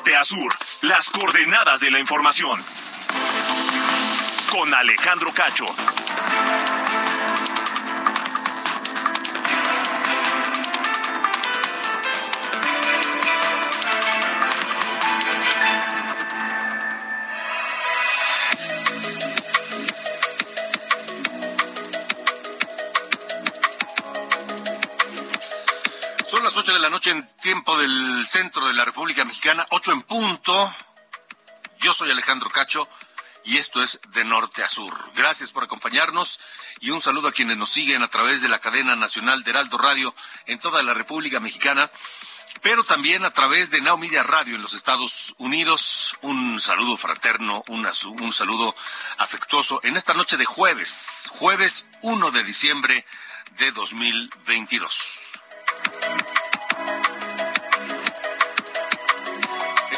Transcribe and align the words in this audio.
Norte 0.00 0.16
a 0.16 0.24
sur, 0.24 0.54
las 0.82 1.10
coordenadas 1.10 1.80
de 1.80 1.90
la 1.90 1.98
información. 1.98 2.64
Con 4.50 4.72
Alejandro 4.72 5.30
Cacho. 5.34 5.66
8 26.70 26.74
de 26.76 26.82
la 26.84 26.90
noche 26.90 27.10
en 27.10 27.26
tiempo 27.38 27.76
del 27.78 28.24
centro 28.28 28.68
de 28.68 28.74
la 28.74 28.84
República 28.84 29.24
Mexicana, 29.24 29.66
8 29.70 29.90
en 29.90 30.02
punto. 30.02 30.72
Yo 31.80 31.92
soy 31.92 32.12
Alejandro 32.12 32.48
Cacho 32.48 32.88
y 33.44 33.56
esto 33.56 33.82
es 33.82 33.98
De 34.10 34.24
Norte 34.24 34.62
a 34.62 34.68
Sur. 34.68 34.94
Gracias 35.16 35.50
por 35.50 35.64
acompañarnos 35.64 36.38
y 36.78 36.90
un 36.90 37.00
saludo 37.00 37.26
a 37.26 37.32
quienes 37.32 37.56
nos 37.56 37.70
siguen 37.70 38.04
a 38.04 38.08
través 38.08 38.40
de 38.40 38.48
la 38.48 38.60
cadena 38.60 38.94
nacional 38.94 39.42
de 39.42 39.50
Heraldo 39.50 39.78
Radio 39.78 40.14
en 40.46 40.60
toda 40.60 40.84
la 40.84 40.94
República 40.94 41.40
Mexicana, 41.40 41.90
pero 42.62 42.84
también 42.84 43.24
a 43.24 43.32
través 43.32 43.70
de 43.72 43.80
Now 43.80 43.98
Media 43.98 44.22
Radio 44.22 44.54
en 44.54 44.62
los 44.62 44.74
Estados 44.74 45.34
Unidos. 45.38 46.16
Un 46.20 46.60
saludo 46.60 46.96
fraterno, 46.96 47.64
su- 47.92 48.12
un 48.12 48.32
saludo 48.32 48.76
afectuoso 49.18 49.80
en 49.82 49.96
esta 49.96 50.14
noche 50.14 50.36
de 50.36 50.44
jueves, 50.44 51.26
jueves 51.30 51.86
1 52.02 52.30
de 52.30 52.44
diciembre 52.44 53.04
de 53.58 53.72
2022. 53.72 55.16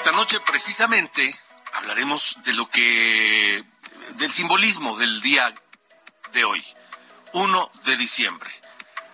Esta 0.02 0.16
noche 0.16 0.40
precisamente 0.40 1.32
hablaremos 1.74 2.36
de 2.42 2.52
lo 2.54 2.68
que 2.68 3.64
del 4.16 4.32
simbolismo 4.32 4.98
del 4.98 5.20
día 5.20 5.54
de 6.32 6.42
hoy, 6.42 6.64
1 7.34 7.70
de 7.84 7.96
diciembre. 7.96 8.50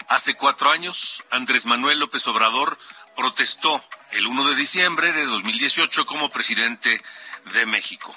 Hace 0.09 0.33
cuatro 0.33 0.71
años, 0.71 1.23
Andrés 1.31 1.67
Manuel 1.67 1.99
López 1.99 2.27
Obrador 2.27 2.79
protestó 3.15 3.85
el 4.13 4.27
1 4.27 4.49
de 4.49 4.55
diciembre 4.55 5.13
de 5.13 5.27
2018 5.27 6.07
como 6.07 6.31
presidente 6.31 7.03
de 7.53 7.67
México. 7.67 8.17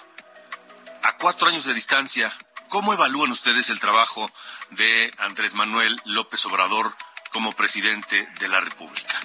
A 1.03 1.17
cuatro 1.17 1.49
años 1.49 1.65
de 1.65 1.73
distancia, 1.73 2.33
¿cómo 2.69 2.93
evalúan 2.93 3.31
ustedes 3.31 3.69
el 3.69 3.81
trabajo 3.81 4.31
de 4.69 5.13
Andrés 5.17 5.55
Manuel 5.55 6.01
López 6.05 6.45
Obrador 6.45 6.95
como 7.33 7.51
presidente 7.51 8.29
de 8.39 8.47
la 8.47 8.61
República? 8.61 9.19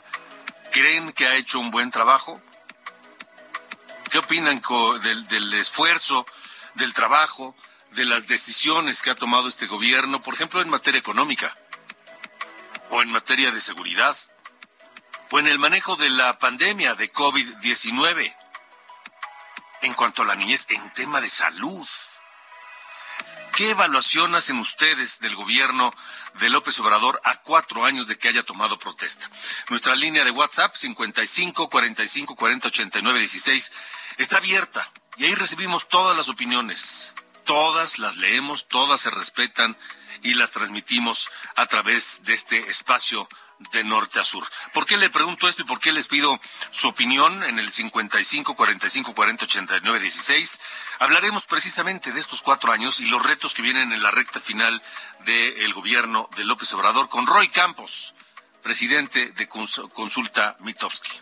¿Creen 0.72 1.12
que 1.12 1.28
ha 1.28 1.36
hecho 1.36 1.60
un 1.60 1.70
buen 1.70 1.92
trabajo? 1.92 2.42
¿Qué 4.16 4.20
opinan 4.20 4.62
del 5.02 5.52
esfuerzo, 5.52 6.26
del 6.76 6.94
trabajo, 6.94 7.54
de 7.90 8.06
las 8.06 8.26
decisiones 8.26 9.02
que 9.02 9.10
ha 9.10 9.14
tomado 9.14 9.46
este 9.46 9.66
gobierno, 9.66 10.22
por 10.22 10.32
ejemplo, 10.32 10.62
en 10.62 10.70
materia 10.70 10.98
económica, 10.98 11.54
o 12.88 13.02
en 13.02 13.10
materia 13.10 13.50
de 13.50 13.60
seguridad, 13.60 14.16
o 15.30 15.38
en 15.38 15.48
el 15.48 15.58
manejo 15.58 15.96
de 15.96 16.08
la 16.08 16.38
pandemia 16.38 16.94
de 16.94 17.12
COVID-19, 17.12 18.34
en 19.82 19.92
cuanto 19.92 20.22
a 20.22 20.24
la 20.24 20.34
niñez, 20.34 20.64
en 20.70 20.90
tema 20.94 21.20
de 21.20 21.28
salud? 21.28 21.86
¿Qué 23.56 23.70
evaluación 23.70 24.34
hacen 24.34 24.58
ustedes 24.58 25.18
del 25.18 25.34
gobierno 25.34 25.92
de 26.34 26.50
López 26.50 26.78
Obrador 26.78 27.20
a 27.24 27.42
cuatro 27.42 27.84
años 27.84 28.06
de 28.06 28.16
que 28.16 28.28
haya 28.28 28.42
tomado 28.42 28.78
protesta? 28.78 29.30
Nuestra 29.68 29.94
línea 29.94 30.24
de 30.24 30.30
WhatsApp 30.30 30.74
55 30.74 31.68
45 31.68 32.36
40 32.36 32.68
89 32.68 33.18
16 33.18 33.72
está 34.18 34.38
abierta 34.38 34.90
y 35.16 35.24
ahí 35.24 35.34
recibimos 35.34 35.88
todas 35.88 36.16
las 36.16 36.28
opiniones. 36.28 37.14
Todas 37.44 37.98
las 38.00 38.16
leemos, 38.16 38.66
todas 38.66 39.00
se 39.00 39.10
respetan 39.10 39.76
y 40.22 40.34
las 40.34 40.50
transmitimos 40.50 41.30
a 41.54 41.66
través 41.66 42.24
de 42.24 42.34
este 42.34 42.58
espacio 42.70 43.28
de 43.72 43.84
norte 43.84 44.18
a 44.18 44.24
sur. 44.24 44.44
¿Por 44.74 44.84
qué 44.84 44.96
le 44.96 45.10
pregunto 45.10 45.48
esto 45.48 45.62
y 45.62 45.64
por 45.64 45.78
qué 45.78 45.92
les 45.92 46.08
pido 46.08 46.38
su 46.72 46.88
opinión 46.88 47.44
en 47.44 47.58
el 47.60 47.70
55 47.72 48.56
45 48.56 49.14
40 49.14 49.44
89 49.44 50.00
16? 50.00 50.60
Hablaremos 50.98 51.46
precisamente 51.46 52.10
de 52.12 52.18
estos 52.20 52.42
cuatro 52.42 52.72
años 52.72 52.98
y 52.98 53.06
los 53.06 53.22
retos 53.22 53.54
que 53.54 53.62
vienen 53.62 53.92
en 53.92 54.02
la 54.02 54.10
recta 54.10 54.40
final 54.40 54.82
del 55.24 55.72
gobierno 55.72 56.28
de 56.36 56.44
López 56.44 56.72
Obrador 56.72 57.08
con 57.08 57.26
Roy 57.28 57.48
Campos, 57.48 58.14
presidente 58.62 59.30
de 59.30 59.48
Cons- 59.48 59.88
Consulta 59.92 60.56
Mitowski. 60.60 61.20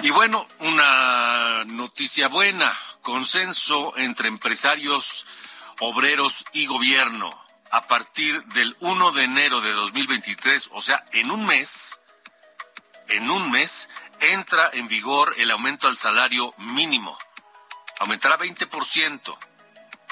Y 0.00 0.10
bueno, 0.10 0.46
una 0.60 1.64
noticia 1.64 2.28
buena, 2.28 2.72
consenso 3.02 3.96
entre 3.96 4.28
empresarios, 4.28 5.26
obreros 5.80 6.44
y 6.52 6.66
gobierno. 6.66 7.30
A 7.72 7.88
partir 7.88 8.44
del 8.44 8.76
1 8.78 9.10
de 9.10 9.24
enero 9.24 9.60
de 9.60 9.72
2023, 9.72 10.70
o 10.72 10.80
sea, 10.80 11.04
en 11.12 11.32
un 11.32 11.44
mes, 11.44 12.00
en 13.08 13.28
un 13.28 13.50
mes, 13.50 13.88
entra 14.20 14.70
en 14.72 14.86
vigor 14.86 15.34
el 15.36 15.50
aumento 15.50 15.88
al 15.88 15.96
salario 15.96 16.54
mínimo. 16.58 17.18
Aumentará 17.98 18.38
20%, 18.38 19.36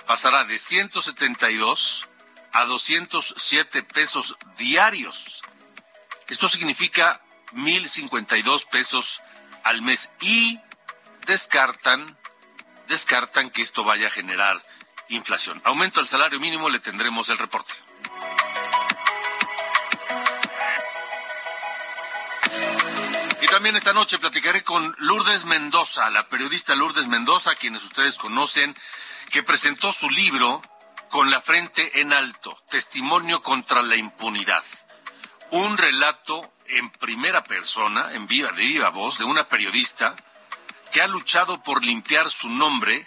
pasará 0.04 0.44
de 0.44 0.58
172 0.58 2.08
a 2.52 2.64
207 2.64 3.84
pesos 3.84 4.36
diarios. 4.58 5.42
Esto 6.28 6.48
significa 6.48 7.22
1.052 7.52 8.66
pesos 8.68 9.22
al 9.66 9.82
mes 9.82 10.10
y 10.20 10.60
descartan, 11.26 12.16
descartan 12.86 13.50
que 13.50 13.62
esto 13.62 13.82
vaya 13.82 14.06
a 14.06 14.10
generar 14.10 14.62
inflación. 15.08 15.60
Aumento 15.64 15.98
al 15.98 16.06
salario 16.06 16.38
mínimo, 16.38 16.68
le 16.68 16.78
tendremos 16.78 17.28
el 17.30 17.38
reporte. 17.38 17.72
Y 23.42 23.46
también 23.48 23.74
esta 23.74 23.92
noche 23.92 24.20
platicaré 24.20 24.62
con 24.62 24.94
Lourdes 24.98 25.44
Mendoza, 25.46 26.10
la 26.10 26.28
periodista 26.28 26.76
Lourdes 26.76 27.08
Mendoza, 27.08 27.56
quienes 27.56 27.82
ustedes 27.82 28.16
conocen, 28.18 28.76
que 29.30 29.42
presentó 29.42 29.92
su 29.92 30.08
libro 30.08 30.62
Con 31.10 31.30
la 31.30 31.40
frente 31.40 32.00
en 32.00 32.12
alto, 32.12 32.56
testimonio 32.68 33.42
contra 33.42 33.82
la 33.82 33.96
impunidad. 33.96 34.64
Un 35.50 35.78
relato 35.78 36.52
en 36.70 36.90
primera 36.90 37.42
persona, 37.44 38.12
en 38.12 38.26
viva, 38.26 38.50
de 38.52 38.62
viva 38.62 38.90
voz, 38.90 39.18
de 39.18 39.24
una 39.24 39.48
periodista 39.48 40.14
que 40.92 41.02
ha 41.02 41.08
luchado 41.08 41.62
por 41.62 41.84
limpiar 41.84 42.30
su 42.30 42.48
nombre 42.48 43.04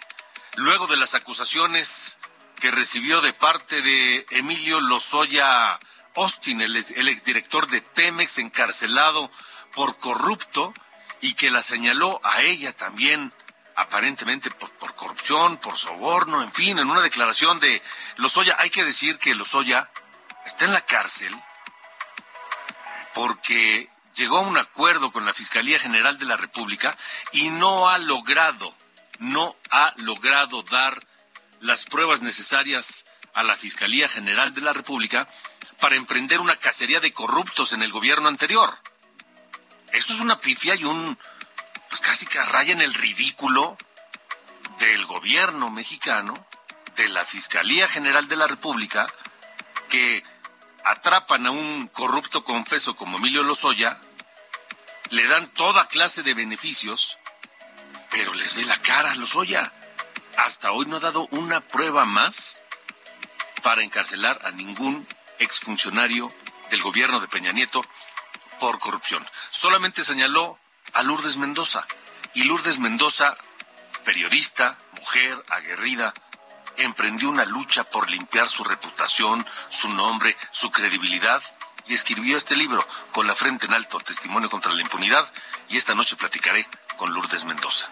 luego 0.56 0.86
de 0.86 0.96
las 0.96 1.14
acusaciones 1.14 2.18
que 2.60 2.70
recibió 2.70 3.20
de 3.20 3.32
parte 3.32 3.82
de 3.82 4.26
Emilio 4.30 4.80
Lozoya 4.80 5.78
Austin, 6.14 6.60
el, 6.60 6.76
el 6.76 7.08
exdirector 7.08 7.68
de 7.68 7.82
Pemex, 7.82 8.38
encarcelado 8.38 9.30
por 9.74 9.96
corrupto 9.98 10.74
y 11.20 11.34
que 11.34 11.50
la 11.50 11.62
señaló 11.62 12.20
a 12.24 12.42
ella 12.42 12.74
también 12.74 13.32
aparentemente 13.76 14.50
por, 14.50 14.70
por 14.72 14.94
corrupción, 14.94 15.56
por 15.56 15.78
soborno, 15.78 16.42
en 16.42 16.52
fin, 16.52 16.78
en 16.78 16.90
una 16.90 17.00
declaración 17.00 17.60
de 17.60 17.80
Lozoya. 18.16 18.56
Hay 18.58 18.70
que 18.70 18.84
decir 18.84 19.18
que 19.18 19.34
Lozoya 19.34 19.90
está 20.44 20.66
en 20.66 20.72
la 20.72 20.84
cárcel 20.84 21.34
porque 23.14 23.88
llegó 24.14 24.38
a 24.38 24.42
un 24.42 24.56
acuerdo 24.56 25.12
con 25.12 25.24
la 25.24 25.34
Fiscalía 25.34 25.78
General 25.78 26.18
de 26.18 26.26
la 26.26 26.36
República 26.36 26.96
y 27.32 27.50
no 27.50 27.88
ha 27.88 27.98
logrado, 27.98 28.74
no 29.18 29.56
ha 29.70 29.94
logrado 29.96 30.62
dar 30.62 31.06
las 31.60 31.84
pruebas 31.84 32.22
necesarias 32.22 33.04
a 33.34 33.42
la 33.42 33.56
Fiscalía 33.56 34.08
General 34.08 34.54
de 34.54 34.60
la 34.60 34.72
República 34.72 35.28
para 35.80 35.96
emprender 35.96 36.40
una 36.40 36.56
cacería 36.56 37.00
de 37.00 37.12
corruptos 37.12 37.72
en 37.72 37.82
el 37.82 37.92
gobierno 37.92 38.28
anterior. 38.28 38.78
Eso 39.92 40.12
es 40.12 40.20
una 40.20 40.40
pifia 40.40 40.74
y 40.74 40.84
un, 40.84 41.18
pues 41.88 42.00
casi 42.00 42.26
que 42.26 42.42
raya 42.42 42.72
en 42.72 42.80
el 42.80 42.94
ridículo 42.94 43.76
del 44.78 45.04
gobierno 45.06 45.70
mexicano, 45.70 46.46
de 46.96 47.08
la 47.08 47.24
Fiscalía 47.24 47.88
General 47.88 48.28
de 48.28 48.36
la 48.36 48.46
República 48.46 49.06
que 49.88 50.22
atrapan 50.90 51.46
a 51.46 51.50
un 51.50 51.86
corrupto 51.88 52.42
confeso 52.42 52.96
como 52.96 53.18
Emilio 53.18 53.42
Lozoya, 53.42 54.00
le 55.10 55.26
dan 55.26 55.48
toda 55.54 55.86
clase 55.86 56.22
de 56.22 56.34
beneficios, 56.34 57.18
pero 58.10 58.34
les 58.34 58.54
ve 58.54 58.64
la 58.64 58.76
cara 58.78 59.12
a 59.12 59.14
Lozoya. 59.14 59.72
Hasta 60.36 60.72
hoy 60.72 60.86
no 60.86 60.96
ha 60.96 61.00
dado 61.00 61.28
una 61.30 61.60
prueba 61.60 62.04
más 62.04 62.62
para 63.62 63.82
encarcelar 63.82 64.40
a 64.44 64.50
ningún 64.50 65.06
exfuncionario 65.38 66.32
del 66.70 66.82
gobierno 66.82 67.20
de 67.20 67.28
Peña 67.28 67.52
Nieto 67.52 67.84
por 68.58 68.78
corrupción. 68.78 69.26
Solamente 69.50 70.02
señaló 70.04 70.58
a 70.92 71.02
Lourdes 71.02 71.36
Mendoza. 71.36 71.86
Y 72.34 72.44
Lourdes 72.44 72.78
Mendoza, 72.78 73.36
periodista, 74.04 74.78
mujer, 74.98 75.44
aguerrida, 75.48 76.14
emprendió 76.84 77.28
una 77.28 77.44
lucha 77.44 77.84
por 77.84 78.10
limpiar 78.10 78.48
su 78.48 78.64
reputación, 78.64 79.46
su 79.68 79.92
nombre, 79.92 80.36
su 80.50 80.70
credibilidad 80.70 81.42
y 81.86 81.94
escribió 81.94 82.36
este 82.36 82.56
libro, 82.56 82.86
Con 83.12 83.26
la 83.26 83.34
frente 83.34 83.66
en 83.66 83.74
alto, 83.74 83.98
testimonio 83.98 84.48
contra 84.48 84.72
la 84.72 84.80
impunidad, 84.80 85.30
y 85.68 85.76
esta 85.76 85.94
noche 85.94 86.16
platicaré 86.16 86.68
con 86.96 87.12
Lourdes 87.12 87.44
Mendoza. 87.44 87.88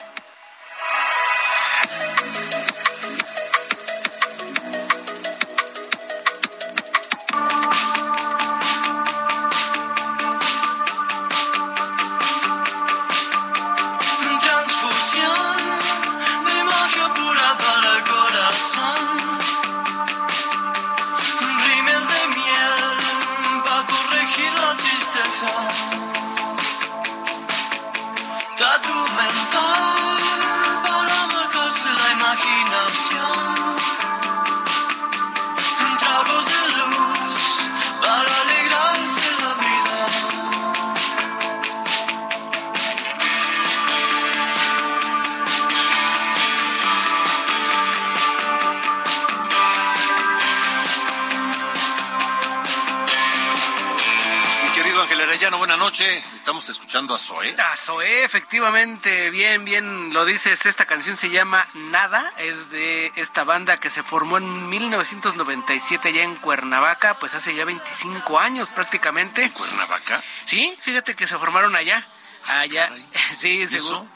Estamos 56.35 56.69
escuchando 56.69 57.15
a 57.15 57.19
Zoé. 57.19 57.55
A 57.59 57.75
Zoé, 57.75 58.23
efectivamente, 58.23 59.31
bien, 59.31 59.65
bien 59.65 60.12
lo 60.12 60.27
dices. 60.27 60.67
Esta 60.67 60.85
canción 60.85 61.17
se 61.17 61.31
llama 61.31 61.67
Nada, 61.73 62.31
es 62.37 62.71
de 62.71 63.11
esta 63.17 63.45
banda 63.45 63.79
que 63.79 63.89
se 63.89 64.03
formó 64.03 64.37
en 64.37 64.69
1997 64.69 66.12
ya 66.12 66.23
en 66.23 66.37
Cuernavaca, 66.37 67.15
pues 67.15 67.35
hace 67.35 67.55
ya 67.55 67.65
25 67.65 68.39
años 68.39 68.69
prácticamente. 68.69 69.43
¿En 69.43 69.53
Cuernavaca? 69.53 70.23
Sí, 70.45 70.77
fíjate 70.83 71.17
que 71.17 71.27
se 71.27 71.39
formaron 71.39 71.75
allá. 71.77 72.06
Allá, 72.49 72.91
sí, 73.35 73.67
seguro. 73.67 74.06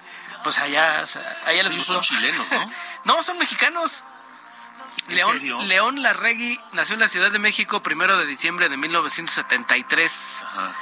Pues 0.43 0.59
allá, 0.59 1.03
allá 1.47 1.63
les 1.63 1.83
son 1.83 2.03
chilenos, 2.03 2.47
¿no? 2.51 2.71
no, 3.05 3.23
son 3.23 3.39
mexicanos. 3.39 4.03
León, 5.09 5.69
León 5.69 6.03
Larregui 6.03 6.59
nació 6.73 6.95
en 6.95 7.01
la 7.01 7.09
Ciudad 7.09 7.31
de 7.31 7.39
México 7.39 7.83
primero 7.83 8.17
de 8.17 8.27
diciembre 8.27 8.69
de 8.69 8.77
1973. 8.77 10.45
Ajá. 10.47 10.77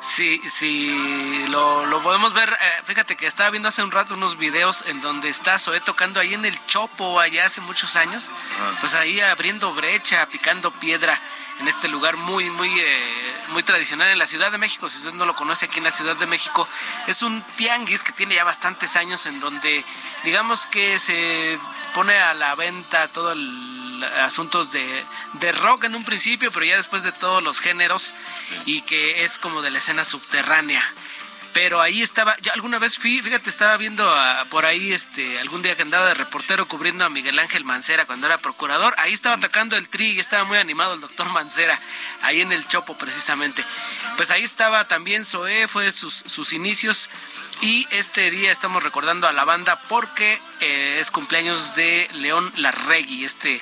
Sí, 0.00 0.40
sí, 0.48 1.44
lo, 1.48 1.86
lo 1.86 2.02
podemos 2.02 2.32
ver. 2.32 2.48
Eh, 2.50 2.82
fíjate 2.84 3.16
que 3.16 3.26
estaba 3.26 3.50
viendo 3.50 3.68
hace 3.68 3.82
un 3.82 3.90
rato 3.90 4.14
unos 4.14 4.38
videos 4.38 4.84
en 4.86 5.00
donde 5.00 5.28
está 5.28 5.58
Zoé 5.58 5.80
tocando 5.80 6.20
ahí 6.20 6.34
en 6.34 6.44
el 6.44 6.66
Chopo, 6.66 7.20
allá 7.20 7.46
hace 7.46 7.60
muchos 7.60 7.96
años. 7.96 8.30
Pues 8.80 8.94
ahí 8.94 9.20
abriendo 9.20 9.72
brecha, 9.74 10.26
picando 10.26 10.70
piedra 10.70 11.20
en 11.60 11.68
este 11.68 11.88
lugar 11.88 12.16
muy, 12.16 12.48
muy, 12.50 12.68
eh, 12.78 13.34
muy 13.48 13.62
tradicional 13.62 14.08
en 14.10 14.18
la 14.18 14.26
Ciudad 14.26 14.50
de 14.50 14.58
México. 14.58 14.88
Si 14.88 14.98
usted 14.98 15.12
no 15.12 15.26
lo 15.26 15.34
conoce 15.34 15.66
aquí 15.66 15.78
en 15.78 15.84
la 15.84 15.90
Ciudad 15.90 16.16
de 16.16 16.26
México, 16.26 16.66
es 17.06 17.22
un 17.22 17.42
tianguis 17.56 18.02
que 18.02 18.12
tiene 18.12 18.34
ya 18.34 18.44
bastantes 18.44 18.96
años 18.96 19.26
en 19.26 19.40
donde, 19.40 19.84
digamos 20.24 20.66
que 20.66 20.98
se 20.98 21.58
pone 21.94 22.18
a 22.18 22.34
la 22.34 22.54
venta 22.54 23.08
todo 23.08 23.32
el 23.32 23.80
asuntos 24.22 24.72
de, 24.72 25.04
de 25.34 25.52
rock 25.52 25.84
en 25.84 25.94
un 25.94 26.04
principio, 26.04 26.50
pero 26.50 26.64
ya 26.64 26.76
después 26.76 27.02
de 27.02 27.12
todos 27.12 27.42
los 27.42 27.60
géneros 27.60 28.14
y 28.64 28.80
que 28.82 29.24
es 29.24 29.38
como 29.38 29.60
de 29.60 29.70
la 29.70 29.78
escena 29.78 30.04
subterránea 30.06 30.82
pero 31.52 31.80
ahí 31.80 32.02
estaba, 32.02 32.36
yo 32.38 32.52
alguna 32.52 32.78
vez 32.78 32.98
fui, 32.98 33.20
fíjate, 33.20 33.50
estaba 33.50 33.76
viendo 33.76 34.08
por 34.50 34.66
ahí, 34.66 34.92
este, 34.92 35.38
algún 35.40 35.62
día 35.62 35.76
que 35.76 35.82
andaba 35.82 36.06
de 36.06 36.14
reportero 36.14 36.66
cubriendo 36.66 37.04
a 37.04 37.08
Miguel 37.08 37.38
Ángel 37.38 37.64
Mancera 37.64 38.06
cuando 38.06 38.26
era 38.26 38.38
procurador, 38.38 38.94
ahí 38.98 39.12
estaba 39.12 39.36
atacando 39.36 39.76
el 39.76 39.88
tri 39.88 40.12
y 40.12 40.20
estaba 40.20 40.44
muy 40.44 40.58
animado 40.58 40.94
el 40.94 41.00
doctor 41.00 41.28
Mancera, 41.30 41.78
ahí 42.22 42.40
en 42.40 42.52
el 42.52 42.66
Chopo 42.68 42.96
precisamente. 42.96 43.64
Pues 44.16 44.30
ahí 44.30 44.44
estaba 44.44 44.86
también 44.86 45.24
Zoé, 45.24 45.68
fue 45.68 45.90
sus, 45.92 46.14
sus 46.14 46.52
inicios. 46.52 47.10
Y 47.62 47.86
este 47.90 48.30
día 48.30 48.50
estamos 48.50 48.82
recordando 48.82 49.28
a 49.28 49.34
la 49.34 49.44
banda 49.44 49.82
porque 49.88 50.40
eh, 50.60 50.98
es 50.98 51.10
cumpleaños 51.10 51.74
de 51.74 52.08
León 52.14 52.50
Larregui, 52.56 53.24
este 53.24 53.60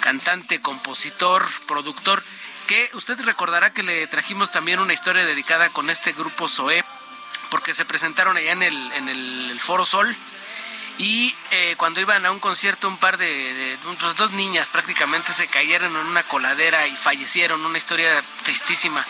cantante, 0.00 0.60
compositor, 0.60 1.46
productor, 1.66 2.24
que 2.66 2.90
usted 2.94 3.20
recordará 3.20 3.72
que 3.72 3.84
le 3.84 4.06
trajimos 4.08 4.50
también 4.50 4.80
una 4.80 4.92
historia 4.92 5.24
dedicada 5.24 5.68
con 5.70 5.90
este 5.90 6.12
grupo 6.12 6.48
Zoé, 6.48 6.84
porque 7.50 7.74
se 7.74 7.84
presentaron 7.84 8.36
allá 8.36 8.52
en 8.52 8.62
el, 8.62 8.92
en 8.92 9.08
el 9.08 9.58
Foro 9.60 9.84
Sol. 9.84 10.16
Y 10.98 11.34
eh, 11.50 11.74
cuando 11.76 12.00
iban 12.00 12.24
a 12.24 12.30
un 12.30 12.40
concierto, 12.40 12.88
un 12.88 12.98
par 12.98 13.18
de, 13.18 13.78
pues, 13.82 14.16
dos 14.16 14.32
niñas 14.32 14.68
prácticamente 14.68 15.32
se 15.32 15.46
cayeron 15.46 15.94
en 15.94 16.06
una 16.06 16.22
coladera 16.22 16.86
y 16.86 16.96
fallecieron. 16.96 17.64
Una 17.64 17.76
historia 17.76 18.10
tristísima 18.44 19.06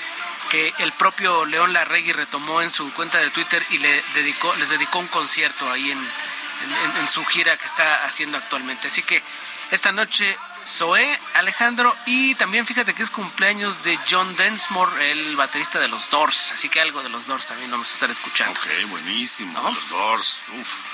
que 0.50 0.75
el 0.79 0.93
propio 0.93 1.44
León 1.44 1.73
Larregui 1.73 2.12
retomó 2.12 2.62
en 2.62 2.71
su 2.71 2.93
cuenta 2.93 3.19
de 3.19 3.31
Twitter 3.31 3.65
y 3.71 3.79
le 3.79 4.03
dedicó, 4.15 4.55
les 4.56 4.69
dedicó 4.69 4.99
un 4.99 5.09
concierto 5.09 5.71
ahí 5.71 5.91
en, 5.91 5.99
en 5.99 7.09
su 7.09 7.25
gira 7.25 7.56
que 7.56 7.67
está 7.67 8.05
haciendo 8.05 8.37
actualmente. 8.37 8.88
Así 8.88 9.03
que 9.03 9.23
esta 9.71 9.93
noche 9.93 10.37
Zoé, 10.66 11.06
Alejandro, 11.34 11.96
y 12.06 12.34
también 12.34 12.66
fíjate 12.66 12.92
que 12.92 13.02
es 13.02 13.10
cumpleaños 13.10 13.84
de 13.84 13.98
John 14.10 14.35
Densmore, 14.37 15.12
el 15.12 15.37
baterista 15.37 15.78
de 15.78 15.87
los 15.87 16.11
Doors, 16.11 16.52
así 16.52 16.68
que 16.68 16.80
algo 16.80 17.02
de 17.02 17.08
los 17.08 17.26
Doors 17.26 17.46
también 17.46 17.70
vamos 17.70 17.88
a 17.90 17.94
estar 17.94 18.11
escuchando. 18.11 18.58
Ok, 18.58 18.90
buenísimo, 18.90 19.61
los 19.70 19.88
Doors, 19.88 20.42
uf. 20.58 20.87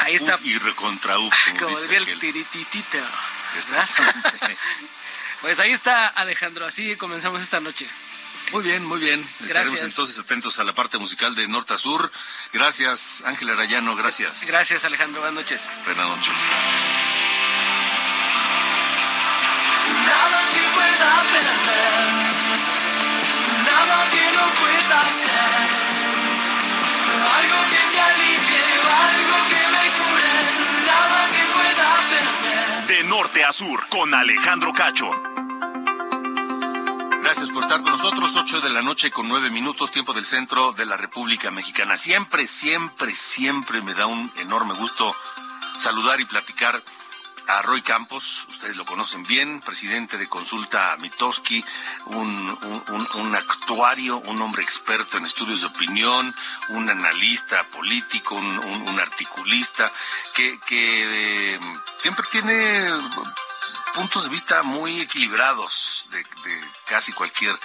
Ahí 0.00 0.16
está. 0.16 0.38
y 0.42 0.58
recontra 0.58 1.18
uf, 1.18 1.34
como, 1.58 1.78
diría 1.80 1.98
el 1.98 2.18
tirititito. 2.18 2.98
Exactamente. 3.56 4.56
pues 5.42 5.60
ahí 5.60 5.70
está 5.70 6.08
Alejandro, 6.08 6.66
así 6.66 6.96
comenzamos 6.96 7.42
esta 7.42 7.60
noche. 7.60 7.88
Muy 8.52 8.64
bien, 8.64 8.84
muy 8.84 8.98
bien. 8.98 9.24
Estaremos 9.44 9.80
entonces 9.80 10.18
atentos 10.18 10.58
a 10.58 10.64
la 10.64 10.74
parte 10.74 10.98
musical 10.98 11.36
de 11.36 11.46
Norte 11.46 11.74
a 11.74 11.78
Sur. 11.78 12.10
Gracias, 12.52 13.22
Ángel 13.24 13.50
Arayano, 13.50 13.94
gracias. 13.94 14.44
Gracias, 14.46 14.84
Alejandro. 14.84 15.20
Buenas 15.20 15.44
noches. 15.44 15.70
Buenas 15.84 16.08
noches. 16.08 16.34
Norte 33.10 33.44
a 33.44 33.52
sur, 33.52 33.86
con 33.88 34.14
Alejandro 34.14 34.72
Cacho. 34.72 35.10
Gracias 37.22 37.50
por 37.50 37.62
estar 37.62 37.82
con 37.82 37.92
nosotros. 37.92 38.36
8 38.36 38.60
de 38.60 38.70
la 38.70 38.82
noche 38.82 39.10
con 39.10 39.28
9 39.28 39.50
minutos, 39.50 39.90
tiempo 39.90 40.12
del 40.12 40.24
centro 40.24 40.72
de 40.72 40.86
la 40.86 40.96
República 40.96 41.50
Mexicana. 41.50 41.96
Siempre, 41.96 42.46
siempre, 42.46 43.14
siempre 43.14 43.82
me 43.82 43.94
da 43.94 44.06
un 44.06 44.32
enorme 44.36 44.74
gusto 44.74 45.14
saludar 45.78 46.20
y 46.20 46.24
platicar 46.24 46.82
a 47.58 47.62
Roy 47.62 47.82
Campos, 47.82 48.46
ustedes 48.48 48.76
lo 48.76 48.84
conocen 48.84 49.24
bien, 49.24 49.60
presidente 49.60 50.16
de 50.16 50.28
Consulta 50.28 50.96
Mitoski, 50.98 51.64
un, 52.06 53.34
actuario, 53.34 54.18
un 54.18 54.40
hombre 54.40 54.62
experto 54.62 55.16
en 55.18 55.24
estudios 55.24 55.62
de 55.62 55.66
opinión, 55.66 56.34
un 56.68 56.88
analista 56.88 57.64
político, 57.64 58.36
un, 58.36 59.00
articulista, 59.00 59.92
que, 60.34 60.58
eh, 60.70 61.60
siempre 61.96 62.24
tiene 62.30 62.88
puntos 63.94 64.24
de 64.24 64.30
vista 64.30 64.62
muy 64.62 65.00
equilibrados 65.00 66.06
de, 66.10 66.24
casi 66.86 67.12
cualquier 67.12 67.58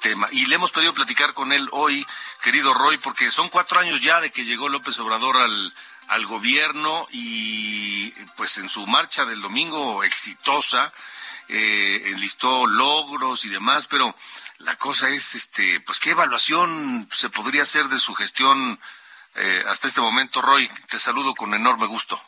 tema. 0.00 0.28
Y 0.32 0.46
le 0.46 0.56
hemos 0.56 0.72
pedido 0.72 0.92
platicar 0.92 1.32
con 1.32 1.52
él 1.52 1.68
hoy, 1.72 2.06
querido 2.42 2.74
Roy, 2.74 2.98
porque 2.98 3.30
son 3.30 3.48
cuatro 3.48 3.80
años 3.80 4.00
ya 4.00 4.20
de 4.20 4.30
que 4.30 4.44
llegó 4.44 4.68
López 4.68 4.98
Obrador 4.98 5.38
al, 5.38 5.74
al 6.10 6.26
gobierno 6.26 7.06
y 7.12 8.10
pues 8.36 8.58
en 8.58 8.68
su 8.68 8.86
marcha 8.86 9.24
del 9.24 9.40
domingo 9.40 10.04
exitosa 10.04 10.92
eh, 11.48 12.10
enlistó 12.10 12.66
logros 12.66 13.44
y 13.44 13.48
demás, 13.48 13.86
pero 13.88 14.14
la 14.58 14.76
cosa 14.76 15.08
es, 15.08 15.34
este, 15.34 15.80
pues 15.80 15.98
qué 15.98 16.10
evaluación 16.10 17.08
se 17.10 17.30
podría 17.30 17.62
hacer 17.62 17.86
de 17.86 17.98
su 17.98 18.14
gestión 18.14 18.78
eh, 19.34 19.64
hasta 19.66 19.88
este 19.88 20.00
momento, 20.00 20.42
Roy. 20.42 20.68
Te 20.88 20.98
saludo 20.98 21.34
con 21.34 21.54
enorme 21.54 21.86
gusto. 21.86 22.20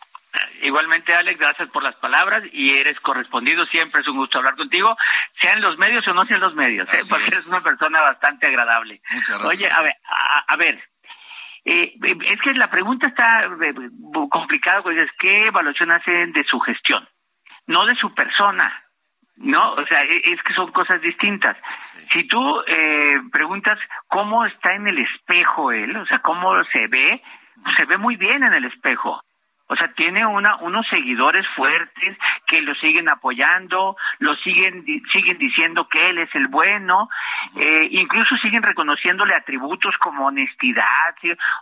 Igualmente, 0.63 1.13
Alex, 1.13 1.39
gracias 1.39 1.69
por 1.71 1.83
las 1.83 1.97
palabras 1.97 2.45
y 2.53 2.79
eres 2.79 2.99
correspondido. 3.01 3.67
Siempre 3.67 4.01
es 4.01 4.09
un 4.09 4.17
gusto 4.17 4.39
hablar 4.39 4.57
contigo, 4.57 4.97
sean 5.41 5.61
los 5.61 5.77
medios 5.77 6.07
o 6.07 6.15
no 6.15 6.25
sean 6.25 6.41
los 6.41 6.55
medios, 6.55 6.89
¿eh? 6.95 6.99
porque 7.09 7.27
eres 7.27 7.49
una 7.49 7.61
persona 7.61 8.01
bastante 8.01 8.47
agradable. 8.47 9.03
Muchas 9.11 9.41
gracias. 9.41 9.61
Oye, 9.61 9.71
a 9.71 9.83
ver, 9.83 9.95
a, 10.49 10.57
ver, 10.57 10.89
eh, 11.65 11.95
es 12.29 12.41
que 12.41 12.55
la 12.55 12.71
pregunta 12.71 13.07
está 13.07 13.45
eh, 13.45 13.75
complicada, 14.31 14.83
pues 14.83 14.99
es 14.99 15.11
qué 15.19 15.47
evaluación 15.47 15.91
hacen 15.93 16.33
de 16.33 16.45
su 16.45 16.59
gestión, 16.61 17.09
no 17.67 17.87
de 17.87 17.95
su 17.97 18.13
persona. 18.15 18.85
No, 19.37 19.73
o 19.73 19.87
sea, 19.87 20.05
e, 20.05 20.33
es 20.33 20.43
que 20.43 20.55
son 20.55 20.71
cosas 20.73 21.01
distintas. 21.01 21.57
Si 22.13 22.27
tú 22.29 22.61
eh, 22.67 23.21
preguntas 23.33 23.79
cómo 24.09 24.45
está 24.45 24.75
en 24.75 24.87
el 24.89 24.99
espejo 24.99 25.73
él, 25.73 25.97
o 25.97 26.07
sea, 26.07 26.19
cómo 26.21 26.63
se 26.65 26.87
ve, 26.89 27.23
pues 27.63 27.75
se 27.77 27.85
ve 27.87 27.97
muy 27.97 28.17
bien 28.17 28.43
en 28.43 28.53
el 28.53 28.65
espejo. 28.67 29.23
O 29.73 29.77
sea, 29.77 29.91
tiene 29.95 30.27
una, 30.27 30.57
unos 30.57 30.87
seguidores 30.89 31.47
fuertes 31.57 32.19
que 32.47 32.61
lo 32.61 32.75
siguen 32.75 33.09
apoyando, 33.09 33.97
lo 34.19 34.35
siguen, 34.37 34.85
siguen 35.11 35.39
diciendo 35.39 35.89
que 35.89 36.11
él 36.11 36.19
es 36.19 36.29
el 36.35 36.49
bueno, 36.49 37.09
eh, 37.57 37.89
incluso 37.91 38.37
siguen 38.37 38.63
reconociéndole 38.63 39.35
atributos 39.35 39.97
como 39.97 40.27
honestidad. 40.27 41.15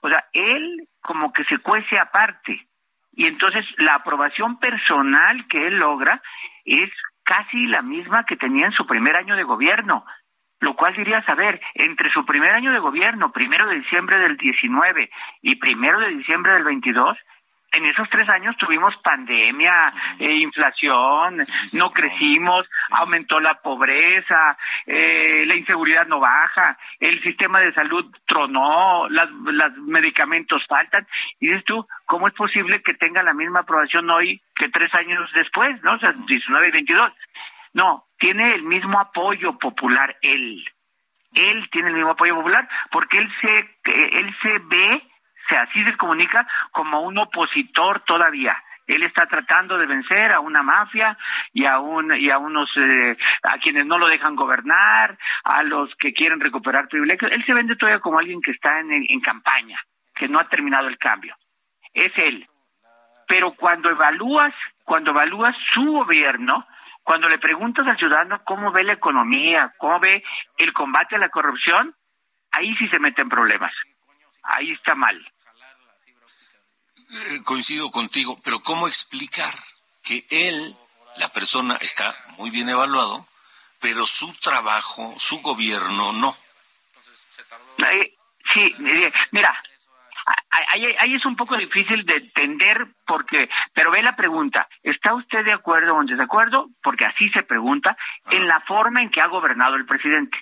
O 0.02 0.08
sea, 0.08 0.24
él 0.32 0.88
como 1.00 1.32
que 1.32 1.44
se 1.44 1.58
cuece 1.58 2.00
aparte. 2.00 2.66
Y 3.12 3.26
entonces 3.26 3.64
la 3.78 3.94
aprobación 3.94 4.58
personal 4.58 5.46
que 5.46 5.68
él 5.68 5.78
logra 5.78 6.20
es 6.64 6.90
casi 7.22 7.68
la 7.68 7.82
misma 7.82 8.24
que 8.24 8.36
tenía 8.36 8.66
en 8.66 8.72
su 8.72 8.88
primer 8.88 9.14
año 9.14 9.36
de 9.36 9.44
gobierno. 9.44 10.04
Lo 10.58 10.74
cual 10.74 10.96
diría 10.96 11.22
saber, 11.22 11.60
entre 11.74 12.10
su 12.10 12.26
primer 12.26 12.50
año 12.56 12.72
de 12.72 12.80
gobierno, 12.80 13.30
primero 13.30 13.68
de 13.68 13.76
diciembre 13.76 14.18
del 14.18 14.36
19 14.36 15.10
y 15.42 15.54
primero 15.54 16.00
de 16.00 16.08
diciembre 16.08 16.54
del 16.54 16.64
22, 16.64 17.16
en 17.72 17.86
esos 17.86 18.08
tres 18.10 18.28
años 18.28 18.56
tuvimos 18.56 18.96
pandemia, 18.96 19.92
eh, 20.18 20.32
inflación, 20.36 21.44
no 21.74 21.90
crecimos, 21.90 22.68
aumentó 22.90 23.38
la 23.38 23.54
pobreza, 23.54 24.56
eh, 24.86 25.44
la 25.46 25.54
inseguridad 25.54 26.06
no 26.06 26.20
baja, 26.20 26.76
el 26.98 27.22
sistema 27.22 27.60
de 27.60 27.72
salud 27.72 28.04
tronó, 28.26 29.08
los 29.08 29.76
medicamentos 29.78 30.64
faltan. 30.68 31.06
Y 31.38 31.46
dices 31.46 31.64
tú, 31.64 31.86
¿cómo 32.06 32.26
es 32.28 32.34
posible 32.34 32.82
que 32.82 32.94
tenga 32.94 33.22
la 33.22 33.34
misma 33.34 33.60
aprobación 33.60 34.10
hoy 34.10 34.42
que 34.56 34.68
tres 34.68 34.92
años 34.94 35.30
después, 35.34 35.80
no? 35.82 35.94
O 35.94 35.98
sea, 35.98 36.12
19 36.12 36.68
y 36.68 36.72
22. 36.72 37.12
No, 37.72 38.04
tiene 38.18 38.54
el 38.54 38.62
mismo 38.64 38.98
apoyo 38.98 39.56
popular 39.58 40.16
él. 40.22 40.64
Él 41.32 41.68
tiene 41.70 41.90
el 41.90 41.94
mismo 41.94 42.10
apoyo 42.10 42.34
popular 42.34 42.68
porque 42.90 43.18
él 43.18 43.30
se, 43.40 43.58
él 43.84 44.36
se 44.42 44.58
ve 44.58 45.09
sea, 45.50 45.62
así 45.62 45.84
se 45.84 45.96
comunica 45.96 46.46
como 46.72 47.02
un 47.02 47.18
opositor 47.18 48.00
todavía. 48.00 48.56
Él 48.86 49.04
está 49.04 49.26
tratando 49.26 49.78
de 49.78 49.86
vencer 49.86 50.32
a 50.32 50.40
una 50.40 50.62
mafia 50.62 51.16
y 51.52 51.64
a 51.64 51.78
un, 51.78 52.12
y 52.12 52.28
a 52.30 52.38
unos 52.38 52.68
eh, 52.76 53.16
a 53.44 53.58
quienes 53.58 53.86
no 53.86 53.98
lo 53.98 54.08
dejan 54.08 54.34
gobernar, 54.34 55.16
a 55.44 55.62
los 55.62 55.94
que 55.96 56.12
quieren 56.12 56.40
recuperar 56.40 56.88
privilegios. 56.88 57.30
Él 57.30 57.44
se 57.44 57.54
vende 57.54 57.76
todavía 57.76 58.00
como 58.00 58.18
alguien 58.18 58.40
que 58.40 58.50
está 58.50 58.80
en, 58.80 58.90
en 58.90 59.20
campaña, 59.20 59.80
que 60.14 60.28
no 60.28 60.40
ha 60.40 60.48
terminado 60.48 60.88
el 60.88 60.98
cambio. 60.98 61.36
Es 61.92 62.12
él. 62.16 62.46
Pero 63.28 63.52
cuando 63.52 63.90
evalúas, 63.90 64.52
cuando 64.84 65.12
evalúas 65.12 65.54
su 65.72 65.84
gobierno, 65.84 66.66
cuando 67.04 67.28
le 67.28 67.38
preguntas 67.38 67.86
al 67.86 67.96
ciudadano 67.96 68.42
cómo 68.44 68.72
ve 68.72 68.82
la 68.82 68.94
economía, 68.94 69.72
cómo 69.78 70.00
ve 70.00 70.22
el 70.58 70.72
combate 70.72 71.14
a 71.14 71.18
la 71.18 71.28
corrupción, 71.28 71.94
ahí 72.50 72.74
sí 72.76 72.88
se 72.88 72.98
meten 72.98 73.28
problemas. 73.28 73.72
Ahí 74.42 74.72
está 74.72 74.94
mal. 74.94 75.24
Eh, 77.12 77.42
coincido 77.44 77.90
contigo, 77.90 78.38
pero 78.44 78.60
¿cómo 78.60 78.86
explicar 78.86 79.52
que 80.04 80.24
él, 80.30 80.74
la 81.16 81.28
persona, 81.28 81.76
está 81.80 82.14
muy 82.38 82.50
bien 82.50 82.68
evaluado, 82.68 83.26
pero 83.80 84.06
su 84.06 84.32
trabajo, 84.34 85.14
su 85.18 85.40
gobierno 85.40 86.12
no? 86.12 86.36
Sí, 88.54 88.74
mira, 89.32 89.58
ahí, 90.68 91.14
es 91.14 91.24
un 91.26 91.34
poco 91.34 91.56
difícil 91.56 92.04
de 92.04 92.16
entender 92.16 92.86
porque, 93.06 93.48
pero 93.74 93.90
ve 93.90 94.02
la 94.02 94.14
pregunta, 94.14 94.68
¿está 94.82 95.14
usted 95.14 95.44
de 95.44 95.52
acuerdo 95.52 95.94
o 95.94 96.00
en 96.00 96.06
desacuerdo? 96.06 96.68
Porque 96.82 97.06
así 97.06 97.28
se 97.30 97.42
pregunta 97.42 97.96
en 98.30 98.46
la 98.46 98.60
forma 98.60 99.02
en 99.02 99.10
que 99.10 99.20
ha 99.20 99.26
gobernado 99.26 99.74
el 99.76 99.86
presidente. 99.86 100.38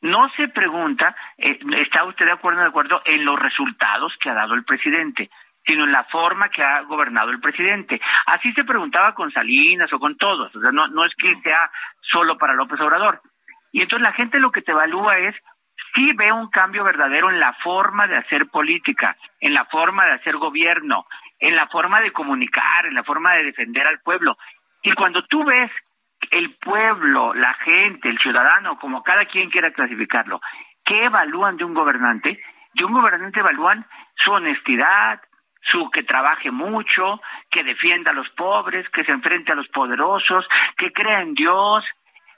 No 0.00 0.30
se 0.36 0.48
pregunta, 0.48 1.16
eh, 1.38 1.58
¿está 1.78 2.04
usted 2.04 2.26
de 2.26 2.32
acuerdo 2.32 2.60
o 2.60 2.62
de 2.64 2.68
acuerdo 2.68 3.00
en 3.06 3.24
los 3.24 3.38
resultados 3.38 4.12
que 4.20 4.28
ha 4.28 4.34
dado 4.34 4.54
el 4.54 4.64
presidente? 4.64 5.30
Sino 5.66 5.84
en 5.84 5.92
la 5.92 6.04
forma 6.04 6.48
que 6.48 6.62
ha 6.62 6.82
gobernado 6.82 7.30
el 7.30 7.40
presidente. 7.40 8.00
Así 8.26 8.52
se 8.52 8.64
preguntaba 8.64 9.14
con 9.14 9.32
Salinas 9.32 9.92
o 9.92 9.98
con 9.98 10.16
todos, 10.16 10.54
o 10.54 10.60
sea, 10.60 10.72
no, 10.72 10.88
no 10.88 11.04
es 11.04 11.14
que 11.16 11.34
sea 11.36 11.70
solo 12.00 12.36
para 12.36 12.54
López 12.54 12.80
Obrador. 12.80 13.20
Y 13.72 13.82
entonces 13.82 14.02
la 14.02 14.12
gente 14.12 14.38
lo 14.38 14.52
que 14.52 14.62
te 14.62 14.72
evalúa 14.72 15.18
es 15.18 15.34
si 15.94 16.12
ve 16.12 16.32
un 16.32 16.48
cambio 16.48 16.84
verdadero 16.84 17.30
en 17.30 17.40
la 17.40 17.52
forma 17.54 18.06
de 18.06 18.16
hacer 18.16 18.48
política, 18.48 19.16
en 19.40 19.54
la 19.54 19.64
forma 19.66 20.04
de 20.04 20.12
hacer 20.12 20.36
gobierno, 20.36 21.06
en 21.38 21.56
la 21.56 21.66
forma 21.68 22.00
de 22.00 22.12
comunicar, 22.12 22.86
en 22.86 22.94
la 22.94 23.04
forma 23.04 23.34
de 23.34 23.44
defender 23.44 23.86
al 23.86 24.00
pueblo. 24.00 24.36
Y 24.82 24.92
cuando 24.92 25.24
tú 25.24 25.44
ves 25.44 25.70
el 26.30 26.54
pueblo, 26.56 27.34
la 27.34 27.54
gente, 27.54 28.08
el 28.08 28.18
ciudadano, 28.18 28.76
como 28.76 29.02
cada 29.02 29.24
quien 29.26 29.50
quiera 29.50 29.72
clasificarlo, 29.72 30.40
¿qué 30.84 31.04
evalúan 31.04 31.56
de 31.56 31.64
un 31.64 31.74
gobernante? 31.74 32.40
De 32.74 32.84
un 32.84 32.92
gobernante 32.92 33.40
evalúan 33.40 33.84
su 34.16 34.32
honestidad, 34.32 35.20
su 35.70 35.90
que 35.90 36.02
trabaje 36.02 36.50
mucho, 36.50 37.20
que 37.50 37.64
defienda 37.64 38.10
a 38.10 38.14
los 38.14 38.28
pobres, 38.30 38.88
que 38.90 39.04
se 39.04 39.12
enfrente 39.12 39.52
a 39.52 39.56
los 39.56 39.68
poderosos, 39.68 40.46
que 40.76 40.92
crea 40.92 41.20
en 41.20 41.34
Dios, 41.34 41.84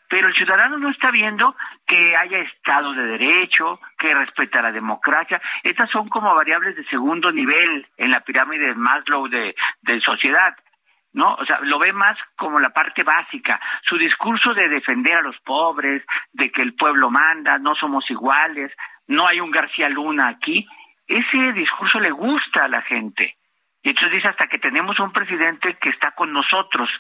pero 0.09 0.29
el 0.29 0.35
ciudadano 0.35 0.79
no 0.79 0.91
está 0.91 1.11
viendo 1.11 1.57
que 1.87 2.17
haya 2.17 2.39
Estado 2.39 2.93
de 2.93 3.07
Derecho, 3.07 3.81
que 3.99 4.15
respeta 4.15 4.63
la 4.63 4.73
democracia. 4.73 5.41
Estas 5.63 5.91
son 5.91 6.09
como 6.09 6.35
variables 6.35 6.77
de 6.77 6.85
segundo 6.85 7.33
nivel 7.33 7.87
en 7.97 8.11
la 8.11 8.21
pirámide 8.21 8.69
de 8.69 8.75
Maslow 8.75 9.29
de, 9.29 9.55
de 9.83 10.01
sociedad. 10.01 10.55
¿no? 11.13 11.35
O 11.35 11.45
sea, 11.47 11.61
lo 11.63 11.79
ve 11.79 11.93
más 11.93 12.17
como 12.37 12.61
la 12.61 12.71
parte 12.71 13.03
básica. 13.03 13.59
Su 13.83 13.97
discurso 13.97 14.53
de 14.53 14.69
defender 14.69 15.15
a 15.15 15.23
los 15.23 15.39
pobres, 15.41 16.05
de 16.33 16.51
que 16.53 16.63
el 16.63 16.75
pueblo 16.75 17.11
manda, 17.11 17.59
no 17.59 17.75
somos 17.75 18.09
iguales, 18.11 18.71
no 19.09 19.27
hay 19.27 19.41
un 19.41 19.51
García 19.51 19.89
Luna 19.89 20.29
aquí, 20.29 20.69
ese 21.07 21.53
discurso 21.53 22.01
le 22.01 22.11
gusta 22.11 22.65
a 22.65 22.69
la 22.69 22.83
gente. 22.83 23.37
Y 23.83 23.91
entonces 23.91 24.15
dice 24.17 24.29
hasta 24.29 24.49
que 24.49 24.59
tenemos 24.59 24.99
un 24.99 25.13
presidente 25.13 25.77
que 25.81 25.91
está 25.91 26.11
con 26.13 26.33
nosotros. 26.33 26.91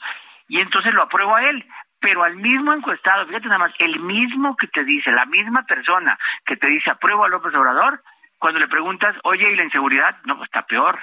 Y 0.49 0.61
entonces 0.61 0.95
lo 0.95 1.03
apruebo 1.03 1.35
a 1.35 1.43
él. 1.43 1.65
Pero 1.99 2.23
al 2.23 2.37
mismo 2.37 2.73
encuestado, 2.73 3.27
fíjate 3.27 3.47
nada 3.47 3.59
más, 3.59 3.73
el 3.79 3.99
mismo 4.01 4.57
que 4.57 4.69
te 4.69 4.85
dice, 4.85 5.11
la 5.11 5.27
misma 5.27 5.65
persona 5.65 6.19
que 6.45 6.57
te 6.57 6.67
dice 6.69 6.91
apruebo 6.91 7.25
a 7.25 7.29
López 7.29 7.55
Obrador, 7.55 8.03
cuando 8.39 8.61
le 8.61 8.69
preguntas, 8.69 9.17
oye, 9.25 9.51
¿y 9.51 9.57
la 9.57 9.65
inseguridad? 9.65 10.17
No, 10.25 10.37
pues 10.37 10.47
está 10.49 10.63
peor. 10.67 11.01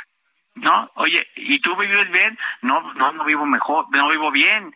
¿No? 0.55 0.91
Oye, 0.95 1.27
¿y 1.36 1.60
tú 1.62 1.75
vives 1.75 2.12
bien? 2.12 2.38
No, 2.62 2.93
no, 2.93 3.12
no 3.12 3.25
vivo 3.25 3.45
mejor, 3.45 3.88
no 3.89 4.10
vivo 4.10 4.31
bien. 4.31 4.74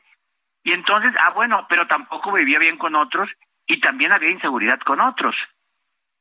Y 0.63 0.74
entonces, 0.74 1.13
ah, 1.22 1.29
bueno, 1.29 1.67
pero 1.69 1.86
tampoco 1.88 2.34
vivía 2.34 2.57
bien 2.57 2.77
con 2.77 2.96
otros 2.96 3.29
y 3.67 3.79
también 3.79 4.12
había 4.12 4.31
inseguridad 4.31 4.79
con 4.79 5.00
otros. 5.00 5.36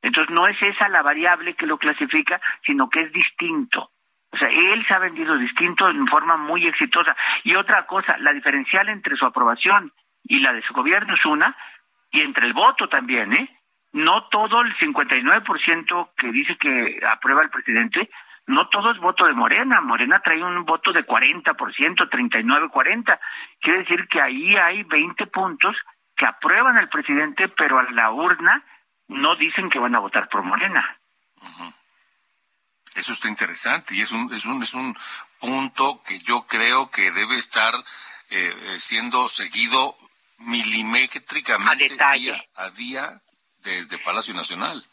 Entonces 0.07 0.33
no 0.33 0.47
es 0.47 0.55
esa 0.61 0.87
la 0.87 1.01
variable 1.01 1.53
que 1.55 1.65
lo 1.65 1.77
clasifica, 1.77 2.39
sino 2.65 2.89
que 2.89 3.01
es 3.01 3.11
distinto. 3.11 3.91
O 4.31 4.37
sea, 4.37 4.47
él 4.47 4.85
se 4.87 4.93
ha 4.93 4.99
vendido 4.99 5.37
distinto 5.37 5.89
en 5.89 6.07
forma 6.07 6.37
muy 6.37 6.65
exitosa. 6.65 7.13
Y 7.43 7.55
otra 7.55 7.85
cosa, 7.85 8.17
la 8.19 8.31
diferencial 8.31 8.87
entre 8.87 9.17
su 9.17 9.25
aprobación 9.25 9.91
y 10.23 10.39
la 10.39 10.53
de 10.53 10.61
su 10.61 10.73
gobierno 10.73 11.13
es 11.13 11.25
una, 11.25 11.53
y 12.09 12.21
entre 12.21 12.47
el 12.47 12.53
voto 12.53 12.87
también, 12.87 13.33
¿eh? 13.33 13.49
No 13.91 14.29
todo 14.29 14.61
el 14.61 14.73
59% 14.77 16.09
que 16.15 16.31
dice 16.31 16.55
que 16.55 17.01
aprueba 17.05 17.41
el 17.41 17.49
presidente, 17.49 18.09
no 18.45 18.69
todo 18.69 18.91
es 18.91 18.99
voto 18.99 19.25
de 19.25 19.33
Morena. 19.33 19.81
Morena 19.81 20.21
trae 20.21 20.41
un 20.41 20.63
voto 20.63 20.93
de 20.93 21.05
40%, 21.05 21.43
39-40. 21.53 23.19
Quiere 23.59 23.79
decir 23.79 24.07
que 24.07 24.21
ahí 24.21 24.55
hay 24.55 24.83
20 24.83 25.27
puntos 25.27 25.75
que 26.15 26.25
aprueban 26.25 26.77
al 26.77 26.87
presidente, 26.87 27.49
pero 27.49 27.79
a 27.79 27.91
la 27.91 28.09
urna 28.11 28.63
no 29.07 29.35
dicen 29.35 29.69
que 29.69 29.79
van 29.79 29.95
a 29.95 29.99
votar 29.99 30.29
por 30.29 30.43
Morena. 30.43 30.97
Eso 32.95 33.13
está 33.13 33.27
interesante 33.29 33.95
y 33.95 34.01
es 34.01 34.11
un, 34.11 34.33
es 34.33 34.45
un, 34.45 34.63
es 34.63 34.73
un 34.73 34.97
punto 35.39 36.01
que 36.07 36.19
yo 36.19 36.45
creo 36.47 36.89
que 36.89 37.11
debe 37.11 37.35
estar 37.37 37.73
eh, 37.75 37.83
eh, 38.29 38.79
siendo 38.79 39.27
seguido 39.27 39.95
milimétricamente 40.39 41.95
a 41.99 42.13
día 42.13 42.45
a 42.55 42.69
día 42.71 43.21
desde 43.63 43.97
Palacio 43.99 44.33
Nacional. 44.33 44.83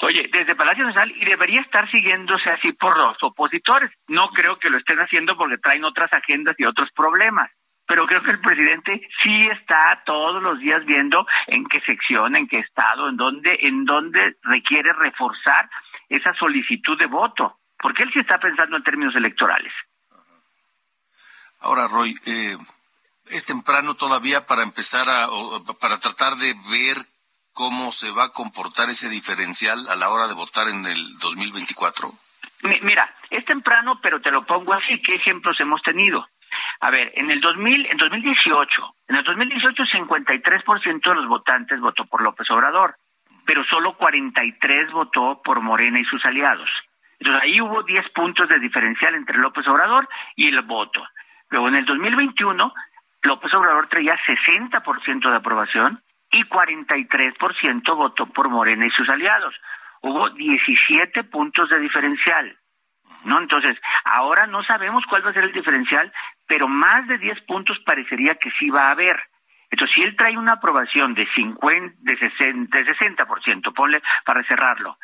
Oye, 0.00 0.28
desde 0.30 0.54
Palacio 0.54 0.84
Nacional 0.84 1.10
y 1.16 1.24
debería 1.24 1.62
estar 1.62 1.90
siguiéndose 1.90 2.50
así 2.50 2.72
por 2.72 2.96
los 2.98 3.16
opositores. 3.22 3.90
No 4.08 4.28
creo 4.28 4.58
que 4.58 4.68
lo 4.68 4.78
estén 4.78 4.98
haciendo 4.98 5.36
porque 5.36 5.58
traen 5.58 5.84
otras 5.84 6.12
agendas 6.12 6.54
y 6.58 6.64
otros 6.64 6.90
problemas. 6.92 7.50
Pero 7.86 8.06
creo 8.06 8.22
que 8.22 8.32
el 8.32 8.40
presidente 8.40 9.08
sí 9.22 9.46
está 9.48 10.02
todos 10.04 10.42
los 10.42 10.58
días 10.58 10.84
viendo 10.84 11.26
en 11.46 11.64
qué 11.66 11.80
sección, 11.82 12.34
en 12.34 12.48
qué 12.48 12.58
estado, 12.58 13.08
en 13.08 13.16
dónde, 13.16 13.56
en 13.62 13.84
dónde 13.84 14.36
requiere 14.42 14.92
reforzar 14.92 15.70
esa 16.08 16.34
solicitud 16.34 16.98
de 16.98 17.06
voto, 17.06 17.58
porque 17.78 18.02
él 18.02 18.10
sí 18.12 18.20
está 18.20 18.38
pensando 18.38 18.76
en 18.76 18.82
términos 18.82 19.14
electorales. 19.14 19.72
Ahora, 21.60 21.88
Roy, 21.88 22.14
eh, 22.26 22.56
es 23.26 23.44
temprano 23.44 23.94
todavía 23.94 24.46
para 24.46 24.62
empezar 24.62 25.08
a, 25.08 25.28
para 25.80 25.98
tratar 25.98 26.34
de 26.36 26.54
ver 26.70 26.96
cómo 27.56 27.90
se 27.90 28.10
va 28.10 28.24
a 28.24 28.32
comportar 28.32 28.90
ese 28.90 29.08
diferencial 29.08 29.88
a 29.88 29.96
la 29.96 30.10
hora 30.10 30.28
de 30.28 30.34
votar 30.34 30.68
en 30.68 30.84
el 30.84 31.18
2024? 31.18 32.12
Mira, 32.82 33.14
es 33.30 33.46
temprano, 33.46 33.98
pero 34.02 34.20
te 34.20 34.30
lo 34.30 34.44
pongo 34.44 34.74
así. 34.74 35.00
¿Qué 35.00 35.16
ejemplos 35.16 35.58
hemos 35.58 35.80
tenido? 35.82 36.28
A 36.80 36.90
ver, 36.90 37.12
en 37.14 37.30
el 37.30 37.40
2000, 37.40 37.86
en 37.86 37.96
2018, 37.96 38.94
en 39.08 39.16
el 39.16 39.24
2018 39.24 39.82
53% 39.84 41.08
de 41.08 41.14
los 41.14 41.28
votantes 41.28 41.80
votó 41.80 42.04
por 42.06 42.22
López 42.22 42.50
Obrador, 42.50 42.96
pero 43.46 43.64
solo 43.64 43.96
43 43.96 44.90
votó 44.92 45.40
por 45.42 45.60
Morena 45.60 46.00
y 46.00 46.04
sus 46.04 46.24
aliados. 46.24 46.68
Entonces 47.18 47.42
ahí 47.42 47.60
hubo 47.60 47.82
10 47.82 48.10
puntos 48.10 48.48
de 48.48 48.58
diferencial 48.58 49.14
entre 49.14 49.38
López 49.38 49.66
Obrador 49.68 50.08
y 50.34 50.48
el 50.48 50.60
voto. 50.62 51.02
Luego 51.48 51.68
en 51.68 51.76
el 51.76 51.84
2021 51.86 52.74
López 53.22 53.52
Obrador 53.54 53.88
traía 53.88 54.16
60% 54.18 55.30
de 55.30 55.36
aprobación 55.36 56.00
y 56.30 56.44
43% 56.44 57.96
votó 57.96 58.26
por 58.26 58.48
Morena 58.48 58.86
y 58.86 58.90
sus 58.90 59.08
aliados. 59.08 59.54
Hubo 60.02 60.30
17 60.30 61.24
puntos 61.24 61.68
de 61.70 61.80
diferencial. 61.80 62.56
¿No? 63.26 63.40
Entonces, 63.40 63.76
ahora 64.04 64.46
no 64.46 64.62
sabemos 64.62 65.04
cuál 65.08 65.26
va 65.26 65.30
a 65.30 65.34
ser 65.34 65.44
el 65.44 65.52
diferencial, 65.52 66.12
pero 66.46 66.68
más 66.68 67.08
de 67.08 67.18
10 67.18 67.40
puntos 67.42 67.76
parecería 67.80 68.36
que 68.36 68.52
sí 68.52 68.70
va 68.70 68.88
a 68.88 68.92
haber. 68.92 69.20
Entonces, 69.68 69.94
si 69.96 70.02
él 70.02 70.16
trae 70.16 70.38
una 70.38 70.52
aprobación 70.52 71.12
de 71.14 71.26
50, 71.34 71.96
de 71.98 72.16
60, 72.16 72.78
de 72.78 72.96
60%, 72.96 73.74
ponle 73.74 74.00
para 74.24 74.44
cerrarlo, 74.44 74.96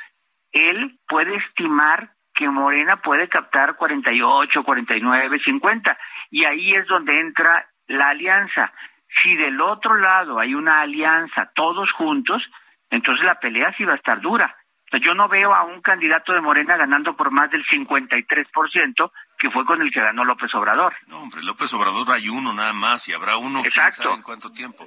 él 0.52 1.00
puede 1.08 1.34
estimar 1.34 2.10
que 2.32 2.48
Morena 2.48 3.02
puede 3.02 3.28
captar 3.28 3.74
48, 3.74 4.62
49, 4.62 5.40
50, 5.44 5.98
y 6.30 6.44
ahí 6.44 6.74
es 6.74 6.86
donde 6.86 7.18
entra 7.18 7.66
la 7.88 8.10
alianza. 8.10 8.72
Si 9.20 9.34
del 9.36 9.60
otro 9.60 9.96
lado 9.96 10.38
hay 10.38 10.54
una 10.54 10.80
alianza, 10.80 11.50
todos 11.56 11.90
juntos, 11.92 12.40
entonces 12.88 13.24
la 13.24 13.40
pelea 13.40 13.74
sí 13.76 13.84
va 13.84 13.94
a 13.94 13.96
estar 13.96 14.20
dura. 14.20 14.54
Yo 15.00 15.14
no 15.14 15.28
veo 15.28 15.54
a 15.54 15.64
un 15.64 15.80
candidato 15.80 16.32
de 16.32 16.40
Morena 16.40 16.76
ganando 16.76 17.16
por 17.16 17.30
más 17.30 17.50
del 17.50 17.64
53%, 17.66 19.12
que 19.38 19.50
fue 19.50 19.64
con 19.64 19.80
el 19.80 19.90
que 19.90 20.00
ganó 20.00 20.24
López 20.24 20.54
Obrador. 20.54 20.94
No, 21.06 21.20
hombre, 21.22 21.42
López 21.42 21.72
Obrador 21.74 22.10
hay 22.12 22.28
uno 22.28 22.52
nada 22.52 22.72
más 22.72 23.08
y 23.08 23.12
habrá 23.12 23.36
uno 23.36 23.60
Exacto. 23.64 24.12
en 24.14 24.22
cuánto 24.22 24.52
tiempo. 24.52 24.86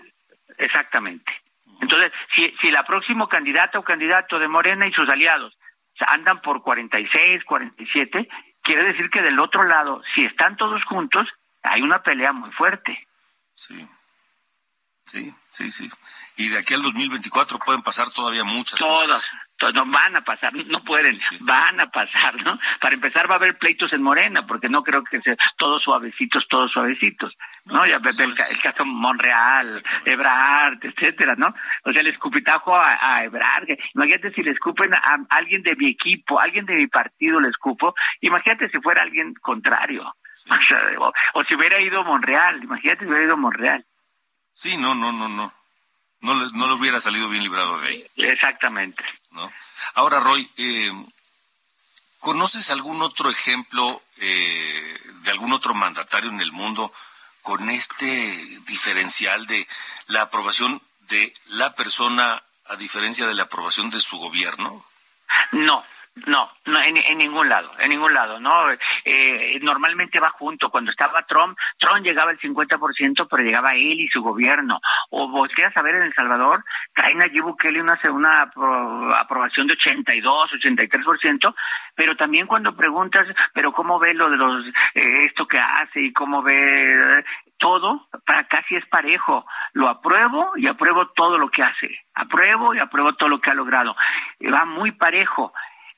Exactamente. 0.58 1.32
Entonces, 1.82 2.12
si, 2.36 2.54
si 2.62 2.72
la 2.72 2.84
próximo 2.84 3.28
candidato 3.28 3.80
o 3.80 3.84
candidato 3.84 4.40
de 4.40 4.48
Morena 4.48 4.88
y 4.88 4.94
sus 4.94 5.10
aliados 5.10 5.58
andan 6.08 6.42
por 6.42 6.62
46, 6.62 7.44
47, 7.44 8.28
quiere 8.62 8.84
decir 8.84 9.10
que 9.10 9.22
del 9.22 9.40
otro 9.40 9.64
lado, 9.64 10.02
si 10.14 10.26
están 10.26 10.58
todos 10.58 10.84
juntos, 10.86 11.28
hay 11.64 11.82
una 11.82 12.02
pelea 12.02 12.32
muy 12.32 12.52
fuerte. 12.52 13.08
Sí. 13.56 13.88
Sí, 15.06 15.34
sí, 15.52 15.72
sí. 15.72 15.90
Y 16.38 16.50
de 16.50 16.60
aquí 16.60 16.74
al 16.74 16.82
2024 16.82 17.60
pueden 17.60 17.82
pasar 17.84 18.10
todavía 18.10 18.44
muchas 18.44 18.80
cosas. 18.80 19.24
No 19.74 19.86
van 19.86 20.16
a 20.16 20.22
pasar, 20.22 20.54
no 20.54 20.84
pueden, 20.84 21.18
van 21.42 21.80
a 21.80 21.90
pasar, 21.90 22.36
¿no? 22.44 22.60
Para 22.82 22.96
empezar 22.96 23.30
va 23.30 23.36
a 23.36 23.38
haber 23.38 23.58
pleitos 23.58 23.92
en 23.94 24.04
Morena, 24.04 24.46
porque 24.46 24.68
no 24.68 24.84
creo 24.84 25.04
que 25.04 25.22
sea 25.22 25.36
todos 25.58 25.82
suavecitos, 25.82 26.46
todos 26.50 26.72
suavecitos, 26.72 27.34
¿no? 27.66 27.86
ya 27.88 28.00
pues 28.00 28.20
el, 28.20 28.32
el, 28.32 28.62
caso 28.62 28.84
Monreal, 28.86 29.66
Ebrard, 30.04 30.80
etcétera, 30.82 31.36
¿no? 31.38 31.54
O 31.86 31.92
sea, 31.92 32.02
el 32.02 32.08
escupitajo 32.08 32.76
a, 32.76 33.16
a 33.16 33.24
Ebrard, 33.24 33.68
imagínate 33.94 34.34
si 34.34 34.44
le 34.44 34.52
escupen 34.52 34.94
a, 34.94 35.18
alguien 35.30 35.63
de 35.63 35.76
mi 35.76 35.89
equipo, 35.89 36.39
alguien 36.39 36.65
de 36.65 36.76
mi 36.76 36.88
partido 36.88 37.39
le 37.39 37.50
escupo, 37.50 37.96
imagínate 38.22 38.70
si 38.70 38.80
fuera 38.80 39.04
alguien 39.04 39.34
contrario. 39.36 40.15
O, 41.34 41.44
si 41.44 41.56
hubiera 41.56 41.80
ido 41.80 42.04
Monreal, 42.04 42.63
imagínate 42.63 43.02
si 43.02 43.08
hubiera 43.08 43.26
ido 43.26 43.38
Monreal. 43.38 43.86
Sí, 44.54 44.78
no, 44.78 44.94
no, 44.96 45.12
no, 45.12 45.28
no. 45.28 45.52
No 46.21 46.34
le, 46.34 46.51
no 46.54 46.67
le 46.67 46.73
hubiera 46.73 46.99
salido 46.99 47.30
bien 47.30 47.43
librado 47.43 47.80
de 47.80 47.88
ahí. 47.88 48.06
Exactamente. 48.15 49.04
¿No? 49.32 49.51
Ahora, 49.93 50.19
Roy, 50.19 50.49
eh, 50.58 50.91
¿conoces 52.19 52.71
algún 52.71 53.01
otro 53.01 53.30
ejemplo 53.30 54.01
eh, 54.17 54.97
de 55.23 55.32
algún 55.32 55.54
otro 55.54 55.73
mandatario 55.73 56.30
en 56.30 56.41
el 56.41 56.51
mundo 56.51 56.91
con 57.41 57.69
este 57.69 58.06
diferencial 58.67 59.45
de 59.45 59.67
la 60.08 60.21
aprobación 60.21 60.82
de 61.01 61.34
la 61.47 61.75
persona 61.75 62.41
a 62.67 62.75
diferencia 62.75 63.28
de 63.28 63.36
la 63.36 63.43
aprobación 63.43 63.89
de 63.89 63.99
su 63.99 64.17
gobierno? 64.17 64.86
No, 65.51 65.84
no, 66.28 66.49
no 66.65 66.82
en, 66.82 67.17
ningún 67.17 67.49
lado, 67.49 67.71
en 67.80 67.89
ningún 67.89 68.13
lado, 68.13 68.39
¿no? 68.39 68.71
Eh, 69.04 69.60
normalmente 69.62 70.19
va 70.19 70.30
junto. 70.30 70.69
Cuando 70.69 70.91
estaba 70.91 71.23
Trump, 71.23 71.58
Trump 71.78 72.06
llegaba 72.06 72.32
al 72.32 72.39
50%, 72.39 73.28
pero 73.30 73.43
llegaba 73.43 73.75
él 73.75 73.99
y 73.99 74.08
su 74.08 74.21
gobierno. 74.21 74.80
O 75.10 75.28
volteas 75.28 75.75
a 75.75 75.82
ver 75.82 75.95
en 75.95 76.04
El 76.04 76.13
Salvador, 76.13 76.63
traen 76.93 77.21
a 77.21 77.28
Bukele 77.41 77.82
una, 77.82 77.99
una 78.06 78.49
aprobación 79.19 79.67
de 79.67 79.73
82, 79.73 80.51
83%, 80.54 81.54
pero 81.95 82.15
también 82.15 82.47
cuando 82.47 82.75
preguntas, 82.75 83.28
pero 83.54 83.73
¿cómo 83.73 83.99
ve 83.99 84.13
lo 84.13 84.30
de 84.30 84.38
los, 84.38 84.65
eh, 84.93 85.25
esto 85.25 85.47
que 85.47 85.60
hace 85.60 86.01
y 86.01 86.13
cómo 86.13 86.41
ve 86.41 87.23
todo, 87.58 88.08
para 88.25 88.47
casi 88.47 88.75
es 88.75 88.86
parejo. 88.88 89.45
Lo 89.73 89.89
apruebo 89.89 90.54
y 90.56 90.67
apruebo 90.67 91.08
todo 91.08 91.38
lo 91.38 91.49
que 91.49 91.63
hace. 91.63 91.89
Apruebo 92.13 92.73
y 92.73 92.80
apruebo 92.80 93.13
todo 93.13 93.30
lo 93.30 93.39
que 93.39 93.49
ha 93.49 93.54
logrado. 93.54 93.95
Va 94.54 94.65
muy 94.65 94.91
parejo. 94.91 95.54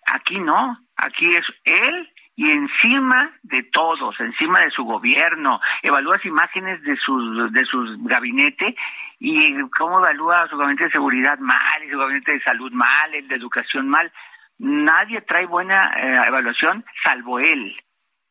Aquí 0.07 0.39
no, 0.39 0.77
aquí 0.95 1.35
es 1.35 1.45
él 1.65 2.09
y 2.35 2.49
encima 2.49 3.31
de 3.43 3.63
todos, 3.63 4.17
encima 4.19 4.61
de 4.61 4.71
su 4.71 4.83
gobierno, 4.83 5.59
evalúas 5.81 6.23
imágenes 6.23 6.81
de 6.83 6.95
sus 6.97 7.51
de 7.51 7.65
sus 7.65 8.01
gabinete 8.03 8.75
y 9.19 9.59
cómo 9.77 9.99
evalúa 9.99 10.47
su 10.47 10.57
gabinete 10.57 10.85
de 10.85 10.91
seguridad 10.91 11.39
mal, 11.39 11.81
su 11.89 11.97
gabinete 11.97 12.33
de 12.33 12.41
salud 12.41 12.71
mal, 12.71 13.13
el 13.13 13.27
de 13.27 13.35
educación 13.35 13.89
mal. 13.89 14.11
Nadie 14.59 15.21
trae 15.21 15.45
buena 15.45 15.91
eh, 15.97 16.27
evaluación 16.27 16.85
salvo 17.03 17.39
él. 17.39 17.75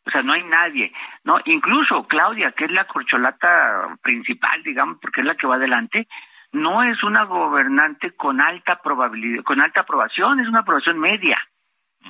O 0.06 0.10
sea, 0.10 0.22
no 0.22 0.34
hay 0.34 0.44
nadie, 0.44 0.92
¿no? 1.24 1.40
Incluso 1.44 2.06
Claudia, 2.06 2.52
que 2.52 2.66
es 2.66 2.70
la 2.70 2.84
corcholata 2.84 3.98
principal, 4.02 4.62
digamos, 4.62 4.98
porque 5.02 5.20
es 5.20 5.26
la 5.26 5.34
que 5.34 5.48
va 5.48 5.56
adelante, 5.56 6.06
no 6.52 6.84
es 6.84 7.02
una 7.02 7.24
gobernante 7.24 8.12
con 8.12 8.40
alta 8.40 8.80
probabilidad, 8.82 9.42
con 9.42 9.60
alta 9.60 9.80
aprobación, 9.80 10.38
es 10.38 10.46
una 10.46 10.60
aprobación 10.60 11.00
media. 11.00 11.38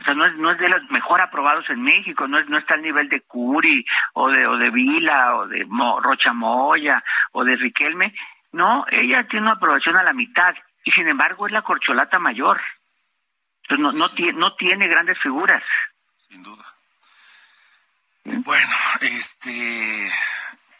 O 0.01 0.05
sea, 0.05 0.15
no 0.15 0.27
es, 0.27 0.35
no 0.37 0.51
es 0.51 0.59
de 0.59 0.69
los 0.69 0.83
mejor 0.91 1.21
aprobados 1.21 1.69
en 1.71 1.83
México, 1.83 2.29
no, 2.29 2.39
es, 2.39 2.49
no 2.49 2.59
está 2.59 2.75
al 2.75 2.83
nivel 2.83 3.09
de 3.09 3.23
Curi 3.23 3.85
o 4.13 4.29
de, 4.31 4.47
o 4.47 4.57
de 4.57 4.71
Vila 4.71 5.37
o 5.37 5.49
de 5.49 5.67
Rocha 6.01 6.33
Moya 6.33 7.03
o 7.33 7.45
de 7.45 7.57
Riquelme. 7.57 8.15
No, 8.53 8.85
ella 8.91 9.27
tiene 9.29 9.47
una 9.47 9.57
aprobación 9.57 9.97
a 9.97 10.03
la 10.03 10.13
mitad 10.13 10.55
y 10.85 10.91
sin 10.93 11.09
embargo 11.09 11.47
es 11.47 11.53
la 11.53 11.63
corcholata 11.63 12.19
mayor. 12.19 12.61
Entonces 13.63 13.99
no, 13.99 14.07
no, 14.07 14.09
tiene, 14.15 14.33
no 14.35 14.55
tiene 14.55 14.87
grandes 14.87 15.19
figuras. 15.21 15.63
Sin 16.29 16.43
duda. 16.43 16.65
Bueno, 18.25 18.77
este... 19.01 20.11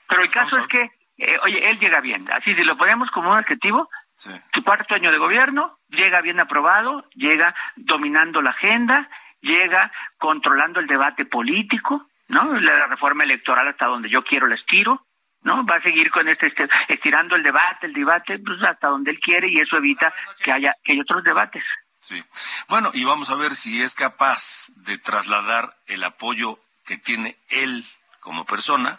Pero 0.09 0.23
el 0.23 0.31
caso 0.31 0.61
es 0.61 0.67
que, 0.69 0.91
eh, 1.19 1.39
oye, 1.43 1.69
él 1.69 1.79
llega 1.79 2.01
bien. 2.01 2.31
Así, 2.33 2.55
si 2.55 2.63
lo 2.63 2.77
ponemos 2.77 3.11
como 3.11 3.31
un 3.31 3.39
adjetivo, 3.39 3.89
su 4.17 4.65
cuarto 4.65 4.95
año 4.95 5.13
de 5.13 5.19
gobierno 5.19 5.79
llega 5.89 6.23
bien 6.23 6.41
aprobado, 6.41 7.09
llega 7.15 7.55
dominando 7.77 8.41
la 8.41 8.51
agenda, 8.51 9.09
llega 9.41 9.93
controlando 10.19 10.81
el 10.81 10.87
debate 10.87 11.27
político, 11.27 12.09
¿no? 12.29 12.59
La 12.59 12.87
reforma 12.87 13.25
electoral 13.25 13.69
hasta 13.69 13.87
donde 13.87 14.09
yo 14.09 14.25
quiero 14.25 14.47
la 14.47 14.55
estiro, 14.55 15.07
¿no? 15.43 15.65
Va 15.67 15.77
a 15.77 15.83
seguir 15.83 16.11
con 16.11 16.29
este, 16.29 16.47
este 16.47 16.69
estirando 16.89 17.37
el 17.37 17.43
debate, 17.43 17.87
el 17.87 17.93
debate, 17.93 18.39
pues 18.39 18.63
hasta 18.63 18.89
donde 18.89 19.11
él 19.11 19.21
quiere 19.21 19.49
y 19.49 19.61
eso 19.61 19.77
evita 19.77 20.13
que 20.43 20.51
haya 20.51 20.75
que 20.83 20.93
haya 20.93 21.03
otros 21.03 21.23
debates. 21.23 21.63
Sí. 22.01 22.23
Bueno, 22.69 22.91
y 22.95 23.05
vamos 23.05 23.31
a 23.31 23.37
ver 23.37 23.55
si 23.55 23.83
es 23.83 23.95
capaz 23.95 24.69
de 24.77 24.97
trasladar 24.97 25.77
el 25.87 26.03
apoyo 26.05 26.59
que 26.87 26.97
tiene 26.97 27.37
él 27.49 27.85
como 28.21 28.47
persona 28.47 28.99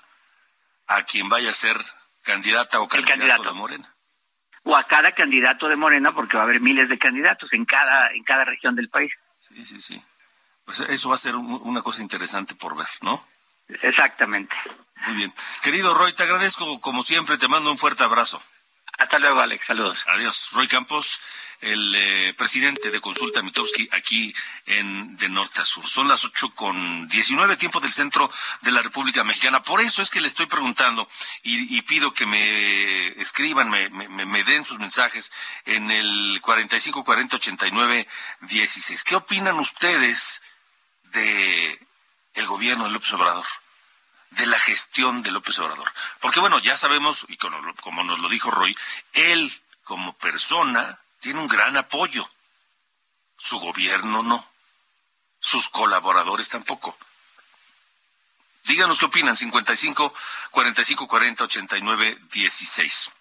a 0.87 1.03
quien 1.03 1.27
vaya 1.29 1.49
a 1.49 1.53
ser 1.53 1.77
candidata 2.23 2.79
o 2.81 2.87
candidato, 2.87 3.17
candidato. 3.17 3.43
de 3.43 3.53
Morena 3.53 3.96
o 4.67 4.75
a 4.75 4.85
cada 4.85 5.13
candidato 5.13 5.69
de 5.69 5.77
Morena, 5.77 6.13
porque 6.13 6.35
va 6.35 6.43
a 6.43 6.45
haber 6.45 6.59
miles 6.59 6.89
de 6.89 6.99
candidatos 6.99 7.51
en 7.53 7.63
cada, 7.63 8.11
en 8.11 8.23
cada 8.23 8.43
región 8.43 8.75
del 8.75 8.89
país. 8.89 9.11
Sí, 9.39 9.65
sí, 9.65 9.79
sí. 9.79 10.03
Pues 10.65 10.81
eso 10.81 11.07
va 11.07 11.15
a 11.15 11.17
ser 11.17 11.35
una 11.35 11.81
cosa 11.81 12.01
interesante 12.01 12.53
por 12.53 12.75
ver, 12.75 12.87
¿no? 13.01 13.23
Exactamente. 13.81 14.53
Muy 15.05 15.15
bien. 15.15 15.33
Querido 15.63 15.93
Roy, 15.93 16.11
te 16.11 16.23
agradezco 16.23 16.81
como 16.81 17.01
siempre, 17.01 17.37
te 17.37 17.47
mando 17.47 17.71
un 17.71 17.77
fuerte 17.77 18.03
abrazo. 18.03 18.41
Hasta 18.97 19.19
luego, 19.19 19.39
Alex. 19.41 19.65
Saludos. 19.67 19.97
Adiós. 20.07 20.49
Roy 20.53 20.67
Campos, 20.67 21.21
el 21.61 21.93
eh, 21.95 22.33
presidente 22.35 22.89
de 22.89 22.99
Consulta 22.99 23.43
Mitowski 23.43 23.87
aquí 23.91 24.33
en 24.65 25.15
de 25.17 25.29
norte 25.29 25.61
a 25.61 25.65
sur. 25.65 25.85
Son 25.85 26.07
las 26.07 26.25
ocho 26.25 26.49
con 26.55 27.07
diecinueve 27.07 27.57
tiempo 27.57 27.79
del 27.79 27.93
centro 27.93 28.29
de 28.61 28.71
la 28.71 28.81
República 28.81 29.23
Mexicana. 29.23 29.61
Por 29.61 29.81
eso 29.81 30.01
es 30.01 30.09
que 30.09 30.19
le 30.19 30.27
estoy 30.27 30.47
preguntando 30.47 31.07
y, 31.43 31.79
pido 31.83 32.13
que 32.13 32.25
me 32.25 33.07
escriban, 33.21 33.69
me, 33.69 33.89
me, 33.89 34.43
den 34.43 34.65
sus 34.65 34.79
mensajes 34.79 35.31
en 35.65 35.91
el 35.91 36.39
45 36.41 37.03
40 37.03 37.35
89 37.35 38.07
16. 38.41 39.03
¿Qué 39.03 39.15
opinan 39.15 39.59
ustedes 39.59 40.41
de 41.03 41.79
el 42.33 42.45
gobierno 42.47 42.85
de 42.85 42.91
López 42.91 43.13
Obrador? 43.13 43.45
De 44.31 44.45
la 44.45 44.59
gestión 44.59 45.21
de 45.23 45.31
López 45.31 45.57
Obrador. 45.59 45.91
Porque 46.19 46.39
bueno, 46.39 46.59
ya 46.59 46.77
sabemos, 46.77 47.25
y 47.29 47.37
como, 47.37 48.03
nos 48.03 48.19
lo 48.19 48.29
dijo 48.29 48.51
Roy, 48.51 48.77
él 49.13 49.61
como 49.83 50.13
persona 50.13 50.99
tiene 51.19 51.39
un 51.39 51.47
gran 51.47 51.77
apoyo. 51.77 52.29
Su 53.37 53.59
gobierno 53.59 54.23
no. 54.23 54.47
Sus 55.39 55.69
colaboradores 55.69 56.49
tampoco. 56.49 56.97
Díganos 58.63 58.99
qué 58.99 59.05
opinan. 59.05 59.35
55 59.35 60.13
45 60.51 61.07
40 61.07 61.43
89 61.43 62.17
16. 62.31 63.11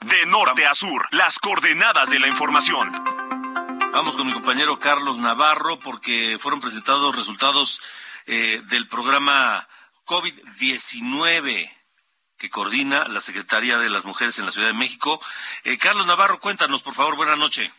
De 0.00 0.26
norte 0.26 0.66
a 0.66 0.74
sur, 0.74 1.06
las 1.12 1.38
coordenadas 1.38 2.10
de 2.10 2.18
la 2.18 2.26
información. 2.26 2.92
Vamos 3.92 4.16
con 4.16 4.26
mi 4.26 4.32
compañero 4.32 4.78
Carlos 4.78 5.18
Navarro 5.18 5.78
porque 5.78 6.38
fueron 6.40 6.60
presentados 6.60 7.16
resultados 7.16 7.80
eh, 8.26 8.62
del 8.66 8.86
programa 8.86 9.66
COVID-19 10.10 11.70
que 12.36 12.50
coordina 12.50 13.06
la 13.06 13.20
Secretaría 13.20 13.78
de 13.78 13.88
las 13.88 14.04
Mujeres 14.04 14.40
en 14.40 14.46
la 14.46 14.50
Ciudad 14.50 14.66
de 14.66 14.74
México. 14.74 15.22
Eh, 15.62 15.78
Carlos 15.78 16.04
Navarro, 16.04 16.40
cuéntanos, 16.40 16.82
por 16.82 16.94
favor, 16.94 17.14
buenas 17.14 17.38
noches. 17.38 17.70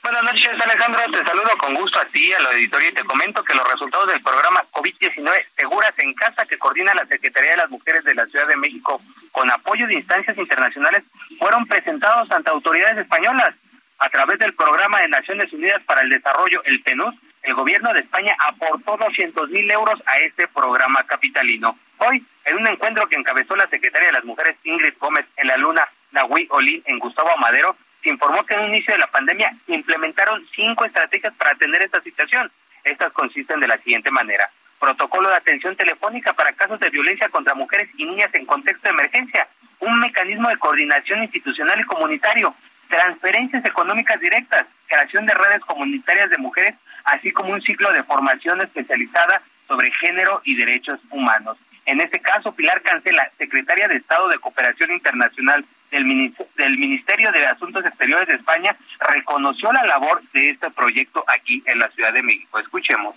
Buenas 0.00 0.22
noches, 0.22 0.52
Alejandro. 0.52 1.00
Te 1.10 1.28
saludo 1.28 1.58
con 1.58 1.74
gusto 1.74 1.98
a 1.98 2.04
ti, 2.04 2.32
a 2.32 2.40
la 2.40 2.50
auditoría, 2.50 2.90
y 2.90 2.94
te 2.94 3.02
comento 3.02 3.42
que 3.42 3.54
los 3.54 3.68
resultados 3.68 4.06
del 4.06 4.22
programa 4.22 4.62
COVID-19 4.70 5.44
Seguras 5.56 5.94
en 5.98 6.14
Casa, 6.14 6.46
que 6.46 6.56
coordina 6.56 6.94
la 6.94 7.06
Secretaría 7.06 7.50
de 7.50 7.56
las 7.56 7.70
Mujeres 7.70 8.04
de 8.04 8.14
la 8.14 8.26
Ciudad 8.26 8.46
de 8.46 8.56
México 8.56 9.02
con 9.32 9.50
apoyo 9.50 9.88
de 9.88 9.94
instancias 9.94 10.38
internacionales, 10.38 11.02
fueron 11.40 11.66
presentados 11.66 12.30
ante 12.30 12.50
autoridades 12.50 12.98
españolas 12.98 13.56
a 13.98 14.08
través 14.08 14.38
del 14.38 14.54
Programa 14.54 15.00
de 15.00 15.08
Naciones 15.08 15.52
Unidas 15.52 15.82
para 15.82 16.02
el 16.02 16.10
Desarrollo, 16.10 16.62
el 16.64 16.80
PNUD, 16.82 17.14
el 17.48 17.54
gobierno 17.54 17.94
de 17.94 18.00
España 18.00 18.36
aportó 18.38 18.98
200 18.98 19.48
mil 19.48 19.70
euros 19.70 19.98
a 20.04 20.18
este 20.18 20.46
programa 20.48 21.02
capitalino. 21.04 21.78
Hoy, 21.96 22.22
en 22.44 22.56
un 22.58 22.66
encuentro 22.66 23.08
que 23.08 23.16
encabezó 23.16 23.56
la 23.56 23.66
secretaria 23.68 24.08
de 24.08 24.12
las 24.12 24.24
Mujeres 24.26 24.58
Ingrid 24.64 24.92
Gómez 25.00 25.24
en 25.34 25.46
la 25.46 25.56
Luna 25.56 25.88
Nahui 26.12 26.46
Olin 26.50 26.82
en 26.84 26.98
Gustavo 26.98 27.30
Amadero, 27.32 27.74
se 28.02 28.10
informó 28.10 28.44
que 28.44 28.52
en 28.52 28.60
un 28.60 28.68
inicio 28.68 28.92
de 28.92 29.00
la 29.00 29.06
pandemia 29.06 29.50
implementaron 29.66 30.46
cinco 30.54 30.84
estrategias 30.84 31.32
para 31.38 31.52
atender 31.52 31.80
esta 31.80 32.02
situación. 32.02 32.52
Estas 32.84 33.14
consisten 33.14 33.60
de 33.60 33.68
la 33.68 33.78
siguiente 33.78 34.10
manera. 34.10 34.50
Protocolo 34.78 35.30
de 35.30 35.36
atención 35.36 35.74
telefónica 35.74 36.34
para 36.34 36.52
casos 36.52 36.78
de 36.80 36.90
violencia 36.90 37.30
contra 37.30 37.54
mujeres 37.54 37.88
y 37.96 38.04
niñas 38.04 38.32
en 38.34 38.44
contexto 38.44 38.88
de 38.88 38.94
emergencia. 38.94 39.48
Un 39.80 39.98
mecanismo 40.00 40.50
de 40.50 40.58
coordinación 40.58 41.22
institucional 41.22 41.80
y 41.80 41.84
comunitario. 41.84 42.54
Transferencias 42.88 43.64
económicas 43.64 44.20
directas. 44.20 44.66
Creación 44.86 45.26
de 45.26 45.34
redes 45.34 45.60
comunitarias 45.60 46.30
de 46.30 46.38
mujeres 46.38 46.74
así 47.04 47.32
como 47.32 47.52
un 47.52 47.62
ciclo 47.62 47.92
de 47.92 48.02
formación 48.02 48.60
especializada 48.60 49.42
sobre 49.66 49.90
género 49.92 50.40
y 50.44 50.56
derechos 50.56 51.00
humanos. 51.10 51.56
En 51.86 52.00
este 52.00 52.20
caso, 52.20 52.52
Pilar 52.54 52.82
Cancela, 52.82 53.30
secretaria 53.38 53.88
de 53.88 53.96
Estado 53.96 54.28
de 54.28 54.38
Cooperación 54.38 54.90
Internacional 54.90 55.64
del, 55.90 56.04
Ministerio 56.04 57.32
de 57.32 57.46
Asuntos 57.46 57.84
Exteriores 57.86 58.28
de 58.28 58.34
España, 58.34 58.76
reconoció 59.00 59.72
la 59.72 59.84
labor 59.84 60.20
de 60.34 60.50
este 60.50 60.70
proyecto 60.70 61.24
aquí 61.26 61.62
en 61.64 61.78
la 61.78 61.88
Ciudad 61.88 62.12
de 62.12 62.22
México. 62.22 62.58
Escuchemos. 62.58 63.14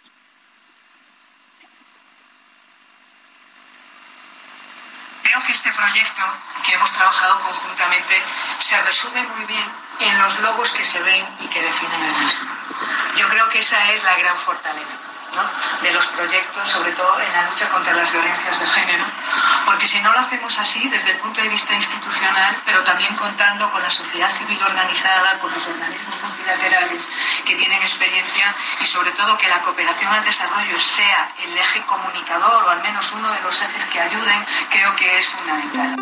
Creo 5.32 5.44
que 5.44 5.54
este 5.54 5.72
proyecto 5.72 6.24
que 6.62 6.74
hemos 6.74 6.92
trabajado 6.92 7.40
conjuntamente 7.40 8.22
se 8.60 8.78
resume 8.82 9.24
muy 9.24 9.46
bien 9.46 9.64
en 10.02 10.20
los 10.20 10.38
logos 10.42 10.72
que 10.72 10.84
se 10.84 11.02
ven 11.04 11.26
y 11.40 11.48
que 11.48 11.62
definen 11.62 12.04
el 12.04 12.16
mismo. 12.22 12.52
Yo 13.16 13.30
creo 13.30 13.48
que 13.48 13.60
esa 13.60 13.94
es 13.94 14.04
la 14.04 14.18
gran 14.18 14.36
fortaleza 14.36 15.11
de 15.82 15.92
los 15.92 16.06
proyectos, 16.08 16.70
sobre 16.70 16.92
todo 16.92 17.20
en 17.20 17.32
la 17.34 17.50
lucha 17.50 17.70
contra 17.70 17.94
las 17.94 18.12
violencias 18.12 18.60
de 18.60 18.68
género, 18.68 19.04
porque 19.66 19.86
si 19.86 20.00
no 20.02 20.12
lo 20.12 20.20
hacemos 20.20 20.58
así 20.60 20.88
desde 20.90 21.12
el 21.12 21.18
punto 21.18 21.42
de 21.42 21.50
vista 21.50 21.74
institucional, 21.74 22.56
pero 22.66 22.84
también 22.84 23.16
contando 23.16 23.70
con 23.72 23.82
la 23.82 23.90
sociedad 23.90 24.30
civil 24.30 24.60
organizada, 24.62 25.40
con 25.40 25.52
los 25.52 25.66
organismos 25.68 26.16
multilaterales 26.22 27.10
que 27.46 27.56
tienen 27.56 27.80
experiencia 27.82 28.54
y 28.82 28.86
sobre 28.86 29.12
todo 29.12 29.38
que 29.38 29.48
la 29.48 29.62
cooperación 29.62 30.14
al 30.14 30.24
desarrollo 30.24 30.78
sea 30.78 31.32
el 31.44 31.58
eje 31.58 31.82
comunicador 31.84 32.64
o 32.66 32.70
al 32.70 32.82
menos 32.82 33.12
uno 33.14 33.32
de 33.32 33.42
los 33.42 33.62
ejes 33.62 33.86
que 33.86 34.00
ayuden, 34.02 34.46
creo 34.70 34.96
que 34.96 35.18
es 35.18 35.28
fundamental. 35.30 35.96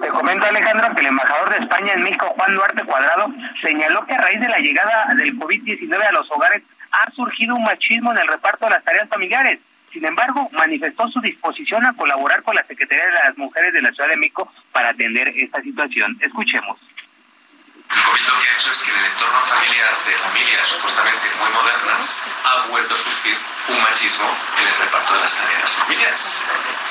Te 0.00 0.08
comento, 0.08 0.46
Alejandro, 0.46 0.94
que 0.94 1.00
el 1.00 1.06
embajador 1.06 1.50
de 1.50 1.58
España 1.58 1.92
en 1.94 2.02
México, 2.02 2.32
Juan 2.36 2.54
Duarte 2.54 2.84
Cuadrado, 2.84 3.28
señaló 3.60 4.04
que 4.04 4.14
a 4.14 4.18
raíz 4.18 4.40
de 4.40 4.48
la 4.48 4.58
llegada 4.58 5.06
del 5.14 5.38
COVID-19 5.38 6.06
a 6.06 6.12
los 6.12 6.30
hogares 6.30 6.62
ha 6.92 7.10
surgido 7.12 7.54
un 7.54 7.64
machismo 7.64 8.12
en 8.12 8.18
el 8.18 8.28
reparto 8.28 8.66
de 8.66 8.72
las 8.72 8.84
tareas 8.84 9.08
familiares. 9.08 9.58
Sin 9.92 10.04
embargo, 10.04 10.48
manifestó 10.52 11.08
su 11.08 11.20
disposición 11.20 11.84
a 11.84 11.92
colaborar 11.92 12.42
con 12.42 12.54
la 12.54 12.64
Secretaría 12.64 13.04
de 13.06 13.12
las 13.12 13.36
Mujeres 13.36 13.74
de 13.74 13.82
la 13.82 13.92
Ciudad 13.92 14.08
de 14.08 14.16
México 14.16 14.50
para 14.72 14.90
atender 14.90 15.28
esta 15.28 15.60
situación. 15.60 16.16
Escuchemos. 16.20 16.78
El 17.94 18.02
COVID 18.04 18.26
lo 18.26 18.40
que 18.40 18.48
ha 18.48 18.54
hecho 18.54 18.70
es 18.70 18.82
que 18.82 18.90
en 18.90 18.98
el 18.98 19.04
entorno 19.04 19.40
familiar 19.40 19.94
de 20.06 20.12
familias 20.12 20.66
supuestamente 20.66 21.30
muy 21.38 21.50
modernas 21.50 22.20
ha 22.44 22.66
vuelto 22.68 22.94
a 22.94 22.96
surgir 22.96 23.36
un 23.68 23.82
machismo 23.82 24.34
en 24.56 24.66
el 24.68 24.74
reparto 24.76 25.14
de 25.14 25.20
las 25.20 25.34
tareas 25.34 25.72
familiares. 25.72 26.44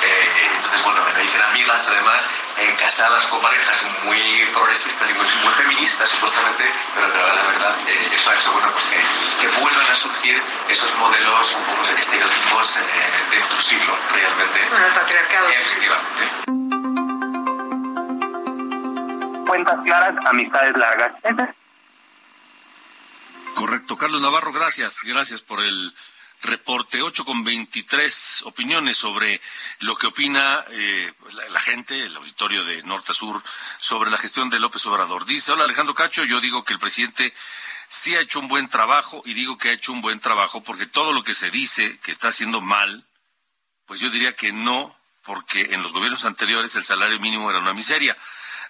Eh, 0.03 0.49
entonces, 0.55 0.83
bueno, 0.83 1.01
me 1.03 1.21
dicen 1.21 1.41
amigas 1.41 1.87
además 1.87 2.29
eh, 2.57 2.75
casadas 2.77 3.25
con 3.27 3.41
parejas 3.41 3.83
muy 4.03 4.45
progresistas 4.53 5.09
y 5.09 5.13
muy, 5.13 5.25
feministas 5.55 6.09
supuestamente, 6.09 6.71
pero, 6.95 7.07
la 7.07 7.43
verdad 7.43 7.75
eh, 7.87 8.09
eso 8.13 8.31
ha 8.31 8.35
hecho 8.35 8.51
bueno, 8.51 8.71
pues 8.71 8.85
que, 8.85 8.99
que, 9.41 9.59
vuelvan 9.59 9.89
a 9.89 9.95
surgir 9.95 10.41
esos 10.69 10.95
modelos 10.95 11.55
un 11.55 11.63
poco 11.63 11.83
estereotipos 11.83 12.77
de 13.31 13.43
otro 13.43 13.61
siglo 13.61 13.97
realmente. 14.13 14.65
Bueno, 14.69 14.85
el 14.85 14.93
patriarcado. 14.93 15.49
Efectivamente 15.49 16.60
cuentas 19.51 19.75
claras, 19.83 20.25
amistades 20.25 20.77
largas. 20.77 21.11
Correcto. 23.53 23.97
Carlos 23.97 24.21
Navarro, 24.21 24.53
gracias. 24.53 25.03
Gracias 25.03 25.41
por 25.41 25.59
el 25.59 25.93
reporte. 26.41 27.01
8 27.01 27.25
con 27.25 27.43
23 27.43 28.43
opiniones 28.45 28.95
sobre 28.97 29.41
lo 29.79 29.97
que 29.97 30.07
opina 30.07 30.63
eh, 30.69 31.11
la, 31.49 31.59
gente, 31.59 31.99
el 31.99 32.15
auditorio 32.15 32.63
de 32.63 32.81
Norte 32.83 33.11
Sur, 33.11 33.43
sobre 33.77 34.09
la 34.09 34.17
gestión 34.17 34.49
de 34.49 34.61
López 34.61 34.85
Obrador. 34.85 35.25
Dice, 35.25 35.51
hola 35.51 35.65
Alejandro 35.65 35.95
Cacho, 35.95 36.23
yo 36.23 36.39
digo 36.39 36.63
que 36.63 36.71
el 36.71 36.79
presidente 36.79 37.33
sí 37.89 38.15
ha 38.15 38.21
hecho 38.21 38.39
un 38.39 38.47
buen 38.47 38.69
trabajo 38.69 39.21
y 39.25 39.33
digo 39.33 39.57
que 39.57 39.67
ha 39.67 39.73
hecho 39.73 39.91
un 39.91 40.01
buen 40.01 40.21
trabajo 40.21 40.63
porque 40.63 40.85
todo 40.85 41.11
lo 41.11 41.23
que 41.23 41.33
se 41.33 41.51
dice 41.51 41.99
que 41.99 42.11
está 42.11 42.29
haciendo 42.29 42.61
mal, 42.61 43.05
pues 43.85 43.99
yo 43.99 44.09
diría 44.09 44.33
que 44.33 44.53
no, 44.53 44.95
porque 45.23 45.73
en 45.73 45.83
los 45.83 45.91
gobiernos 45.91 46.23
anteriores 46.23 46.73
el 46.77 46.85
salario 46.85 47.19
mínimo 47.19 47.49
era 47.49 47.59
una 47.59 47.73
miseria. 47.73 48.17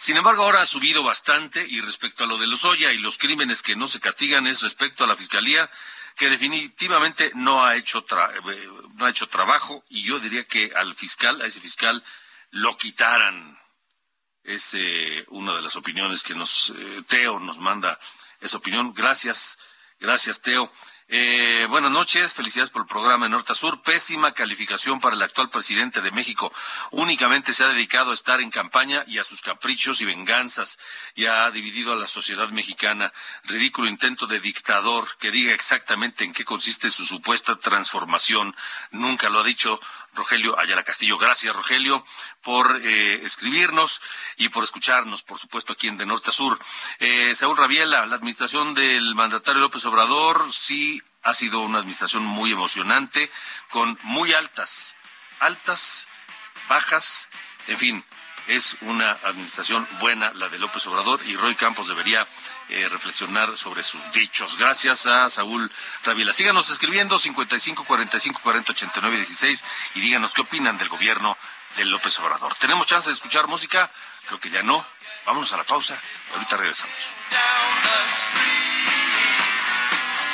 Sin 0.01 0.17
embargo, 0.17 0.41
ahora 0.41 0.61
ha 0.61 0.65
subido 0.65 1.03
bastante 1.03 1.63
y 1.63 1.79
respecto 1.79 2.23
a 2.23 2.27
lo 2.27 2.39
de 2.39 2.47
los 2.47 2.65
Oya 2.65 2.91
y 2.91 2.97
los 2.97 3.19
crímenes 3.19 3.61
que 3.61 3.75
no 3.75 3.87
se 3.87 3.99
castigan 3.99 4.47
es 4.47 4.63
respecto 4.63 5.03
a 5.03 5.07
la 5.07 5.15
Fiscalía 5.15 5.69
que 6.17 6.27
definitivamente 6.27 7.31
no 7.35 7.63
ha 7.63 7.75
hecho 7.75 8.03
eh, 8.09 8.69
no 8.95 9.05
ha 9.05 9.11
hecho 9.11 9.27
trabajo 9.27 9.83
y 9.89 10.01
yo 10.01 10.17
diría 10.17 10.43
que 10.45 10.71
al 10.75 10.95
fiscal, 10.95 11.39
a 11.39 11.45
ese 11.45 11.61
fiscal 11.61 12.03
lo 12.49 12.75
quitaran. 12.77 13.59
Es 14.43 14.73
eh, 14.73 15.23
una 15.27 15.53
de 15.53 15.61
las 15.61 15.75
opiniones 15.75 16.23
que 16.23 16.33
nos 16.33 16.73
eh, 16.75 17.03
Teo 17.07 17.39
nos 17.39 17.59
manda 17.59 17.99
esa 18.39 18.57
opinión. 18.57 18.95
Gracias, 18.95 19.59
gracias 19.99 20.41
Teo. 20.41 20.73
Eh, 21.13 21.67
buenas 21.69 21.91
noches, 21.91 22.33
felicidades 22.33 22.69
por 22.69 22.83
el 22.83 22.87
programa 22.87 23.25
de 23.25 23.31
Norte 23.31 23.51
a 23.51 23.55
Sur. 23.55 23.81
Pésima 23.81 24.31
calificación 24.33 25.01
para 25.01 25.13
el 25.13 25.21
actual 25.21 25.49
presidente 25.49 25.99
de 25.99 26.09
México. 26.11 26.53
Únicamente 26.91 27.53
se 27.53 27.65
ha 27.65 27.67
dedicado 27.67 28.11
a 28.11 28.13
estar 28.13 28.39
en 28.39 28.49
campaña 28.49 29.03
y 29.07 29.17
a 29.17 29.25
sus 29.25 29.41
caprichos 29.41 29.99
y 29.99 30.05
venganzas 30.05 30.79
y 31.13 31.25
ha 31.25 31.51
dividido 31.51 31.91
a 31.91 31.97
la 31.97 32.07
sociedad 32.07 32.47
mexicana. 32.51 33.11
Ridículo 33.43 33.89
intento 33.89 34.25
de 34.25 34.39
dictador 34.39 35.17
que 35.17 35.31
diga 35.31 35.53
exactamente 35.53 36.23
en 36.23 36.31
qué 36.31 36.45
consiste 36.45 36.89
su 36.89 37.05
supuesta 37.05 37.57
transformación. 37.57 38.55
Nunca 38.91 39.27
lo 39.27 39.41
ha 39.41 39.43
dicho 39.43 39.81
Rogelio 40.13 40.57
Ayala 40.59 40.83
Castillo. 40.83 41.17
Gracias, 41.17 41.55
Rogelio, 41.55 42.05
por 42.41 42.81
eh, 42.83 43.21
escribirnos 43.23 44.01
y 44.37 44.49
por 44.49 44.63
escucharnos, 44.63 45.23
por 45.23 45.37
supuesto, 45.37 45.73
aquí 45.73 45.87
en 45.87 45.97
De 45.97 46.05
Norte 46.05 46.29
a 46.29 46.33
Sur. 46.33 46.59
Eh, 46.99 47.33
Saúl 47.35 47.57
Rabiela, 47.57 48.05
la 48.05 48.15
administración 48.15 48.73
del 48.73 49.15
mandatario 49.15 49.61
López 49.61 49.85
Obrador 49.85 50.51
sí 50.51 51.00
ha 51.23 51.33
sido 51.33 51.59
una 51.61 51.79
administración 51.79 52.23
muy 52.25 52.51
emocionante, 52.51 53.29
con 53.69 53.97
muy 54.03 54.33
altas, 54.33 54.95
altas, 55.39 56.07
bajas, 56.67 57.29
en 57.67 57.77
fin, 57.77 58.05
es 58.47 58.77
una 58.81 59.11
administración 59.11 59.87
buena 59.99 60.33
la 60.33 60.49
de 60.49 60.59
López 60.59 60.85
Obrador 60.87 61.21
y 61.25 61.35
Roy 61.35 61.55
Campos 61.55 61.87
debería 61.87 62.27
eh, 62.69 62.87
reflexionar 62.89 63.55
sobre 63.55 63.83
sus 63.83 64.11
dichos. 64.11 64.57
Gracias 64.57 65.05
a 65.05 65.29
Saúl 65.29 65.71
Ravila. 66.03 66.33
Síganos 66.33 66.69
escribiendo 66.69 67.19
55 67.19 67.83
45 67.83 68.41
40 68.41 68.71
89 68.71 69.17
16 69.17 69.63
y 69.95 70.01
díganos 70.01 70.33
qué 70.33 70.41
opinan 70.41 70.77
del 70.77 70.89
gobierno 70.89 71.37
de 71.77 71.85
López 71.85 72.17
Obrador. 72.19 72.55
¿Tenemos 72.55 72.87
chance 72.87 73.09
de 73.09 73.15
escuchar 73.15 73.47
música? 73.47 73.91
Creo 74.27 74.39
que 74.39 74.49
ya 74.49 74.63
no. 74.63 74.85
Vámonos 75.25 75.53
a 75.53 75.57
la 75.57 75.63
pausa. 75.63 75.97
Ahorita 76.33 76.57
regresamos. 76.57 76.95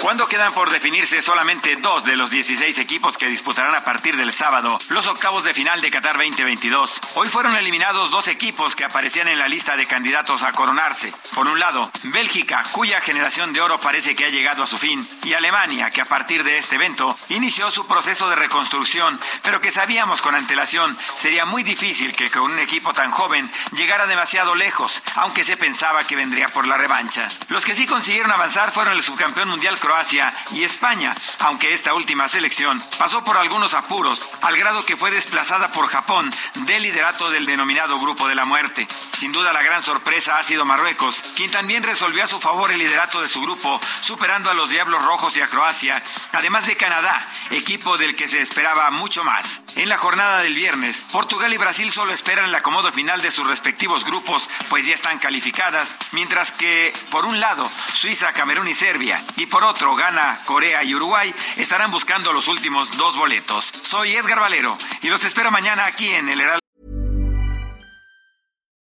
Cuando 0.00 0.28
quedan 0.28 0.52
por 0.52 0.70
definirse 0.70 1.22
solamente 1.22 1.74
dos 1.76 2.04
de 2.04 2.16
los 2.16 2.30
16 2.30 2.78
equipos 2.78 3.16
que 3.16 3.28
disputarán 3.28 3.74
a 3.74 3.82
partir 3.82 4.16
del 4.16 4.30
sábado 4.30 4.78
los 4.90 5.06
octavos 5.06 5.42
de 5.42 5.54
final 5.54 5.80
de 5.80 5.90
Qatar 5.90 6.18
2022, 6.18 7.00
hoy 7.14 7.28
fueron 7.28 7.56
eliminados 7.56 8.10
dos 8.10 8.28
equipos 8.28 8.76
que 8.76 8.84
aparecían 8.84 9.26
en 9.28 9.38
la 9.38 9.48
lista 9.48 9.74
de 9.76 9.86
candidatos 9.86 10.42
a 10.42 10.52
coronarse. 10.52 11.14
Por 11.34 11.46
un 11.46 11.58
lado, 11.58 11.90
Bélgica, 12.04 12.62
cuya 12.72 13.00
generación 13.00 13.54
de 13.54 13.62
oro 13.62 13.80
parece 13.80 14.14
que 14.14 14.26
ha 14.26 14.28
llegado 14.28 14.62
a 14.62 14.66
su 14.66 14.76
fin, 14.76 15.06
y 15.24 15.32
Alemania, 15.32 15.90
que 15.90 16.02
a 16.02 16.06
partir 16.06 16.44
de 16.44 16.58
este 16.58 16.76
evento 16.76 17.16
inició 17.30 17.70
su 17.70 17.86
proceso 17.86 18.28
de 18.28 18.36
reconstrucción, 18.36 19.18
pero 19.42 19.62
que 19.62 19.72
sabíamos 19.72 20.20
con 20.20 20.34
antelación 20.34 20.96
sería 21.14 21.46
muy 21.46 21.62
difícil 21.62 22.14
que 22.14 22.30
con 22.30 22.52
un 22.52 22.58
equipo 22.58 22.92
tan 22.92 23.10
joven 23.10 23.50
llegara 23.72 24.06
demasiado 24.06 24.54
lejos, 24.54 25.02
aunque 25.14 25.42
se 25.42 25.56
pensaba 25.56 26.04
que 26.04 26.16
vendría 26.16 26.48
por 26.48 26.66
la 26.66 26.76
revancha. 26.76 27.28
Los 27.48 27.64
que 27.64 27.74
sí 27.74 27.86
consiguieron 27.86 28.30
avanzar 28.30 28.72
fueron 28.72 28.92
el 28.92 29.02
subcampeón 29.02 29.48
mundial 29.48 29.78
Croacia 29.86 30.34
y 30.50 30.64
España, 30.64 31.14
aunque 31.38 31.72
esta 31.72 31.94
última 31.94 32.26
selección 32.26 32.82
pasó 32.98 33.22
por 33.22 33.36
algunos 33.36 33.72
apuros, 33.72 34.28
al 34.42 34.56
grado 34.56 34.84
que 34.84 34.96
fue 34.96 35.12
desplazada 35.12 35.70
por 35.70 35.86
Japón 35.86 36.28
del 36.54 36.82
liderato 36.82 37.30
del 37.30 37.46
denominado 37.46 38.00
Grupo 38.00 38.26
de 38.26 38.34
la 38.34 38.44
Muerte. 38.44 38.88
Sin 39.12 39.30
duda 39.30 39.52
la 39.52 39.62
gran 39.62 39.84
sorpresa 39.84 40.38
ha 40.38 40.42
sido 40.42 40.64
Marruecos, 40.64 41.22
quien 41.36 41.52
también 41.52 41.84
resolvió 41.84 42.24
a 42.24 42.26
su 42.26 42.40
favor 42.40 42.72
el 42.72 42.80
liderato 42.80 43.22
de 43.22 43.28
su 43.28 43.40
grupo, 43.42 43.80
superando 44.00 44.50
a 44.50 44.54
los 44.54 44.70
Diablos 44.70 45.02
Rojos 45.02 45.36
y 45.36 45.40
a 45.40 45.46
Croacia, 45.46 46.02
además 46.32 46.66
de 46.66 46.76
Canadá, 46.76 47.24
equipo 47.52 47.96
del 47.96 48.16
que 48.16 48.26
se 48.26 48.42
esperaba 48.42 48.90
mucho 48.90 49.22
más. 49.22 49.62
En 49.76 49.88
la 49.88 49.98
jornada 49.98 50.38
del 50.38 50.54
viernes, 50.54 51.04
Portugal 51.12 51.52
y 51.52 51.58
Brasil 51.58 51.92
solo 51.92 52.12
esperan 52.12 52.46
el 52.46 52.54
acomodo 52.54 52.90
final 52.90 53.22
de 53.22 53.30
sus 53.30 53.46
respectivos 53.46 54.04
grupos, 54.04 54.50
pues 54.68 54.84
ya 54.86 54.94
están 54.94 55.20
calificadas, 55.20 55.96
mientras 56.10 56.50
que, 56.50 56.92
por 57.10 57.24
un 57.24 57.38
lado, 57.38 57.70
Suiza, 57.92 58.32
Camerún 58.32 58.66
y 58.66 58.74
Serbia, 58.74 59.22
y 59.36 59.46
por 59.46 59.62
otro, 59.62 59.75
Ghana, 59.84 60.40
Corea 60.46 60.82
y 60.82 60.94
Uruguay 60.94 61.34
estarán 61.58 61.90
buscando 61.90 62.32
los 62.32 62.48
últimos 62.48 62.96
dos 62.96 63.16
boletos. 63.16 63.64
Soy 63.66 64.14
Edgar 64.14 64.40
Valero 64.40 64.76
y 65.02 65.08
los 65.08 65.24
espero 65.24 65.50
mañana 65.50 65.86
aquí 65.86 66.08
en 66.08 66.28
el 66.28 66.40
Heraldo. 66.40 66.60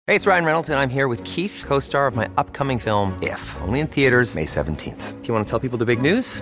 Hey, 0.07 0.15
it's 0.15 0.25
Ryan 0.25 0.43
Reynolds, 0.43 0.69
and 0.71 0.79
I'm 0.79 0.89
here 0.89 1.07
with 1.07 1.23
Keith, 1.23 1.63
co 1.67 1.77
star 1.77 2.07
of 2.07 2.15
my 2.15 2.27
upcoming 2.35 2.79
film, 2.79 3.13
If, 3.21 3.39
only 3.61 3.79
in 3.79 3.85
theaters, 3.85 4.33
May 4.33 4.45
17th. 4.45 5.21
Do 5.21 5.27
you 5.27 5.33
want 5.35 5.45
to 5.45 5.49
tell 5.49 5.59
people 5.59 5.77
the 5.77 5.85
big 5.85 6.01
news? 6.01 6.41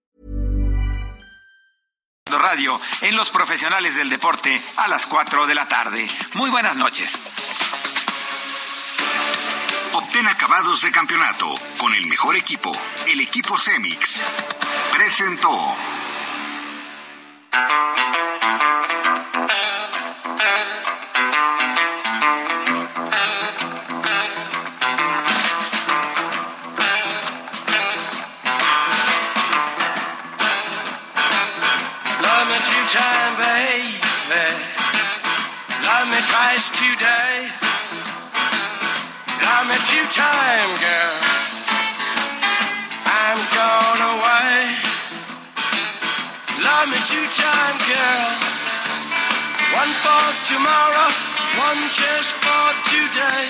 Radio 2.29 2.79
en 3.01 3.15
Los 3.15 3.31
Profesionales 3.31 3.95
del 3.95 4.09
Deporte 4.09 4.61
a 4.77 4.87
las 4.87 5.07
4 5.07 5.47
de 5.47 5.55
la 5.55 5.67
tarde. 5.67 6.07
Muy 6.33 6.49
buenas 6.49 6.77
noches. 6.77 7.19
Obtén 9.93 10.27
acabados 10.27 10.81
de 10.81 10.91
campeonato 10.91 11.53
con 11.77 11.93
el 11.93 12.05
mejor 12.05 12.35
equipo, 12.35 12.71
el 13.07 13.19
equipo 13.21 13.57
Cemix. 13.57 14.21
Presentó. 14.91 15.75
Twice 36.29 36.69
today. 36.69 37.49
Love 39.41 39.65
me 39.67 39.77
two 39.89 40.05
time, 40.13 40.71
girl. 40.81 41.15
I'm 43.05 43.39
gone 43.57 44.01
away. 44.13 44.77
Love 46.61 46.87
me 46.89 46.99
two 47.09 47.27
time, 47.33 47.77
girl. 47.89 48.27
One 49.73 49.93
for 50.03 50.25
tomorrow, 50.51 51.09
one 51.67 51.81
just 51.95 52.35
for 52.43 52.65
today. 52.91 53.43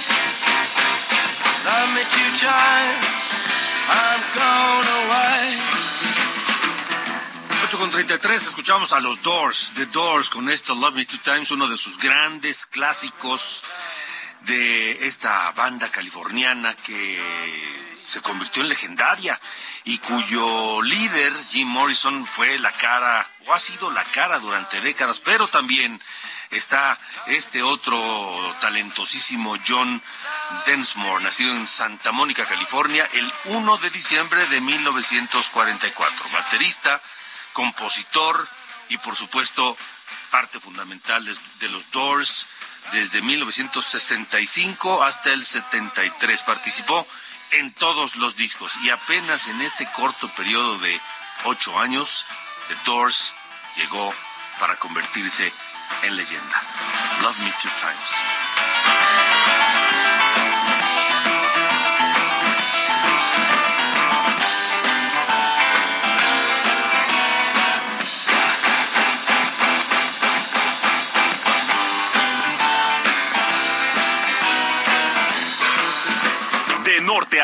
Love 1.66 1.90
me 1.96 2.04
two 2.14 2.32
time. 2.46 3.11
Con 7.82 7.90
33, 7.90 8.46
escuchamos 8.46 8.94
a 8.94 9.00
los 9.00 9.24
Doors, 9.24 9.72
The 9.74 9.88
Doors, 9.88 10.30
con 10.30 10.52
esto 10.52 10.76
Love 10.76 10.94
Me 10.94 11.06
Two 11.06 11.18
Times, 11.24 11.50
uno 11.50 11.68
de 11.68 11.78
sus 11.78 11.98
grandes 11.98 12.68
clásicos 12.68 13.64
de 14.42 15.08
esta 15.08 15.50
banda 15.54 15.90
californiana 15.90 16.76
que 16.76 17.96
se 17.98 18.22
convirtió 18.22 18.62
en 18.62 18.70
legendaria 18.70 19.40
y 19.84 19.98
cuyo 19.98 20.84
líder, 20.84 21.34
Jim 21.50 21.70
Morrison, 21.70 22.24
fue 22.24 22.60
la 22.60 22.72
cara, 22.72 23.28
o 23.48 23.54
ha 23.54 23.58
sido 23.58 23.90
la 23.90 24.04
cara 24.04 24.38
durante 24.38 24.80
décadas, 24.80 25.20
pero 25.20 25.48
también 25.48 26.00
está 26.52 27.00
este 27.26 27.64
otro 27.64 28.00
talentosísimo 28.62 29.58
John 29.68 30.04
Densmore, 30.68 31.24
nacido 31.24 31.56
en 31.56 31.68
Santa 31.68 32.12
Mónica, 32.12 32.46
California, 32.46 33.10
el 33.14 33.34
1 33.46 33.78
de 33.78 33.90
diciembre 33.90 34.46
de 34.50 34.62
1944, 34.62 36.30
baterista, 36.32 37.02
compositor 37.54 38.48
y 38.90 38.98
por 38.98 39.16
supuesto 39.16 39.78
parte 40.32 40.60
fundamental 40.60 41.24
de, 41.60 41.70
los 41.70 41.92
Doors 41.92 42.48
desde 42.92 43.22
1965 43.22 45.04
hasta 45.04 45.32
el 45.34 45.46
73. 45.46 46.44
Participó 46.44 47.08
en 47.52 47.74
todos 47.74 48.16
los 48.16 48.36
discos 48.36 48.78
y 48.84 48.90
apenas 48.90 49.48
en 49.48 49.62
este 49.62 49.88
corto 49.92 50.28
periodo 50.30 50.78
de 50.80 51.00
ocho 51.46 51.78
años, 51.80 52.26
The 52.68 52.76
Doors 52.86 53.34
llegó 53.76 54.14
para 54.60 54.76
convertirse 54.78 55.52
en 56.04 56.16
leyenda. 56.16 56.62
Love 57.22 57.38
Me 57.40 57.52
Two 57.62 57.72
Times. 57.80 58.12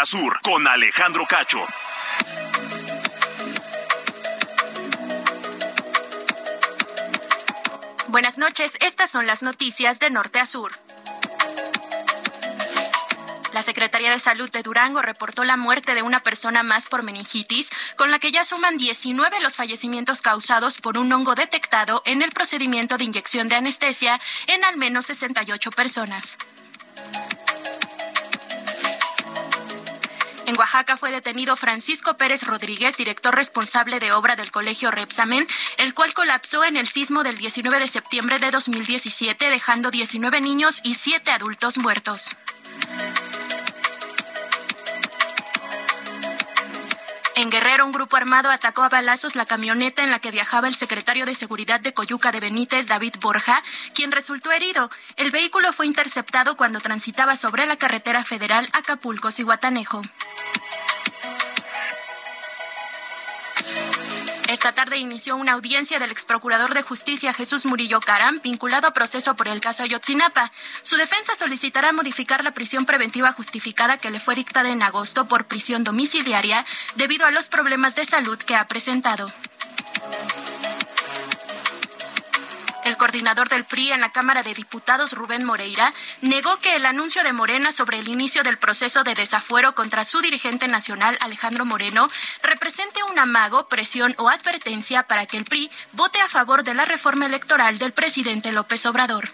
Sur, 0.06 0.40
con 0.42 0.68
Alejandro 0.68 1.26
Cacho. 1.28 1.66
Buenas 8.08 8.38
noches, 8.38 8.74
estas 8.80 9.12
son 9.12 9.28
las 9.28 9.42
noticias 9.42 10.00
de 10.00 10.10
norte 10.10 10.40
a 10.40 10.46
sur. 10.46 10.72
La 13.54 13.64
Secretaría 13.64 14.12
de 14.12 14.20
Salud 14.20 14.50
de 14.52 14.62
Durango 14.62 15.02
reportó 15.02 15.44
la 15.44 15.58
muerte 15.58 15.96
de 15.96 16.04
una 16.04 16.20
persona 16.20 16.64
más 16.64 16.90
por 16.90 17.04
meningitis, 17.04 17.70
con 17.96 18.12
la 18.12 18.20
que 18.20 18.32
ya 18.32 18.46
suman 18.46 18.78
19 18.78 19.42
los 19.42 19.56
fallecimientos 19.56 20.22
causados 20.22 20.80
por 20.80 20.98
un 20.98 21.12
hongo 21.12 21.34
detectado 21.36 22.02
en 22.06 22.22
el 22.22 22.32
procedimiento 22.32 22.98
de 22.98 23.06
inyección 23.06 23.50
de 23.50 23.56
anestesia 23.56 24.20
en 24.48 24.64
al 24.64 24.78
menos 24.78 25.08
68 25.08 25.72
personas. 25.72 26.38
En 30.48 30.58
Oaxaca 30.58 30.96
fue 30.96 31.12
detenido 31.12 31.58
Francisco 31.58 32.16
Pérez 32.16 32.44
Rodríguez, 32.44 32.96
director 32.96 33.36
responsable 33.36 34.00
de 34.00 34.14
obra 34.14 34.38
del 34.38 34.50
Colegio 34.50 34.92
Repsamen, 34.92 35.46
el 35.78 35.94
cual 35.94 36.14
colapsó 36.14 36.64
en 36.64 36.78
el 36.78 36.88
sismo 36.88 37.24
del 37.24 37.38
19 37.38 37.82
de 37.82 37.88
septiembre 37.90 38.40
de 38.40 38.50
2017, 38.52 39.50
dejando 39.50 39.92
19 39.92 40.40
niños 40.40 40.80
y 40.86 40.96
7 40.96 41.32
adultos 41.32 41.78
muertos. 41.78 42.38
En 47.38 47.52
Guerrero, 47.52 47.86
un 47.86 47.92
grupo 47.92 48.18
armado 48.18 48.50
atacó 48.50 48.82
a 48.82 48.90
balazos 48.90 49.36
la 49.36 49.46
camioneta 49.46 50.04
en 50.04 50.10
la 50.10 50.18
que 50.18 50.32
viajaba 50.32 50.68
el 50.68 50.74
secretario 50.74 51.28
de 51.28 51.36
Seguridad 51.36 51.80
de 51.80 51.94
Coyuca 51.94 52.32
de 52.32 52.40
Benítez, 52.40 52.88
David 52.88 53.14
Borja, 53.22 53.62
quien 53.94 54.12
resultó 54.12 54.52
herido. 54.52 54.90
El 55.18 55.30
vehículo 55.30 55.72
fue 55.72 55.86
interceptado 55.86 56.58
cuando 56.58 56.80
transitaba 56.80 57.36
sobre 57.36 57.68
la 57.68 57.76
carretera 57.76 58.24
federal 58.24 58.68
Acapulco-Cihuatanejo. 58.74 60.02
Esta 64.48 64.72
tarde 64.72 64.98
inició 64.98 65.36
una 65.36 65.54
audiencia 65.54 66.00
del 66.00 66.12
ex 66.12 66.24
procurador 66.24 66.74
de 66.74 66.82
justicia 66.82 67.34
Jesús 67.34 67.66
Murillo 67.66 68.00
Caram, 68.00 68.40
vinculado 68.42 68.88
a 68.88 68.94
proceso 68.94 69.36
por 69.36 69.50
el 69.50 69.60
caso 69.60 69.84
Ayotzinapa. 69.84 70.54
Su 70.84 70.96
defensa 70.96 71.36
solicitará 71.36 71.92
modificar 71.92 72.46
la 72.46 72.52
prisión 72.52 72.86
preventiva 72.86 73.34
justificada 73.34 73.98
que 73.98 74.10
le 74.10 74.22
fue 74.22 74.36
dictada 74.36 74.70
en 74.70 74.84
agosto 74.84 75.28
por 75.28 75.46
prisión 75.46 75.84
domiciliaria 75.84 76.66
debido 76.96 77.26
a 77.26 77.32
los 77.32 77.50
problemas 77.50 77.96
de 77.96 78.06
salud 78.06 78.38
que 78.38 78.56
ha 78.56 78.66
presentado. 78.68 79.32
Coordinador 82.98 83.50
del 83.50 83.64
PRI 83.64 83.92
en 83.92 84.02
la 84.02 84.12
Cámara 84.12 84.44
de 84.44 84.54
Diputados, 84.54 85.14
Rubén 85.14 85.46
Moreira, 85.46 85.94
negó 86.22 86.58
que 86.58 86.76
el 86.76 86.86
anuncio 86.86 87.24
de 87.24 87.34
Morena 87.34 87.72
sobre 87.72 88.00
el 88.00 88.08
inicio 88.08 88.44
del 88.44 88.58
proceso 88.58 89.04
de 89.04 89.16
desafuero 89.16 89.76
contra 89.76 90.06
su 90.06 90.22
dirigente 90.22 90.68
nacional, 90.68 91.18
Alejandro 91.22 91.66
Moreno, 91.66 92.10
represente 92.44 93.04
un 93.04 93.20
amago, 93.20 93.68
presión 93.68 94.14
o 94.18 94.30
advertencia 94.30 95.04
para 95.04 95.26
que 95.26 95.38
el 95.38 95.46
PRI 95.46 95.72
vote 95.94 96.20
a 96.20 96.28
favor 96.28 96.64
de 96.64 96.74
la 96.74 96.86
reforma 96.86 97.26
electoral 97.26 97.78
del 97.80 97.94
presidente 97.94 98.52
López 98.52 98.86
Obrador. 98.86 99.32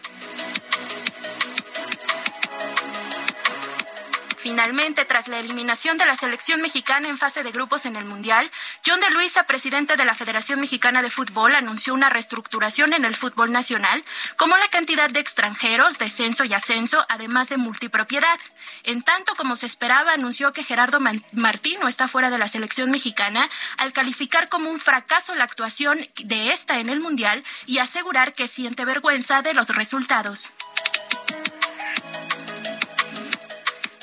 Finalmente, 4.44 5.06
tras 5.06 5.30
la 5.30 5.40
eliminación 5.40 5.98
de 5.98 6.06
la 6.06 6.18
selección 6.18 6.60
mexicana 6.60 7.08
en 7.08 7.18
fase 7.18 7.44
de 7.44 7.54
grupos 7.54 7.86
en 7.86 7.96
el 7.96 8.04
Mundial, 8.04 8.52
John 8.86 9.00
de 9.00 9.10
Luisa, 9.10 9.44
presidente 9.44 9.96
de 9.96 10.04
la 10.04 10.16
Federación 10.16 10.60
Mexicana 10.60 11.02
de 11.02 11.10
Fútbol, 11.10 11.56
anunció 11.56 11.94
una 11.94 12.10
reestructuración 12.10 12.92
en 12.92 13.06
el 13.06 13.16
fútbol 13.16 13.54
nacional, 13.54 14.04
como 14.36 14.58
la 14.58 14.68
cantidad 14.68 15.10
de 15.10 15.22
extranjeros, 15.22 15.98
descenso 15.98 16.44
y 16.44 16.54
ascenso, 16.54 17.06
además 17.08 17.48
de 17.48 17.56
multipropiedad. 17.56 18.38
En 18.84 19.02
tanto, 19.02 19.34
como 19.36 19.56
se 19.56 19.66
esperaba, 19.66 20.12
anunció 20.12 20.52
que 20.52 20.66
Gerardo 20.66 21.00
Martín 21.32 21.80
no 21.80 21.88
está 21.88 22.10
fuera 22.10 22.30
de 22.30 22.38
la 22.38 22.50
selección 22.50 22.92
mexicana, 22.92 23.50
al 23.78 23.94
calificar 23.94 24.50
como 24.50 24.70
un 24.70 24.82
fracaso 24.82 25.36
la 25.36 25.46
actuación 25.46 26.06
de 26.22 26.52
esta 26.52 26.80
en 26.80 26.90
el 26.90 27.00
Mundial 27.00 27.46
y 27.66 27.78
asegurar 27.78 28.34
que 28.34 28.50
siente 28.50 28.84
vergüenza 28.84 29.42
de 29.42 29.54
los 29.54 29.70
resultados. 29.70 30.50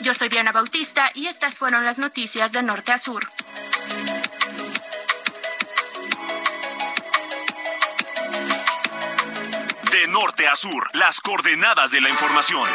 Yo 0.03 0.15
soy 0.15 0.31
Diana 0.31 0.51
Bautista 0.51 1.11
y 1.15 1.27
estas 1.27 1.59
fueron 1.59 1.85
las 1.85 1.99
noticias 1.99 2.53
de 2.53 2.63
norte 2.63 2.91
a 2.93 2.99
sur. 2.99 3.29
De 9.91 10.09
norte 10.09 10.49
a 10.49 10.57
sur, 10.57 10.89
las 10.95 11.21
coordenadas 11.21 11.91
de 11.91 12.01
la 12.01 12.09
información. 12.09 12.67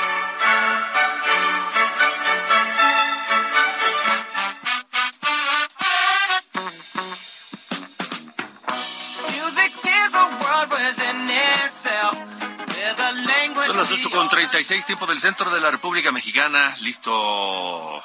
Son 13.76 13.84
las 13.84 13.92
8 13.92 14.10
con 14.10 14.30
36, 14.30 14.86
tiempo 14.86 15.06
del 15.06 15.20
centro 15.20 15.52
de 15.52 15.60
la 15.60 15.70
República 15.70 16.10
Mexicana. 16.10 16.74
Listo. 16.80 18.02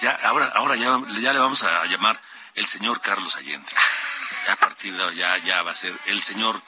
Ya, 0.00 0.18
ahora, 0.24 0.50
ahora 0.54 0.74
ya, 0.74 0.98
ya 1.20 1.34
le 1.34 1.38
vamos 1.38 1.62
a 1.64 1.84
llamar 1.84 2.18
el 2.54 2.64
señor 2.64 2.98
Carlos 3.02 3.36
Allende. 3.36 3.70
A 4.50 4.56
partir 4.56 4.96
de 4.96 5.14
ya, 5.14 5.36
ya 5.36 5.60
va 5.62 5.72
a 5.72 5.74
ser 5.74 5.94
el 6.06 6.22
señor 6.22 6.58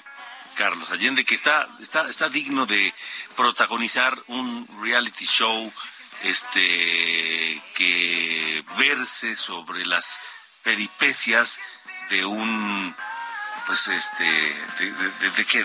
Carlos 0.56 0.90
Allende, 0.90 1.24
que 1.24 1.34
está, 1.34 1.66
está, 1.80 2.06
está 2.06 2.28
digno 2.28 2.66
de 2.66 2.92
protagonizar 3.34 4.14
un 4.26 4.68
reality 4.82 5.24
show 5.24 5.72
este 6.24 7.62
que 7.74 8.62
verse 8.76 9.36
sobre 9.36 9.86
las 9.86 10.18
peripecias 10.62 11.62
de 12.10 12.26
un 12.26 12.94
pues 13.66 13.88
este 13.88 14.24
de, 14.24 14.92
de, 14.92 15.30
de, 15.30 15.64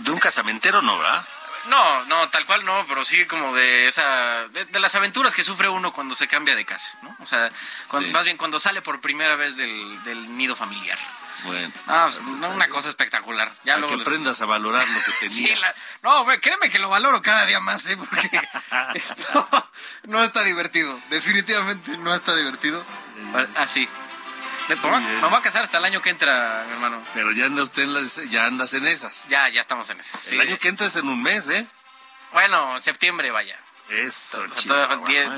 de, 0.00 0.10
un 0.10 0.18
casamentero 0.18 0.82
no 0.82 0.98
verdad 0.98 1.24
no, 1.66 2.04
no, 2.04 2.28
tal 2.30 2.46
cual 2.46 2.64
no, 2.64 2.84
pero 2.88 3.04
sí 3.04 3.26
como 3.26 3.54
de 3.54 3.88
esa, 3.88 4.48
de, 4.48 4.80
las 4.80 4.94
aventuras 4.94 5.34
que 5.34 5.44
sufre 5.44 5.68
uno 5.68 5.92
cuando 5.92 6.16
se 6.16 6.28
cambia 6.28 6.54
de 6.54 6.64
casa, 6.64 6.90
¿no? 7.02 7.16
O 7.20 7.26
sea, 7.26 7.50
más 8.12 8.24
bien 8.24 8.36
cuando 8.36 8.60
sale 8.60 8.82
por 8.82 9.00
primera 9.00 9.36
vez 9.36 9.56
del, 9.56 10.02
del 10.04 10.36
nido 10.36 10.56
familiar. 10.56 10.98
Bueno. 11.44 11.72
Ah, 11.86 12.08
pues, 12.10 12.20
una 12.20 12.68
cosa 12.68 12.88
espectacular. 12.88 13.52
Ya 13.64 13.80
que 13.86 13.94
aprendas 13.94 14.40
a 14.40 14.46
valorar 14.46 14.86
lo 14.88 15.00
que 15.00 15.12
tenías. 15.28 15.84
no, 16.02 16.26
créeme 16.40 16.70
que 16.70 16.78
lo 16.78 16.88
valoro 16.88 17.22
cada 17.22 17.46
día 17.46 17.60
más, 17.60 17.86
¿eh? 17.86 17.96
Porque 17.96 18.28
esto 18.94 19.48
no 20.04 20.24
está 20.24 20.42
divertido. 20.42 20.98
Definitivamente 21.10 21.96
no 21.98 22.14
está 22.14 22.34
divertido. 22.34 22.84
Así. 23.56 23.88
Me, 24.68 24.74
voy 24.74 25.38
a 25.38 25.40
casar 25.40 25.64
hasta 25.64 25.78
el 25.78 25.84
año 25.84 26.02
que 26.02 26.10
entra, 26.10 26.64
mi 26.66 26.74
hermano. 26.74 27.02
Pero 27.14 27.32
ya 27.32 27.46
anda 27.46 27.62
usted 27.62 27.84
en 27.84 27.94
las, 27.94 28.16
ya 28.28 28.44
andas 28.44 28.74
en 28.74 28.86
esas. 28.86 29.28
Ya, 29.28 29.48
ya 29.48 29.62
estamos 29.62 29.88
en 29.88 29.98
esas. 29.98 30.28
El 30.28 30.40
año 30.40 30.58
que 30.58 30.68
entra 30.68 30.86
es 30.86 30.96
en 30.96 31.08
un 31.08 31.22
mes, 31.22 31.48
¿eh? 31.48 31.66
Bueno, 32.32 32.78
septiembre 32.78 33.30
vaya. 33.30 33.58
Eso, 33.88 34.44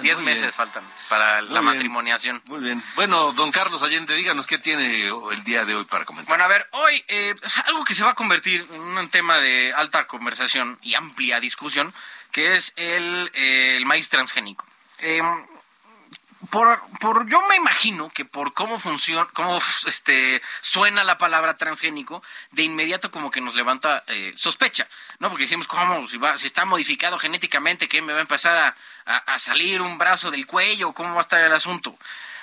Diez 0.02 0.18
meses 0.18 0.52
faltan 0.52 0.82
para 1.08 1.40
la 1.40 1.60
matrimoniación. 1.60 2.42
Muy 2.46 2.58
bien. 2.58 2.82
Bueno, 2.96 3.32
don 3.32 3.52
Carlos 3.52 3.80
Allende, 3.84 4.16
díganos 4.16 4.48
qué 4.48 4.58
tiene 4.58 5.06
el 5.06 5.44
día 5.44 5.64
de 5.64 5.76
hoy 5.76 5.84
para 5.84 6.04
comentar. 6.04 6.28
Bueno, 6.30 6.44
a 6.44 6.48
ver, 6.48 6.66
hoy 6.72 7.04
eh, 7.06 7.32
algo 7.66 7.84
que 7.84 7.94
se 7.94 8.02
va 8.02 8.10
a 8.10 8.14
convertir 8.14 8.66
en 8.72 8.80
un 8.80 9.08
tema 9.08 9.38
de 9.38 9.72
alta 9.72 10.08
conversación 10.08 10.80
y 10.82 10.94
amplia 10.94 11.38
discusión, 11.38 11.94
que 12.32 12.56
es 12.56 12.72
el, 12.74 13.30
eh, 13.34 13.76
el 13.76 13.86
maíz 13.86 14.08
transgénico. 14.08 14.66
Eh, 14.98 15.22
por, 16.50 16.80
por, 17.00 17.28
yo 17.28 17.40
me 17.48 17.56
imagino 17.56 18.10
que 18.10 18.24
por 18.24 18.52
cómo 18.52 18.78
funciona, 18.78 19.28
cómo 19.32 19.60
este 19.86 20.42
suena 20.60 21.04
la 21.04 21.18
palabra 21.18 21.56
transgénico, 21.56 22.22
de 22.52 22.64
inmediato 22.64 23.10
como 23.10 23.30
que 23.30 23.40
nos 23.40 23.54
levanta 23.54 24.02
eh, 24.08 24.32
sospecha, 24.36 24.86
¿no? 25.18 25.28
Porque 25.28 25.44
decimos, 25.44 25.66
¿cómo? 25.66 26.06
Si, 26.08 26.18
va, 26.18 26.36
si 26.36 26.46
está 26.46 26.64
modificado 26.64 27.18
genéticamente, 27.18 27.88
¿qué 27.88 28.02
me 28.02 28.12
va 28.12 28.18
a 28.18 28.22
empezar 28.22 28.74
a, 29.06 29.16
a, 29.16 29.38
salir 29.38 29.80
un 29.80 29.98
brazo 29.98 30.30
del 30.30 30.46
cuello? 30.46 30.92
¿Cómo 30.92 31.12
va 31.12 31.18
a 31.18 31.22
estar 31.22 31.40
el 31.40 31.52
asunto? 31.52 31.96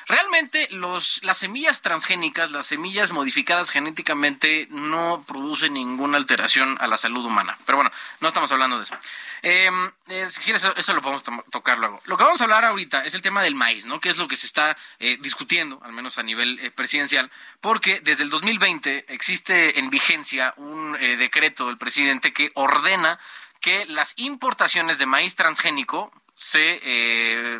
Realmente 0.08 0.70
los, 0.72 1.20
las 1.24 1.38
semillas 1.38 1.82
transgénicas, 1.82 2.52
las 2.52 2.68
semillas 2.68 3.12
modificadas 3.12 3.70
genéticamente, 3.70 4.68
no 4.72 5.26
producen 5.28 5.74
ninguna 5.74 6.18
alteración 6.18 6.78
a 6.80 6.88
la 6.88 6.96
salud 6.96 7.26
humana. 7.26 7.58
Pero 7.66 7.78
bueno, 7.78 7.92
no 8.22 8.30
estamos 8.30 8.50
hablando 8.54 8.78
de 8.78 8.84
eso. 8.84 8.96
Eh, 9.44 9.70
eso, 10.08 10.94
lo 10.94 11.02
podemos 11.02 11.24
tocar 11.52 11.78
luego. 11.78 12.02
Lo 12.06 12.16
que 12.16 12.24
vamos 12.24 12.40
a 12.40 12.46
hablar 12.46 12.64
ahorita 12.64 13.04
es 13.06 13.16
el 13.16 13.22
tema 13.22 13.44
del 13.44 13.56
maíz, 13.56 13.86
¿no? 13.86 14.00
Que 14.00 14.08
es 14.08 14.18
lo 14.18 14.30
que 14.30 14.38
se 14.38 14.46
está 14.46 14.78
eh, 15.00 15.18
discutiendo, 15.20 15.82
al 15.84 15.92
menos 15.92 16.18
a 16.18 16.24
nivel 16.24 16.58
eh, 16.60 16.72
presidencial, 16.72 17.30
porque 17.60 18.00
desde 18.00 18.24
el 18.24 18.30
2020 18.30 19.06
existe 19.10 19.78
en 19.78 19.90
vigencia 19.90 20.54
un 20.56 20.96
eh, 21.02 21.18
decreto 21.18 21.68
del 21.68 21.78
presidente 21.78 22.32
que 22.32 22.52
ordena 22.54 23.20
que 23.60 23.86
las 23.88 24.14
importaciones 24.16 25.00
de 25.00 25.06
maíz 25.06 25.36
transgénico 25.36 26.14
se 26.34 26.80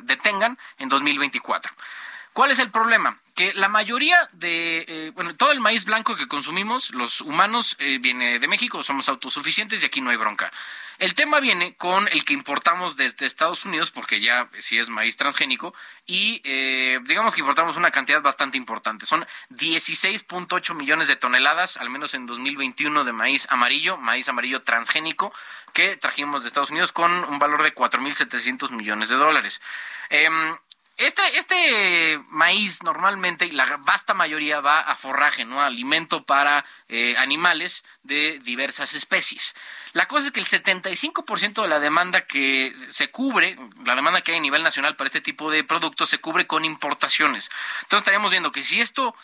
detengan 0.04 0.60
en 0.78 0.90
2024. 0.90 1.74
¿Cuál 2.38 2.52
es 2.52 2.60
el 2.60 2.70
problema? 2.70 3.18
Que 3.34 3.52
la 3.56 3.68
mayoría 3.68 4.16
de, 4.34 4.86
eh, 4.88 5.12
bueno, 5.16 5.36
todo 5.36 5.52
el 5.52 5.60
maíz 5.60 5.86
blanco 5.86 6.16
que 6.16 6.28
consumimos, 6.28 6.92
los 6.92 7.22
humanos, 7.22 7.76
eh, 7.80 7.98
viene 8.00 8.38
de 8.38 8.48
México, 8.48 8.84
somos 8.84 9.10
autosuficientes 9.10 9.82
y 9.82 9.88
aquí 9.88 10.02
no 10.02 10.12
hay 10.12 10.18
bronca. 10.18 10.52
El 11.00 11.16
tema 11.16 11.40
viene 11.40 11.74
con 11.78 12.08
el 12.10 12.26
que 12.26 12.34
importamos 12.34 12.96
desde 12.96 13.26
Estados 13.26 13.66
Unidos, 13.66 13.90
porque 13.90 14.20
ya 14.20 14.50
sí 14.60 14.78
es 14.78 14.90
maíz 14.90 15.18
transgénico, 15.18 15.74
y 16.06 16.42
eh, 16.44 17.00
digamos 17.06 17.34
que 17.34 17.42
importamos 17.42 17.76
una 17.76 17.90
cantidad 17.90 18.22
bastante 18.22 18.56
importante. 18.56 19.08
Son 19.08 19.26
16.8 19.50 20.76
millones 20.76 21.08
de 21.08 21.16
toneladas, 21.16 21.78
al 21.78 21.90
menos 21.90 22.14
en 22.14 22.28
2021, 22.28 23.04
de 23.04 23.14
maíz 23.14 23.48
amarillo, 23.50 23.98
maíz 23.98 24.30
amarillo 24.30 24.62
transgénico, 24.62 25.34
que 25.74 25.98
trajimos 25.98 26.44
de 26.44 26.50
Estados 26.50 26.70
Unidos 26.70 26.92
con 26.92 27.12
un 27.12 27.40
valor 27.40 27.64
de 27.64 27.74
4.700 27.74 28.70
millones 28.74 29.10
de 29.10 29.16
dólares. 29.16 29.60
Em, 30.10 30.56
este, 30.98 32.20
maíz 32.30 32.82
normalmente, 32.84 33.52
la 33.52 33.78
vasta 33.78 34.14
mayoría 34.14 34.62
va 34.62 34.80
a 34.80 34.96
forraje, 34.96 35.46
¿no? 35.46 35.62
Alimento 35.62 36.26
para 36.26 36.66
eh, 36.88 37.16
animales 37.18 37.84
de 38.04 38.40
diversas 38.40 38.96
especies. 38.96 39.54
La 39.94 40.08
cosa 40.08 40.28
es 40.28 40.32
que 40.32 40.40
el 40.40 40.48
75% 40.48 41.62
de 41.62 41.68
la 41.68 41.80
demanda 41.80 42.26
que 42.26 42.74
se 42.90 43.12
cubre, 43.12 43.58
la 43.86 43.96
demanda 43.96 44.22
que 44.22 44.32
hay 44.32 44.38
a 44.38 44.42
nivel 44.42 44.64
nacional 44.64 44.96
para 44.96 45.08
este 45.08 45.22
tipo 45.22 45.52
de 45.52 45.64
productos, 45.64 46.10
se 46.10 46.20
cubre 46.20 46.48
con 46.48 46.66
importaciones. 46.66 47.50
Entonces 47.84 48.00
estaríamos 48.00 48.32
viendo 48.32 48.52
que 48.52 48.64
si 48.64 48.82
esto 48.82 49.16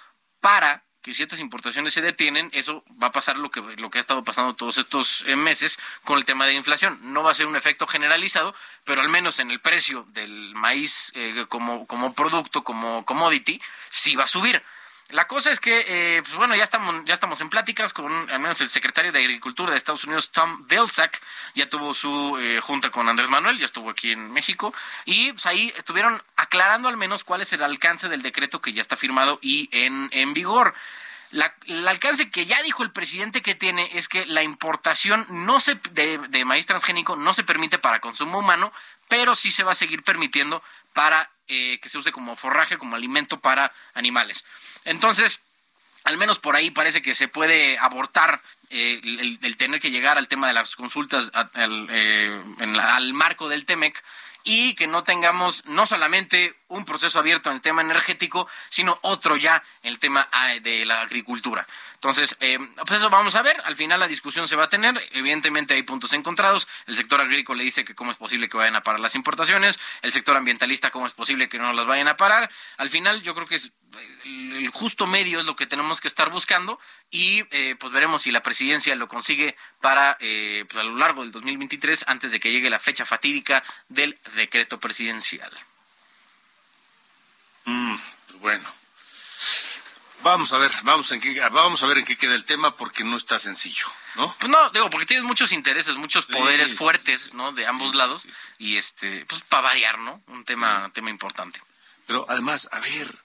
para 0.42 0.84
que 1.04 1.14
si 1.14 1.22
estas 1.22 1.42
importaciones 1.42 1.94
se 1.94 2.02
detienen, 2.02 2.50
eso 2.54 2.84
va 3.02 3.08
a 3.08 3.12
pasar 3.12 3.38
lo 3.38 3.52
que, 3.52 3.62
lo 3.78 3.92
que 3.92 3.98
ha 3.98 4.02
estado 4.02 4.24
pasando 4.24 4.54
todos 4.54 4.78
estos 4.78 5.26
eh, 5.28 5.36
meses 5.36 5.78
con 6.06 6.18
el 6.18 6.24
tema 6.24 6.48
de 6.48 6.54
inflación. 6.54 6.98
No 7.14 7.24
va 7.24 7.32
a 7.32 7.36
ser 7.36 7.46
un 7.46 7.58
efecto 7.58 7.86
generalizado, 7.88 8.56
pero 8.86 9.02
al 9.02 9.10
menos 9.10 9.40
en 9.40 9.52
el 9.52 9.60
precio 9.60 10.08
del 10.14 10.56
maíz 10.56 11.12
eh, 11.14 11.46
como, 11.50 11.86
como 11.88 12.14
producto, 12.14 12.64
como 12.64 13.04
commodity, 13.04 13.62
sí 13.90 14.16
va 14.16 14.24
a 14.24 14.28
subir. 14.28 14.64
La 15.14 15.28
cosa 15.28 15.52
es 15.52 15.60
que, 15.60 15.86
eh, 15.88 16.24
pues 16.24 16.34
bueno, 16.34 16.56
ya 16.56 16.64
estamos, 16.64 17.06
ya 17.06 17.14
estamos 17.14 17.40
en 17.40 17.50
pláticas 17.50 17.94
con 17.94 18.12
al 18.32 18.40
menos 18.40 18.60
el 18.62 18.70
secretario 18.70 19.12
de 19.12 19.20
Agricultura 19.20 19.72
de 19.72 19.78
Estados 19.78 20.06
Unidos, 20.06 20.32
Tom 20.32 20.66
Vilsack, 20.68 21.22
ya 21.54 21.70
tuvo 21.70 21.94
su 21.94 22.36
eh, 22.40 22.60
junta 22.62 22.90
con 22.90 23.08
Andrés 23.08 23.30
Manuel, 23.30 23.60
ya 23.60 23.68
estuvo 23.68 23.92
aquí 23.92 24.12
en 24.12 24.32
México, 24.32 24.74
y 25.06 25.32
pues 25.34 25.46
ahí 25.46 25.72
estuvieron 25.78 26.20
aclarando 26.36 26.90
al 26.90 26.98
menos 26.98 27.24
cuál 27.24 27.42
es 27.42 27.54
el 27.54 27.62
alcance 27.62 28.10
del 28.10 28.24
decreto 28.24 28.60
que 28.60 28.74
ya 28.74 28.82
está 28.82 28.96
firmado 28.96 29.38
y 29.44 29.70
en, 29.72 30.10
en 30.14 30.34
vigor. 30.34 30.74
el 31.68 31.88
alcance 31.88 32.32
que 32.32 32.48
ya 32.48 32.60
dijo 32.64 32.82
el 32.82 32.90
presidente 32.90 33.44
que 33.44 33.54
tiene 33.54 33.88
es 33.94 34.08
que 34.08 34.26
la 34.26 34.42
importación 34.42 35.28
no 35.30 35.60
se, 35.60 35.76
de, 35.92 36.18
de 36.18 36.44
maíz 36.44 36.66
transgénico 36.66 37.16
no 37.16 37.36
se 37.36 37.44
permite 37.44 37.78
para 37.78 38.00
consumo 38.00 38.40
humano, 38.40 38.74
pero 39.10 39.36
sí 39.36 39.52
se 39.52 39.64
va 39.64 39.74
a 39.74 39.76
seguir 39.76 40.02
permitiendo 40.02 40.64
para 40.94 41.32
eh, 41.48 41.80
que 41.82 41.90
se 41.90 41.98
use 41.98 42.12
como 42.12 42.36
forraje, 42.36 42.78
como 42.78 42.96
alimento 42.96 43.40
para 43.40 43.74
animales. 43.94 44.46
Entonces, 44.86 45.42
al 46.04 46.18
menos 46.18 46.40
por 46.40 46.56
ahí 46.56 46.72
parece 46.72 47.02
que 47.02 47.14
se 47.14 47.28
puede 47.28 47.78
abortar 47.80 48.42
eh, 48.70 49.00
el, 49.04 49.58
tener 49.58 49.80
que 49.80 49.92
llegar 49.92 50.18
al 50.18 50.28
tema 50.28 50.48
de 50.48 50.54
las 50.54 50.76
consultas 50.76 51.32
eh, 51.56 52.44
al 52.58 53.14
marco 53.14 53.50
del 53.50 53.66
TEMEC 53.66 54.04
y 54.44 54.76
que 54.76 54.88
no 54.88 55.04
tengamos 55.04 55.66
no 55.66 55.86
solamente 55.86 56.56
un 56.68 56.86
proceso 56.86 57.20
abierto 57.20 57.50
en 57.50 57.56
el 57.56 57.62
tema 57.62 57.82
energético, 57.82 58.48
sino 58.70 58.98
otro 59.02 59.38
ya 59.38 59.64
en 59.84 59.94
el 59.94 60.00
tema 60.00 60.28
ah, 60.32 60.54
de 60.62 60.86
la 60.86 61.02
agricultura. 61.02 61.66
Entonces, 62.04 62.36
eh, 62.42 62.60
pues 62.86 63.00
eso 63.00 63.10
vamos 63.10 63.36
a 63.36 63.42
ver. 63.42 63.62
Al 63.64 63.78
final 63.78 63.98
la 63.98 64.10
discusión 64.10 64.46
se 64.50 64.58
va 64.58 64.66
a 64.66 64.70
tener. 64.70 65.02
Evidentemente 65.14 65.74
hay 65.74 65.84
puntos 65.84 66.12
encontrados. 66.12 66.68
El 66.86 66.98
sector 66.98 67.22
agrícola 67.22 67.60
le 67.60 67.64
dice 67.64 67.86
que 67.86 67.96
cómo 67.96 68.12
es 68.12 68.18
posible 68.18 68.50
que 68.50 68.58
vayan 68.58 68.76
a 68.76 68.84
parar 68.84 69.00
las 69.00 69.16
importaciones. 69.16 69.80
El 70.02 70.12
sector 70.12 70.36
ambientalista 70.36 70.92
cómo 70.92 71.08
es 71.08 71.14
posible 71.14 71.48
que 71.48 71.60
no 71.60 71.72
las 71.72 71.86
vayan 71.86 72.10
a 72.10 72.18
parar. 72.18 72.52
Al 72.76 72.90
final 72.90 73.22
yo 73.22 73.34
creo 73.34 73.48
que 73.48 73.56
es 73.56 73.72
el 74.26 74.70
justo 74.70 75.08
medio 75.08 75.40
es 75.40 75.46
lo 75.46 75.56
que 75.56 75.68
tenemos 75.68 76.02
que 76.02 76.08
estar 76.08 76.30
buscando 76.30 76.80
y 77.12 77.44
eh, 77.52 77.76
pues 77.80 77.92
veremos 77.92 78.24
si 78.24 78.32
la 78.32 78.44
presidencia 78.44 78.96
lo 78.96 79.08
consigue 79.08 79.56
para 79.82 80.18
eh, 80.20 80.66
pues 80.70 80.82
a 80.82 80.88
lo 80.88 80.98
largo 80.98 81.22
del 81.22 81.32
2023 81.32 82.06
antes 82.08 82.32
de 82.32 82.40
que 82.40 82.52
llegue 82.52 82.70
la 82.70 82.80
fecha 82.80 83.06
fatídica 83.06 83.64
del 83.90 84.18
decreto 84.36 84.80
presidencial. 84.80 85.52
Mm, 87.66 87.96
pues 88.28 88.40
bueno, 88.40 88.74
Vamos 90.24 90.54
a 90.54 90.58
ver, 90.58 90.72
vamos, 90.84 91.12
en 91.12 91.20
qué, 91.20 91.38
vamos 91.50 91.84
a 91.84 91.86
ver 91.86 91.98
en 91.98 92.06
qué 92.06 92.16
queda 92.16 92.34
el 92.34 92.46
tema 92.46 92.78
porque 92.78 93.04
no 93.04 93.18
está 93.18 93.38
sencillo, 93.40 93.88
¿no? 94.16 94.34
Pues 94.40 94.50
no, 94.50 94.70
digo, 94.70 94.90
porque 94.90 95.06
tienes 95.06 95.26
muchos 95.26 95.52
intereses, 95.52 95.98
muchos 95.98 96.28
poderes 96.28 96.76
fuertes, 96.76 97.34
¿no? 97.34 97.52
De 97.52 97.68
ambos 97.68 97.94
lados 97.94 98.26
y 98.58 98.78
este, 98.78 99.26
pues 99.26 99.42
para 99.42 99.64
variar, 99.64 100.00
¿no? 100.00 100.24
Un 100.28 100.46
tema, 100.46 100.90
tema 100.94 101.10
importante. 101.10 101.62
Pero 102.08 102.26
además, 102.30 102.70
a 102.72 102.80
ver, 102.80 103.23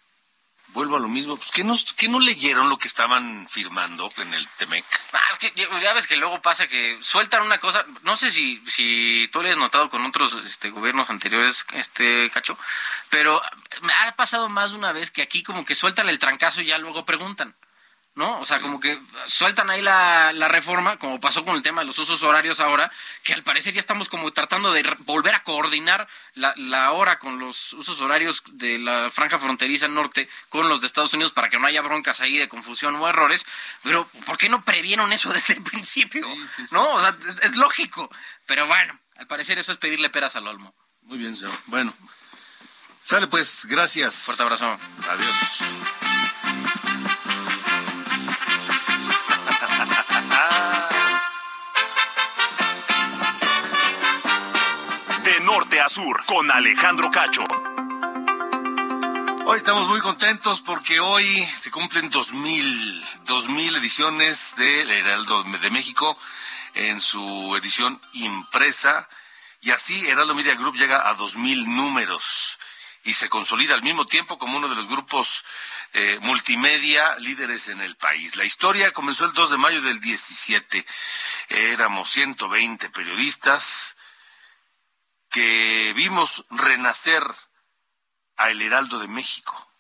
vuelvo 0.68 0.96
a 0.96 1.00
lo 1.00 1.08
mismo, 1.08 1.36
pues 1.36 1.50
¿qué 1.50 1.64
no, 1.64 1.74
no 2.08 2.20
leyeron 2.20 2.68
lo 2.68 2.78
que 2.78 2.88
estaban 2.88 3.46
firmando 3.48 4.10
en 4.18 4.34
el 4.34 4.46
TEMEC? 4.48 4.84
Ah, 5.12 5.20
es 5.32 5.38
que 5.38 5.52
ya 5.80 5.92
ves 5.92 6.06
que 6.06 6.16
luego 6.16 6.40
pasa 6.42 6.68
que 6.68 6.98
sueltan 7.00 7.42
una 7.42 7.58
cosa, 7.58 7.84
no 8.02 8.16
sé 8.16 8.30
si, 8.30 8.62
si 8.66 9.28
tú 9.32 9.42
lo 9.42 9.48
has 9.48 9.56
notado 9.56 9.88
con 9.88 10.04
otros 10.04 10.34
este, 10.34 10.70
gobiernos 10.70 11.10
anteriores, 11.10 11.64
este 11.72 12.30
Cacho, 12.30 12.58
pero 13.10 13.40
me 13.82 13.92
ha 13.92 14.16
pasado 14.16 14.48
más 14.48 14.70
de 14.70 14.76
una 14.76 14.92
vez 14.92 15.10
que 15.10 15.22
aquí 15.22 15.42
como 15.42 15.64
que 15.64 15.74
sueltan 15.74 16.08
el 16.08 16.18
trancazo 16.18 16.60
y 16.60 16.66
ya 16.66 16.78
luego 16.78 17.04
preguntan. 17.04 17.54
¿No? 18.18 18.40
O 18.40 18.44
sea, 18.44 18.60
como 18.60 18.80
que 18.80 19.00
sueltan 19.26 19.70
ahí 19.70 19.80
la, 19.80 20.32
la, 20.32 20.48
reforma, 20.48 20.96
como 20.98 21.20
pasó 21.20 21.44
con 21.44 21.54
el 21.54 21.62
tema 21.62 21.82
de 21.82 21.86
los 21.86 22.00
usos 22.00 22.24
horarios 22.24 22.58
ahora, 22.58 22.90
que 23.22 23.32
al 23.32 23.44
parecer 23.44 23.72
ya 23.72 23.78
estamos 23.78 24.08
como 24.08 24.32
tratando 24.32 24.72
de 24.72 24.82
volver 25.06 25.36
a 25.36 25.44
coordinar 25.44 26.08
la, 26.34 26.52
la 26.56 26.90
hora 26.90 27.20
con 27.20 27.38
los 27.38 27.74
usos 27.74 28.00
horarios 28.00 28.42
de 28.54 28.80
la 28.80 29.12
franja 29.12 29.38
fronteriza 29.38 29.86
norte 29.86 30.28
con 30.48 30.68
los 30.68 30.80
de 30.80 30.88
Estados 30.88 31.14
Unidos 31.14 31.32
para 31.32 31.48
que 31.48 31.60
no 31.60 31.68
haya 31.68 31.80
broncas 31.80 32.20
ahí 32.20 32.36
de 32.36 32.48
confusión 32.48 32.96
o 32.96 33.08
errores, 33.08 33.46
pero 33.84 34.08
¿por 34.26 34.36
qué 34.36 34.48
no 34.48 34.64
previeron 34.64 35.12
eso 35.12 35.32
desde 35.32 35.54
el 35.54 35.62
principio? 35.62 36.26
¿No? 36.72 36.94
O 36.94 37.00
sea, 37.00 37.16
es, 37.42 37.56
lógico, 37.56 38.10
pero 38.46 38.66
bueno, 38.66 38.98
al 39.16 39.28
parecer 39.28 39.60
eso 39.60 39.70
es 39.70 39.78
pedirle 39.78 40.10
peras 40.10 40.34
al 40.34 40.48
olmo. 40.48 40.74
Muy 41.02 41.18
bien, 41.18 41.36
señor. 41.36 41.56
Bueno. 41.66 41.94
Sale 43.00 43.28
pues, 43.28 43.64
gracias. 43.66 44.24
Fuerte 44.24 44.42
abrazo. 44.42 44.76
Adiós. 45.08 45.97
Norte 55.58 55.80
a 55.80 55.88
sur 55.88 56.24
con 56.24 56.48
Alejandro 56.52 57.10
Cacho. 57.10 57.42
Hoy 59.44 59.56
estamos 59.56 59.88
muy 59.88 59.98
contentos 59.98 60.60
porque 60.60 61.00
hoy 61.00 61.44
se 61.46 61.72
cumplen 61.72 62.10
2000, 62.10 63.04
2000 63.24 63.74
ediciones 63.74 64.54
del 64.56 64.88
Heraldo 64.88 65.42
de 65.42 65.70
México 65.70 66.16
en 66.74 67.00
su 67.00 67.56
edición 67.56 68.00
impresa 68.12 69.08
y 69.60 69.72
así 69.72 70.06
Heraldo 70.06 70.36
Media 70.36 70.54
Group 70.54 70.76
llega 70.76 71.08
a 71.08 71.14
2000 71.14 71.74
números 71.74 72.56
y 73.02 73.14
se 73.14 73.28
consolida 73.28 73.74
al 73.74 73.82
mismo 73.82 74.06
tiempo 74.06 74.38
como 74.38 74.58
uno 74.58 74.68
de 74.68 74.76
los 74.76 74.86
grupos 74.86 75.44
eh, 75.92 76.20
multimedia 76.22 77.16
líderes 77.16 77.66
en 77.66 77.80
el 77.80 77.96
país. 77.96 78.36
La 78.36 78.44
historia 78.44 78.92
comenzó 78.92 79.24
el 79.24 79.32
2 79.32 79.50
de 79.50 79.56
mayo 79.56 79.82
del 79.82 79.98
17. 79.98 80.86
Éramos 81.48 82.10
120 82.10 82.90
periodistas, 82.90 83.96
que 85.38 85.92
vimos 85.94 86.44
renacer 86.50 87.22
a 88.36 88.50
El 88.50 88.60
Heraldo 88.60 88.98
de 88.98 89.06
México. 89.06 89.70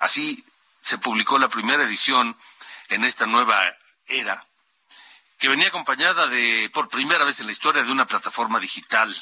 Así 0.00 0.44
se 0.80 0.98
publicó 0.98 1.38
la 1.38 1.48
primera 1.48 1.84
edición 1.84 2.36
en 2.88 3.04
esta 3.04 3.26
nueva 3.26 3.76
era, 4.06 4.44
que 5.38 5.46
venía 5.46 5.68
acompañada 5.68 6.26
de, 6.26 6.68
por 6.74 6.88
primera 6.88 7.24
vez 7.24 7.38
en 7.38 7.46
la 7.46 7.52
historia, 7.52 7.84
de 7.84 7.92
una 7.92 8.08
plataforma 8.08 8.58
digital. 8.58 9.14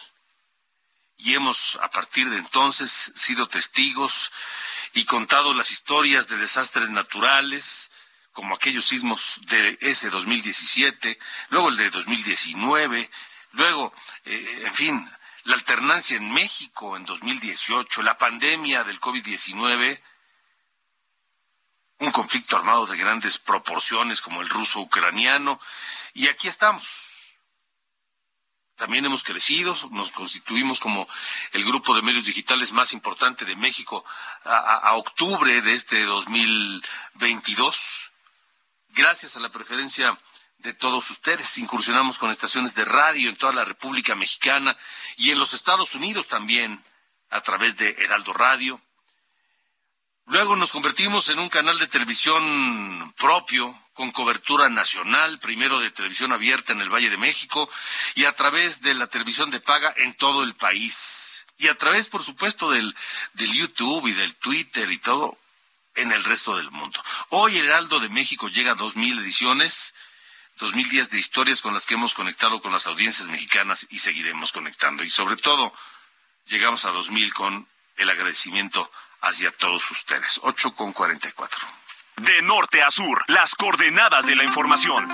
Y 1.19 1.35
hemos, 1.35 1.79
a 1.83 1.91
partir 1.91 2.31
de 2.31 2.39
entonces, 2.39 3.13
sido 3.17 3.49
testigos 3.49 4.33
y 4.95 5.05
contado 5.05 5.53
las 5.53 5.73
historias 5.73 6.27
de 6.27 6.39
desastres 6.39 6.89
naturales, 6.89 7.91
como 8.33 8.55
aquellos 8.55 8.87
sismos 8.87 9.43
de 9.43 9.77
ese 9.83 10.09
2017, 10.09 11.19
luego 11.51 11.69
el 11.69 11.77
de 11.77 11.91
2019, 11.91 13.11
Luego, 13.57 13.93
eh, 14.27 14.65
en 14.67 14.75
fin, 14.75 15.11
la 15.45 15.55
alternancia 15.55 16.19
en 16.19 16.31
México 16.31 16.95
en 16.95 17.07
2018, 17.07 18.03
la 18.03 18.19
pandemia 18.19 18.85
del 18.85 19.01
COVID-19, 19.01 20.03
un 22.01 22.11
conflicto 22.11 22.59
armado 22.59 22.85
de 22.85 22.99
grandes 22.99 23.39
proporciones 23.39 24.21
como 24.21 24.43
el 24.43 24.51
ruso-ucraniano, 24.51 25.59
y 26.13 26.29
aquí 26.29 26.49
estamos. 26.49 27.17
También 28.77 29.07
hemos 29.07 29.25
crecido, 29.25 29.75
nos 29.91 30.11
constituimos 30.11 30.79
como 30.79 31.09
el 31.53 31.65
grupo 31.65 31.95
de 31.95 32.03
medios 32.03 32.27
digitales 32.27 32.73
más 32.73 32.93
importante 32.93 33.47
de 33.47 33.57
México 33.57 34.05
a, 34.45 34.93
octubre 34.97 35.63
de 35.63 35.73
este 35.73 36.05
2022. 36.05 38.11
Gracias 38.91 39.35
a 39.35 39.41
la 39.41 39.49
preferencia 39.49 40.19
de 40.59 40.75
todos 40.75 41.11
ustedes. 41.11 41.59
Incursionamos 41.59 42.19
con 42.19 42.31
estaciones 42.31 42.75
de 42.75 42.85
radio 42.85 43.29
en 43.29 43.37
toda 43.37 43.53
la 43.53 43.65
República 43.65 44.15
Mexicana 44.15 44.77
y 45.17 45.31
en 45.31 45.39
los 45.39 45.55
Estados 45.55 45.95
Unidos 45.95 46.29
también, 46.29 46.83
a 47.31 47.41
través 47.43 47.77
de 47.77 47.97
Heraldo 47.99 48.33
Radio. 48.33 48.81
Luego 50.27 50.57
nos 50.57 50.73
convertimos 50.73 51.29
en 51.29 51.39
un 51.39 51.49
canal 51.49 51.79
de 51.79 51.87
televisión 51.87 53.15
propio, 53.17 53.81
con 53.97 54.11
cobertura 54.11 54.69
nacional, 54.69 55.39
primero 55.39 55.79
de 55.81 55.91
televisión 55.91 56.33
abierta 56.33 56.73
en 56.73 56.83
el 56.83 56.91
Valle 56.91 57.09
de 57.09 57.17
México 57.17 57.71
y 58.15 58.25
a 58.25 58.33
través 58.33 58.83
de 58.83 58.93
la 58.93 59.07
televisión 59.07 59.51
de 59.51 59.61
paga 59.61 59.95
en 59.97 60.15
todo 60.15 60.43
el 60.43 60.55
país. 60.55 61.47
Y 61.57 61.69
a 61.69 61.79
través, 61.79 62.09
por 62.09 62.23
supuesto, 62.23 62.71
del, 62.71 62.95
del 63.33 63.53
YouTube 63.55 64.09
y 64.09 64.13
del 64.13 64.35
Twitter 64.35 64.91
y 64.91 64.99
todo 64.99 65.39
en 65.95 66.13
el 66.13 66.23
resto 66.25 66.57
del 66.57 66.71
mundo. 66.71 67.03
Hoy 67.31 67.57
Heraldo 67.57 68.01
de 68.01 68.11
México 68.11 68.49
llega 68.49 68.73
a 68.73 68.75
dos 68.75 68.97
mil 68.97 69.19
ediciones, 69.19 69.95
dos 70.59 70.75
mil 70.75 70.89
días 70.89 71.11
de 71.11 71.19
historias 71.19 71.63
con 71.63 71.75
las 71.75 71.87
que 71.87 71.95
hemos 71.95 72.15
conectado 72.15 72.61
con 72.61 72.73
las 72.73 72.87
audiencias 72.87 73.29
mexicanas 73.29 73.87
y 73.91 73.99
seguiremos 73.99 74.53
conectando. 74.53 75.05
Y 75.05 75.11
sobre 75.11 75.37
todo, 75.37 75.73
llegamos 76.47 76.85
a 76.85 76.91
dos 76.91 77.11
mil 77.11 77.33
con 77.35 77.69
el 77.97 78.11
agradecimiento 78.11 78.91
hacia 79.21 79.51
todos 79.51 79.91
ustedes. 79.91 80.41
Ocho 80.43 80.75
con 80.75 80.93
cuarenta 80.93 81.29
y 81.29 81.33
cuatro. 81.33 81.67
De 82.17 82.43
norte 82.43 82.83
a 82.83 82.91
sur, 82.91 83.25
las 83.29 83.55
coordenadas 83.55 84.27
de 84.27 84.37
la 84.37 84.45
información. 84.45 85.09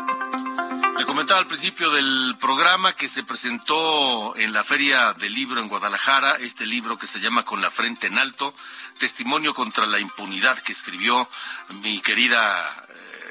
Le 0.97 1.07
comentaba 1.07 1.41
al 1.41 1.49
principio 1.49 1.91
del 1.91 2.37
programa 2.39 2.95
que 2.95 3.09
se 3.09 3.25
presentó 3.25 4.37
en 4.37 4.53
la 4.53 4.63
Feria 4.63 5.13
del 5.15 5.35
Libro 5.35 5.61
en 5.61 5.67
Guadalajara 5.67 6.37
este 6.39 6.65
libro 6.65 6.97
que 6.97 7.09
se 7.09 7.19
llama 7.19 7.45
Con 7.45 7.61
la 7.61 7.73
Frente 7.73 8.07
en 8.07 8.19
Alto, 8.19 8.55
Testimonio 8.99 9.53
contra 9.53 9.87
la 9.87 9.99
Impunidad 9.99 10.59
que 10.59 10.71
escribió 10.71 11.29
mi 11.71 12.01
querida 12.01 12.82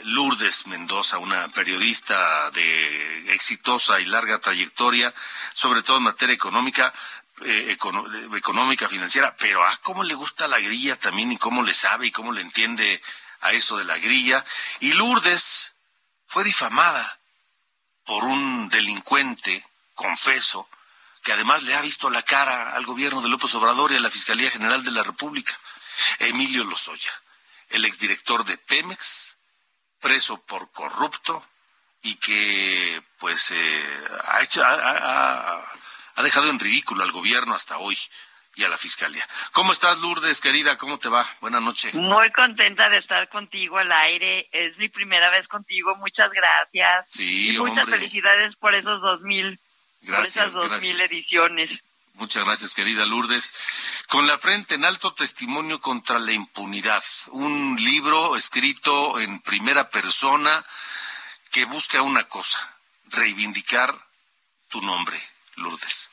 Lourdes 0.04 0.68
Mendoza, 0.68 1.18
una 1.18 1.48
periodista 1.50 2.50
de 2.52 3.34
exitosa 3.34 4.00
y 4.00 4.06
larga 4.06 4.40
trayectoria, 4.40 5.14
sobre 5.54 5.84
todo 5.84 5.98
en 5.98 6.04
materia 6.04 6.36
económica, 6.36 6.94
eh, 7.44 7.78
económica, 8.36 8.88
financiera, 8.88 9.36
pero 9.38 9.66
ah, 9.66 9.80
cómo 9.82 10.04
le 10.04 10.14
gusta 10.14 10.48
la 10.48 10.60
grilla 10.60 10.98
también 10.98 11.32
y 11.32 11.38
cómo 11.38 11.64
le 11.64 11.74
sabe 11.74 12.08
y 12.08 12.12
cómo 12.12 12.32
le 12.32 12.42
entiende 12.42 13.02
a 13.42 13.54
eso 13.54 13.78
de 13.78 13.86
la 13.86 13.98
grilla. 13.98 14.46
Y 14.80 14.94
Lourdes 14.94 15.74
fue 16.28 16.44
difamada 16.44 17.20
por 18.06 18.24
un 18.24 18.70
delincuente, 18.70 19.66
confeso, 19.96 20.70
que 21.24 21.34
además 21.34 21.64
le 21.64 21.76
ha 21.76 21.82
visto 21.82 22.10
la 22.10 22.24
cara 22.24 22.76
al 22.76 22.86
gobierno 22.86 23.22
de 23.22 23.30
López 23.30 23.54
Obrador 23.56 23.92
y 23.92 23.96
a 23.96 24.00
la 24.00 24.10
Fiscalía 24.10 24.52
General 24.52 24.84
de 24.84 24.92
la 24.92 25.04
República, 25.04 25.58
Emilio 26.20 26.64
Lozoya, 26.64 27.12
el 27.70 27.86
exdirector 27.86 28.46
de 28.46 28.58
Pemex, 28.58 29.31
preso 30.02 30.42
por 30.46 30.72
corrupto 30.72 31.46
y 32.02 32.16
que 32.16 33.02
pues 33.20 33.52
eh, 33.52 34.08
ha 34.28 34.42
hecho 34.42 34.64
ha, 34.64 35.64
ha 36.16 36.24
dejado 36.24 36.50
en 36.50 36.60
ridículo 36.60 37.04
al 37.04 37.12
gobierno 37.12 37.54
hasta 37.54 37.78
hoy 37.78 37.98
y 38.56 38.64
a 38.64 38.70
la 38.70 38.78
fiscalía. 38.78 39.26
¿Cómo 39.54 39.72
estás, 39.72 39.98
Lourdes, 40.00 40.42
querida? 40.42 40.78
¿Cómo 40.78 41.00
te 41.00 41.10
va? 41.10 41.26
Buenas 41.40 41.62
noches. 41.62 41.94
Muy 41.94 42.32
contenta 42.32 42.90
de 42.90 42.98
estar 42.98 43.30
contigo 43.30 43.78
al 43.78 43.92
aire. 43.92 44.50
Es 44.52 44.78
mi 44.78 44.90
primera 44.90 45.32
vez 45.32 45.48
contigo. 45.48 45.96
Muchas 45.96 46.32
gracias. 46.32 47.10
Sí, 47.10 47.56
y 47.56 47.60
muchas 47.60 47.86
felicidades 47.86 48.56
por 48.58 48.76
esos 48.76 49.02
dos 49.02 49.22
mil, 49.22 49.58
gracias, 50.02 50.54
por 50.54 50.66
esas 50.66 50.72
dos 50.72 50.82
mil 50.82 51.02
ediciones. 51.02 51.70
Muchas 52.22 52.46
gracias, 52.46 52.76
querida 52.76 53.08
Lourdes. 53.08 54.06
Con 54.08 54.28
la 54.28 54.38
frente 54.38 54.76
en 54.76 54.86
alto, 54.86 55.12
testimonio 55.16 55.80
contra 55.80 56.20
la 56.20 56.32
impunidad. 56.32 57.02
Un 57.32 57.78
libro 57.84 58.36
escrito 58.36 59.20
en 59.20 59.42
primera 59.42 59.90
persona 59.90 60.64
que 61.52 61.66
busca 61.66 62.04
una 62.04 62.26
cosa, 62.26 62.60
reivindicar 63.10 63.90
tu 64.70 64.84
nombre, 64.84 65.18
Lourdes. 65.56 66.12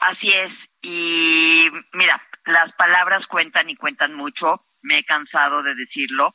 Así 0.00 0.28
es, 0.30 0.52
y 0.82 1.70
mira, 1.94 2.22
las 2.44 2.70
palabras 2.74 3.26
cuentan 3.26 3.70
y 3.70 3.76
cuentan 3.76 4.12
mucho, 4.12 4.66
me 4.82 4.98
he 4.98 5.04
cansado 5.04 5.62
de 5.62 5.74
decirlo. 5.74 6.34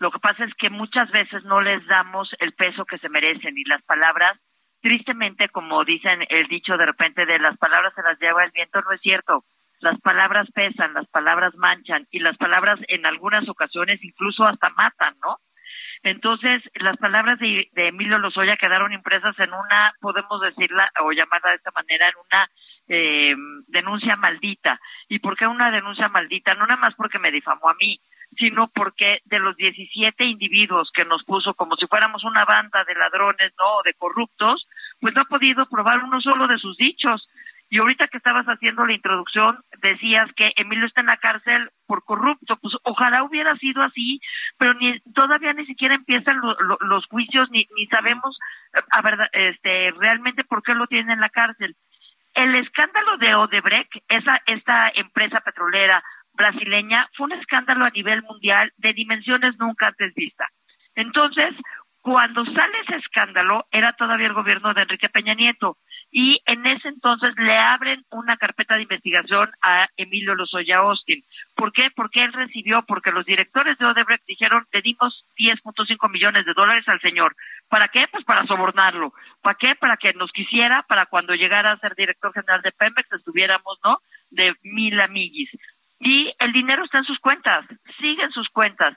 Lo 0.00 0.10
que 0.10 0.18
pasa 0.18 0.42
es 0.44 0.52
que 0.58 0.70
muchas 0.70 1.08
veces 1.12 1.44
no 1.44 1.60
les 1.60 1.86
damos 1.86 2.28
el 2.40 2.52
peso 2.52 2.84
que 2.84 2.98
se 2.98 3.08
merecen 3.08 3.56
y 3.56 3.62
las 3.62 3.82
palabras, 3.84 4.36
tristemente, 4.84 5.48
como 5.48 5.82
dicen 5.82 6.26
el 6.28 6.46
dicho 6.46 6.76
de 6.76 6.84
repente 6.84 7.24
de 7.24 7.38
las 7.38 7.56
palabras 7.56 7.94
se 7.94 8.02
las 8.02 8.20
lleva 8.20 8.44
el 8.44 8.50
viento, 8.50 8.82
no 8.82 8.92
es 8.92 9.00
cierto. 9.00 9.42
Las 9.80 9.98
palabras 10.02 10.46
pesan, 10.52 10.92
las 10.92 11.06
palabras 11.06 11.54
manchan 11.54 12.06
y 12.10 12.18
las 12.18 12.36
palabras 12.36 12.78
en 12.88 13.06
algunas 13.06 13.48
ocasiones 13.48 14.04
incluso 14.04 14.44
hasta 14.44 14.68
matan, 14.68 15.14
¿no? 15.22 15.38
Entonces, 16.02 16.62
las 16.74 16.98
palabras 16.98 17.38
de, 17.38 17.66
Emilio 17.74 18.18
Lozoya 18.18 18.58
quedaron 18.58 18.92
impresas 18.92 19.34
en 19.38 19.54
una, 19.54 19.94
podemos 20.02 20.38
decirla 20.42 20.90
o 21.02 21.12
llamarla 21.12 21.48
de 21.48 21.56
esta 21.56 21.70
manera, 21.70 22.06
en 22.06 22.14
una 22.28 22.50
eh, 22.88 23.34
denuncia 23.68 24.16
maldita. 24.16 24.78
¿Y 25.08 25.20
por 25.20 25.34
qué 25.38 25.46
una 25.46 25.70
denuncia 25.70 26.10
maldita? 26.10 26.52
No 26.52 26.66
nada 26.66 26.78
más 26.78 26.94
porque 26.94 27.18
me 27.18 27.32
difamó 27.32 27.70
a 27.70 27.74
mí, 27.74 27.98
sino 28.36 28.68
porque 28.68 29.20
de 29.24 29.38
los 29.38 29.56
17 29.56 30.24
individuos 30.24 30.90
que 30.92 31.04
nos 31.04 31.24
puso 31.24 31.54
como 31.54 31.76
si 31.76 31.86
fuéramos 31.86 32.24
una 32.24 32.44
banda 32.44 32.84
de 32.84 32.94
ladrones, 32.94 33.52
¿no? 33.58 33.82
de 33.84 33.94
corruptos, 33.94 34.66
pues 35.04 35.14
no 35.14 35.20
ha 35.20 35.26
podido 35.26 35.66
probar 35.66 36.02
uno 36.02 36.18
solo 36.22 36.46
de 36.46 36.56
sus 36.56 36.78
dichos. 36.78 37.28
Y 37.68 37.76
ahorita 37.76 38.08
que 38.08 38.16
estabas 38.16 38.46
haciendo 38.46 38.86
la 38.86 38.94
introducción, 38.94 39.58
decías 39.82 40.30
que 40.34 40.54
Emilio 40.56 40.86
está 40.86 41.02
en 41.02 41.08
la 41.08 41.18
cárcel 41.18 41.68
por 41.86 42.04
corrupto. 42.04 42.56
Pues 42.56 42.72
ojalá 42.84 43.22
hubiera 43.22 43.54
sido 43.56 43.82
así, 43.82 44.18
pero 44.56 44.72
ni 44.72 44.98
todavía 45.14 45.52
ni 45.52 45.66
siquiera 45.66 45.94
empiezan 45.94 46.40
los 46.40 47.06
juicios, 47.08 47.50
ni, 47.50 47.68
ni 47.76 47.84
sabemos 47.88 48.38
a 48.90 49.02
verdad, 49.02 49.28
este, 49.34 49.90
realmente 49.90 50.42
por 50.42 50.62
qué 50.62 50.72
lo 50.72 50.86
tienen 50.86 51.10
en 51.10 51.20
la 51.20 51.28
cárcel. 51.28 51.76
El 52.32 52.54
escándalo 52.54 53.18
de 53.18 53.34
Odebrecht, 53.34 53.92
esa, 54.08 54.40
esta 54.46 54.88
empresa 54.94 55.42
petrolera 55.42 56.02
brasileña, 56.32 57.10
fue 57.12 57.26
un 57.26 57.32
escándalo 57.32 57.84
a 57.84 57.90
nivel 57.90 58.22
mundial 58.22 58.72
de 58.78 58.94
dimensiones 58.94 59.58
nunca 59.58 59.88
antes 59.88 60.14
vistas. 60.14 60.48
Entonces, 60.94 61.54
cuando 62.04 62.44
sale 62.44 62.80
ese 62.86 62.96
escándalo, 62.96 63.64
era 63.72 63.94
todavía 63.94 64.26
el 64.26 64.34
gobierno 64.34 64.74
de 64.74 64.82
Enrique 64.82 65.08
Peña 65.08 65.32
Nieto 65.32 65.78
y 66.10 66.38
en 66.44 66.66
ese 66.66 66.88
entonces 66.88 67.32
le 67.38 67.56
abren 67.56 68.04
una 68.10 68.36
carpeta 68.36 68.74
de 68.74 68.82
investigación 68.82 69.50
a 69.62 69.88
Emilio 69.96 70.34
Lozoya 70.34 70.80
Austin. 70.80 71.24
¿Por 71.56 71.72
qué? 71.72 71.88
Porque 71.96 72.22
él 72.22 72.34
recibió, 72.34 72.82
porque 72.82 73.10
los 73.10 73.24
directores 73.24 73.78
de 73.78 73.86
Odebrecht 73.86 74.26
dijeron, 74.26 74.66
le 74.70 74.82
dimos 74.82 75.24
10.5 75.38 76.10
millones 76.10 76.44
de 76.44 76.52
dólares 76.52 76.86
al 76.88 77.00
señor. 77.00 77.34
¿Para 77.70 77.88
qué? 77.88 78.06
Pues 78.12 78.22
para 78.26 78.44
sobornarlo. 78.44 79.14
¿Para 79.40 79.56
qué? 79.56 79.74
Para 79.74 79.96
que 79.96 80.12
nos 80.12 80.30
quisiera, 80.30 80.82
para 80.82 81.06
cuando 81.06 81.34
llegara 81.34 81.72
a 81.72 81.78
ser 81.78 81.94
director 81.94 82.34
general 82.34 82.60
de 82.60 82.72
Pemex 82.72 83.10
estuviéramos, 83.12 83.78
¿no? 83.82 83.96
De 84.28 84.54
mil 84.62 85.00
amiguis. 85.00 85.48
Y 86.00 86.34
el 86.38 86.52
dinero 86.52 86.84
está 86.84 86.98
en 86.98 87.04
sus 87.04 87.18
cuentas, 87.18 87.64
sigue 87.98 88.24
en 88.24 88.30
sus 88.30 88.50
cuentas. 88.50 88.94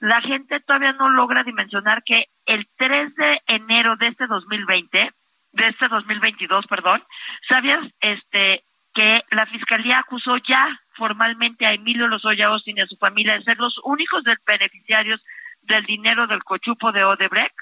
La 0.00 0.20
gente 0.22 0.60
todavía 0.60 0.92
no 0.92 1.10
logra 1.10 1.44
dimensionar 1.44 2.02
que 2.04 2.24
el 2.46 2.66
3 2.76 3.14
de 3.14 3.42
enero 3.46 3.96
de 3.96 4.08
este 4.08 4.26
2020 4.26 5.12
de 5.52 5.66
este 5.68 5.88
2022, 5.88 6.66
perdón, 6.66 7.02
¿sabías 7.48 7.80
este 8.00 8.62
que 8.94 9.22
la 9.30 9.46
fiscalía 9.46 9.98
acusó 10.00 10.36
ya 10.38 10.80
formalmente 10.94 11.66
a 11.66 11.72
Emilio 11.72 12.08
Lozoya 12.08 12.48
Austin 12.48 12.78
y 12.78 12.80
a 12.80 12.86
su 12.86 12.96
familia 12.96 13.34
de 13.34 13.44
ser 13.44 13.58
los 13.58 13.78
únicos 13.84 14.22
beneficiarios 14.44 15.22
del 15.62 15.84
dinero 15.84 16.26
del 16.26 16.42
cochupo 16.42 16.90
de 16.92 17.04
Odebrecht? 17.04 17.54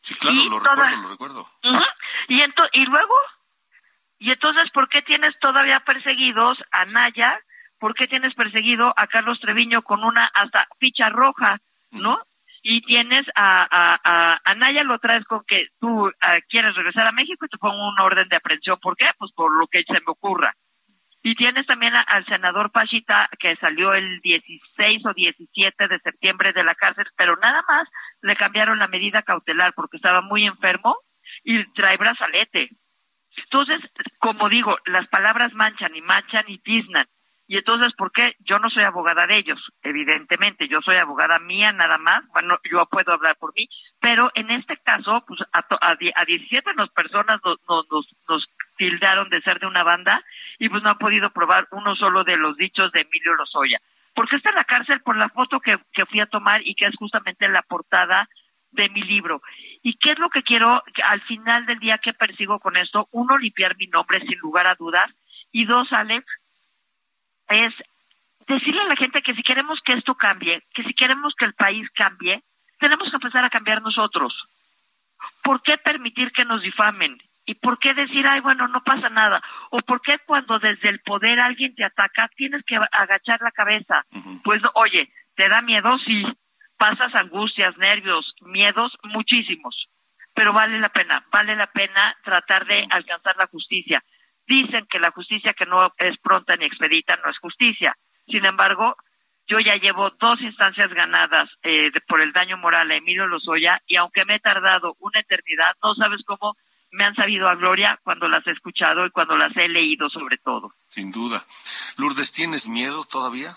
Sí, 0.00 0.14
claro, 0.16 0.36
lo 0.48 0.58
recuerdo, 0.58 1.02
lo 1.02 1.08
recuerdo. 1.08 1.48
y, 2.28 2.42
y 2.72 2.84
luego, 2.86 3.14
¿y 4.18 4.32
entonces 4.32 4.70
por 4.72 4.88
qué 4.88 5.02
tienes 5.02 5.38
todavía 5.38 5.80
perseguidos 5.80 6.58
a 6.72 6.84
Naya? 6.86 7.40
¿Por 7.78 7.94
qué 7.94 8.08
tienes 8.08 8.34
perseguido 8.34 8.92
a 8.96 9.06
Carlos 9.06 9.40
Treviño 9.40 9.82
con 9.82 10.04
una 10.04 10.26
hasta 10.26 10.66
ficha 10.78 11.08
roja, 11.08 11.58
no? 11.92 12.20
y 12.62 12.82
tienes 12.82 13.24
a, 13.34 13.66
a, 13.70 14.40
a, 14.44 14.54
Naya, 14.54 14.82
lo 14.82 14.98
traes 14.98 15.24
con 15.24 15.44
que 15.46 15.68
tú 15.80 16.10
ah, 16.20 16.38
quieres 16.48 16.74
regresar 16.74 17.06
a 17.06 17.12
México 17.12 17.46
y 17.46 17.48
te 17.48 17.58
pongo 17.58 17.88
una 17.88 18.04
orden 18.04 18.28
de 18.28 18.36
aprehensión. 18.36 18.78
¿Por 18.80 18.96
qué? 18.96 19.06
Pues 19.16 19.32
por 19.32 19.56
lo 19.56 19.66
que 19.68 19.84
se 19.84 19.94
me 19.94 20.06
ocurra. 20.06 20.54
Y 21.22 21.34
tienes 21.34 21.66
también 21.66 21.94
al 21.94 22.24
senador 22.26 22.70
Pachita, 22.70 23.28
que 23.38 23.56
salió 23.56 23.92
el 23.92 24.20
16 24.20 25.06
o 25.06 25.14
17 25.14 25.88
de 25.88 25.98
septiembre 25.98 26.52
de 26.52 26.62
la 26.62 26.74
cárcel, 26.74 27.06
pero 27.16 27.36
nada 27.36 27.62
más 27.66 27.88
le 28.22 28.36
cambiaron 28.36 28.78
la 28.78 28.86
medida 28.86 29.22
cautelar 29.22 29.72
porque 29.74 29.96
estaba 29.96 30.20
muy 30.20 30.46
enfermo 30.46 30.96
y 31.42 31.64
trae 31.72 31.96
brazalete. 31.96 32.70
Entonces, 33.44 33.80
como 34.18 34.48
digo, 34.48 34.78
las 34.86 35.08
palabras 35.08 35.52
manchan 35.54 35.94
y 35.96 36.02
manchan 36.02 36.44
y 36.46 36.58
tiznan. 36.58 37.06
Y 37.50 37.56
entonces, 37.56 37.94
¿por 37.96 38.12
qué? 38.12 38.36
Yo 38.40 38.58
no 38.58 38.68
soy 38.68 38.84
abogada 38.84 39.26
de 39.26 39.38
ellos, 39.38 39.58
evidentemente, 39.82 40.68
yo 40.68 40.82
soy 40.82 40.96
abogada 40.96 41.38
mía 41.38 41.72
nada 41.72 41.96
más, 41.96 42.22
bueno, 42.28 42.58
yo 42.70 42.84
puedo 42.84 43.10
hablar 43.14 43.36
por 43.36 43.54
mí, 43.54 43.70
pero 44.00 44.30
en 44.34 44.50
este 44.50 44.76
caso, 44.76 45.24
pues 45.26 45.40
a, 45.54 45.60
a, 45.60 45.96
a 46.14 46.24
17 46.26 46.74
nos 46.74 46.90
personas 46.90 47.40
nos, 47.42 47.58
nos, 47.66 48.06
nos 48.28 48.46
tildaron 48.76 49.30
de 49.30 49.40
ser 49.40 49.60
de 49.60 49.66
una 49.66 49.82
banda 49.82 50.20
y 50.58 50.68
pues 50.68 50.82
no 50.82 50.90
han 50.90 50.98
podido 50.98 51.30
probar 51.30 51.66
uno 51.70 51.96
solo 51.96 52.22
de 52.22 52.36
los 52.36 52.56
dichos 52.58 52.92
de 52.92 53.00
Emilio 53.00 53.34
Lozoya. 53.34 53.80
Porque 54.14 54.36
está 54.36 54.50
en 54.50 54.56
la 54.56 54.64
cárcel 54.64 55.00
por 55.00 55.16
la 55.16 55.30
foto 55.30 55.58
que, 55.60 55.78
que 55.92 56.04
fui 56.04 56.20
a 56.20 56.26
tomar 56.26 56.60
y 56.66 56.74
que 56.74 56.84
es 56.84 56.96
justamente 56.96 57.48
la 57.48 57.62
portada 57.62 58.28
de 58.72 58.90
mi 58.90 59.02
libro. 59.02 59.40
¿Y 59.82 59.94
qué 59.94 60.12
es 60.12 60.18
lo 60.18 60.28
que 60.28 60.42
quiero 60.42 60.82
al 61.04 61.20
final 61.22 61.64
del 61.64 61.78
día 61.78 61.98
que 61.98 62.12
persigo 62.12 62.58
con 62.58 62.76
esto? 62.76 63.08
Uno, 63.12 63.38
limpiar 63.38 63.76
mi 63.76 63.86
nombre 63.86 64.20
sin 64.20 64.38
lugar 64.38 64.66
a 64.66 64.74
dudas. 64.74 65.10
Y 65.50 65.64
dos, 65.64 65.92
Alex, 65.92 66.26
es 67.48 67.74
decirle 68.46 68.80
a 68.82 68.88
la 68.88 68.96
gente 68.96 69.22
que 69.22 69.34
si 69.34 69.42
queremos 69.42 69.80
que 69.84 69.92
esto 69.92 70.14
cambie, 70.14 70.62
que 70.74 70.82
si 70.84 70.94
queremos 70.94 71.34
que 71.34 71.44
el 71.44 71.54
país 71.54 71.88
cambie, 71.90 72.42
tenemos 72.78 73.10
que 73.10 73.16
empezar 73.16 73.44
a 73.44 73.50
cambiar 73.50 73.82
nosotros. 73.82 74.32
¿Por 75.42 75.62
qué 75.62 75.78
permitir 75.78 76.32
que 76.32 76.44
nos 76.44 76.62
difamen? 76.62 77.18
¿Y 77.44 77.54
por 77.54 77.78
qué 77.78 77.94
decir, 77.94 78.26
ay, 78.26 78.40
bueno, 78.40 78.68
no 78.68 78.82
pasa 78.82 79.08
nada? 79.08 79.42
¿O 79.70 79.80
por 79.80 80.02
qué 80.02 80.18
cuando 80.26 80.58
desde 80.58 80.90
el 80.90 81.00
poder 81.00 81.40
alguien 81.40 81.74
te 81.74 81.84
ataca 81.84 82.28
tienes 82.36 82.62
que 82.64 82.76
agachar 82.76 83.40
la 83.40 83.50
cabeza? 83.52 84.04
Pues, 84.44 84.62
oye, 84.74 85.10
¿te 85.34 85.48
da 85.48 85.62
miedo? 85.62 85.98
Sí. 86.00 86.24
Pasas 86.76 87.14
angustias, 87.14 87.76
nervios, 87.78 88.34
miedos, 88.42 88.92
muchísimos. 89.02 89.88
Pero 90.34 90.52
vale 90.52 90.78
la 90.78 90.90
pena, 90.90 91.24
vale 91.32 91.56
la 91.56 91.66
pena 91.68 92.14
tratar 92.22 92.66
de 92.66 92.86
alcanzar 92.90 93.36
la 93.36 93.46
justicia. 93.46 94.04
Dicen 94.48 94.86
que 94.90 94.98
la 94.98 95.10
justicia 95.10 95.52
que 95.52 95.66
no 95.66 95.92
es 95.98 96.16
pronta 96.18 96.56
ni 96.56 96.64
expedita 96.64 97.16
no 97.16 97.30
es 97.30 97.38
justicia. 97.38 97.94
Sin 98.26 98.46
embargo, 98.46 98.96
yo 99.46 99.60
ya 99.60 99.76
llevo 99.76 100.10
dos 100.18 100.40
instancias 100.40 100.90
ganadas 100.92 101.50
eh, 101.62 101.90
por 102.06 102.22
el 102.22 102.32
daño 102.32 102.56
moral 102.56 102.90
a 102.90 102.96
Emilio 102.96 103.26
Lozoya 103.26 103.82
y 103.86 103.96
aunque 103.96 104.24
me 104.24 104.36
he 104.36 104.40
tardado 104.40 104.96
una 105.00 105.20
eternidad, 105.20 105.76
no 105.82 105.94
sabes 105.94 106.22
cómo 106.26 106.56
me 106.90 107.04
han 107.04 107.14
sabido 107.14 107.46
a 107.46 107.56
gloria 107.56 108.00
cuando 108.02 108.26
las 108.26 108.46
he 108.46 108.52
escuchado 108.52 109.04
y 109.04 109.10
cuando 109.10 109.36
las 109.36 109.54
he 109.54 109.68
leído 109.68 110.08
sobre 110.08 110.38
todo. 110.38 110.72
Sin 110.86 111.12
duda. 111.12 111.44
Lourdes, 111.98 112.32
¿tienes 112.32 112.68
miedo 112.68 113.04
todavía? 113.04 113.52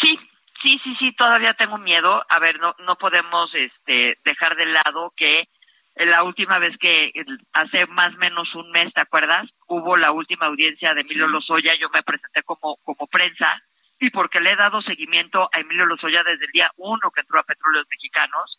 Sí, 0.00 0.18
sí, 0.62 0.78
sí, 0.84 0.94
sí, 0.98 1.12
todavía 1.12 1.54
tengo 1.54 1.78
miedo. 1.78 2.22
A 2.28 2.38
ver, 2.38 2.60
no, 2.60 2.74
no 2.80 2.96
podemos 2.96 3.50
este, 3.54 4.18
dejar 4.24 4.56
de 4.56 4.66
lado 4.66 5.12
que 5.16 5.48
la 5.96 6.22
última 6.24 6.58
vez 6.58 6.76
que 6.78 7.12
hace 7.52 7.86
más 7.86 8.14
o 8.14 8.18
menos 8.18 8.54
un 8.54 8.70
mes, 8.70 8.92
¿te 8.92 9.00
acuerdas? 9.00 9.48
Hubo 9.68 9.96
la 9.96 10.10
última 10.10 10.46
audiencia 10.46 10.94
de 10.94 11.02
Emilio 11.02 11.28
Lozoya, 11.28 11.74
yo 11.78 11.88
me 11.90 12.02
presenté 12.02 12.42
como, 12.42 12.76
como 12.82 13.06
prensa 13.06 13.62
y 14.00 14.10
porque 14.10 14.40
le 14.40 14.52
he 14.52 14.56
dado 14.56 14.82
seguimiento 14.82 15.48
a 15.52 15.60
Emilio 15.60 15.86
Lozoya 15.86 16.22
desde 16.24 16.46
el 16.46 16.52
día 16.52 16.70
uno 16.76 17.10
que 17.10 17.20
entró 17.20 17.38
a 17.38 17.44
Petróleos 17.44 17.86
Mexicanos 17.90 18.58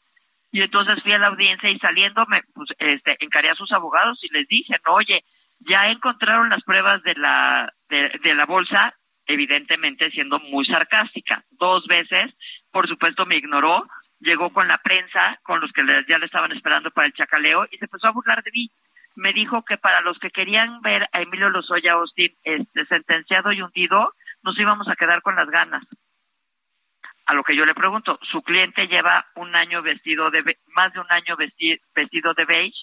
y 0.51 0.61
entonces 0.61 1.03
fui 1.03 1.11
a 1.11 1.17
la 1.17 1.27
audiencia 1.27 1.69
y 1.69 1.77
saliendo 1.79 2.25
me 2.27 2.41
pues, 2.53 2.69
este, 2.77 3.17
encaré 3.19 3.49
a 3.49 3.55
sus 3.55 3.71
abogados 3.73 4.17
y 4.23 4.33
les 4.33 4.47
dije, 4.47 4.77
no, 4.85 4.93
oye, 4.93 5.25
ya 5.59 5.89
encontraron 5.89 6.49
las 6.49 6.63
pruebas 6.63 7.03
de 7.03 7.15
la, 7.15 7.73
de, 7.89 8.17
de 8.23 8.33
la 8.33 8.45
bolsa, 8.45 8.95
evidentemente 9.25 10.11
siendo 10.11 10.39
muy 10.39 10.65
sarcástica. 10.65 11.43
Dos 11.51 11.85
veces, 11.87 12.33
por 12.71 12.87
supuesto, 12.87 13.25
me 13.25 13.37
ignoró, 13.37 13.85
llegó 14.25 14.51
con 14.51 14.67
la 14.67 14.79
prensa, 14.79 15.39
con 15.43 15.61
los 15.61 15.71
que 15.71 15.83
ya 16.07 16.17
le 16.17 16.25
estaban 16.25 16.51
esperando 16.51 16.91
para 16.91 17.07
el 17.07 17.13
chacaleo, 17.13 17.67
y 17.71 17.77
se 17.77 17.85
empezó 17.85 18.07
a 18.07 18.11
burlar 18.11 18.43
de 18.43 18.51
mí. 18.51 18.71
Me 19.15 19.31
dijo 19.31 19.63
que 19.63 19.77
para 19.77 20.01
los 20.01 20.19
que 20.19 20.31
querían 20.31 20.81
ver 20.81 21.07
a 21.13 21.21
Emilio 21.21 21.49
Lozoya 21.49 21.93
Austin 21.93 22.33
este, 22.43 22.85
sentenciado 22.85 23.53
y 23.53 23.61
hundido, 23.61 24.13
nos 24.43 24.59
íbamos 24.59 24.89
a 24.89 24.95
quedar 24.95 25.21
con 25.21 25.35
las 25.35 25.49
ganas. 25.49 25.83
A 27.27 27.33
lo 27.33 27.43
que 27.43 27.55
yo 27.55 27.65
le 27.65 27.73
pregunto, 27.73 28.19
su 28.23 28.41
cliente 28.41 28.87
lleva 28.87 29.25
un 29.35 29.55
año 29.55 29.81
vestido 29.81 30.29
de, 30.31 30.57
más 30.75 30.91
de 30.93 30.99
un 30.99 31.11
año 31.11 31.37
vestido 31.37 32.33
de 32.33 32.45
beige, 32.45 32.77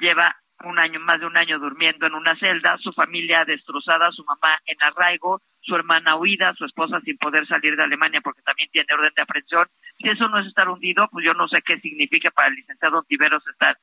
lleva 0.00 0.36
un 0.64 0.78
año, 0.78 1.00
más 1.00 1.20
de 1.20 1.26
un 1.26 1.36
año 1.36 1.58
durmiendo 1.58 2.06
en 2.06 2.14
una 2.14 2.36
celda, 2.36 2.76
su 2.78 2.92
familia 2.92 3.44
destrozada, 3.44 4.10
su 4.10 4.24
mamá 4.24 4.58
en 4.66 4.76
arraigo, 4.80 5.40
su 5.60 5.76
hermana 5.76 6.16
huida, 6.16 6.54
su 6.54 6.64
esposa 6.64 7.00
sin 7.00 7.16
poder 7.18 7.46
salir 7.46 7.76
de 7.76 7.84
Alemania 7.84 8.20
porque 8.20 8.42
también 8.42 8.68
tiene 8.70 8.92
orden 8.92 9.12
de 9.14 9.22
aprehensión. 9.22 9.68
Si 9.98 10.08
eso 10.08 10.28
no 10.28 10.38
es 10.38 10.46
estar 10.46 10.68
hundido, 10.68 11.08
pues 11.12 11.24
yo 11.24 11.34
no 11.34 11.46
sé 11.48 11.62
qué 11.62 11.78
significa 11.78 12.30
para 12.30 12.48
el 12.48 12.54
licenciado 12.54 13.02
Tiveros 13.02 13.46
estar 13.46 13.76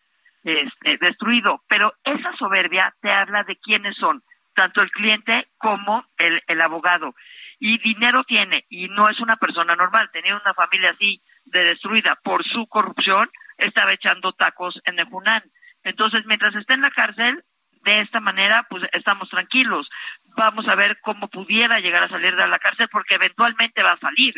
este, 0.43 0.97
destruido. 0.97 1.61
Pero 1.67 1.93
esa 2.03 2.35
soberbia 2.37 2.93
te 3.01 3.11
habla 3.11 3.43
de 3.43 3.55
quiénes 3.55 3.95
son, 3.97 4.21
tanto 4.53 4.81
el 4.81 4.91
cliente 4.91 5.47
como 5.57 6.05
el, 6.17 6.61
abogado. 6.61 7.15
Y 7.59 7.77
dinero 7.79 8.23
tiene, 8.25 8.65
y 8.69 8.87
no 8.89 9.09
es 9.09 9.19
una 9.19 9.37
persona 9.37 9.75
normal. 9.75 10.09
Tenía 10.11 10.35
una 10.35 10.53
familia 10.53 10.91
así 10.91 11.21
de 11.45 11.63
destruida 11.63 12.17
por 12.23 12.43
su 12.43 12.67
corrupción, 12.67 13.29
estaba 13.57 13.93
echando 13.93 14.33
tacos 14.33 14.81
en 14.85 14.99
el 14.99 15.05
Junán. 15.05 15.43
Entonces, 15.85 16.25
mientras 16.25 16.53
esté 16.55 16.73
en 16.73 16.81
la 16.81 16.91
cárcel, 16.91 17.43
de 17.83 18.01
esta 18.01 18.19
manera, 18.19 18.65
pues 18.69 18.83
estamos 18.91 19.29
tranquilos. 19.29 19.87
Vamos 20.35 20.67
a 20.67 20.75
ver 20.75 20.99
cómo 21.01 21.29
pudiera 21.29 21.79
llegar 21.79 22.03
a 22.03 22.09
salir 22.09 22.35
de 22.35 22.47
la 22.47 22.59
cárcel, 22.59 22.89
porque 22.91 23.15
eventualmente 23.15 23.83
va 23.83 23.93
a 23.93 23.99
salir. 23.99 24.33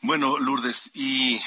Bueno, 0.00 0.38
Lourdes, 0.38 0.90
y 0.94 1.38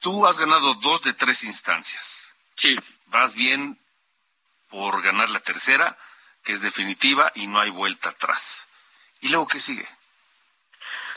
tú 0.00 0.24
has 0.26 0.38
ganado 0.38 0.74
dos 0.74 1.02
de 1.02 1.14
tres 1.14 1.42
instancias. 1.42 2.32
Sí. 2.60 2.76
Vas 3.06 3.34
bien 3.34 3.76
por 4.68 5.02
ganar 5.02 5.30
la 5.30 5.40
tercera, 5.40 5.98
que 6.44 6.52
es 6.52 6.62
definitiva 6.62 7.32
y 7.34 7.48
no 7.48 7.58
hay 7.58 7.70
vuelta 7.70 8.10
atrás. 8.10 8.68
¿Y 9.20 9.30
luego 9.30 9.48
qué 9.48 9.58
sigue? 9.58 9.86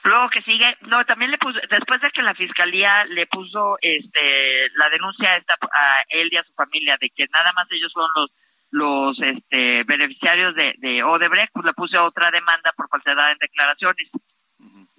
Luego 0.06 0.30
que 0.30 0.44
sigue, 0.44 0.78
no, 0.82 1.04
también 1.06 1.32
le 1.32 1.40
puso, 1.40 1.60
después 1.68 2.00
de 2.00 2.12
que 2.12 2.22
la 2.22 2.36
fiscalía 2.36 3.06
le 3.06 3.26
puso 3.26 3.78
este 3.82 4.70
la 4.76 4.88
denuncia 4.90 5.32
a, 5.32 5.38
esta, 5.38 5.56
a 5.74 6.04
él 6.10 6.30
y 6.32 6.38
a 6.38 6.44
su 6.44 6.54
familia 6.54 6.96
de 7.02 7.10
que 7.10 7.26
nada 7.34 7.52
más 7.54 7.68
ellos 7.72 7.92
son 7.92 8.08
los 8.16 8.32
los 8.70 9.20
este 9.20 9.84
beneficiarios 9.84 10.54
de, 10.54 10.76
de 10.78 11.02
Odebrecht, 11.04 11.52
pues 11.54 11.66
le 11.66 11.74
puse 11.74 11.98
otra 11.98 12.30
demanda 12.30 12.72
por 12.78 12.88
falsedad 12.88 13.32
en 13.32 13.38
declaraciones. 13.40 14.10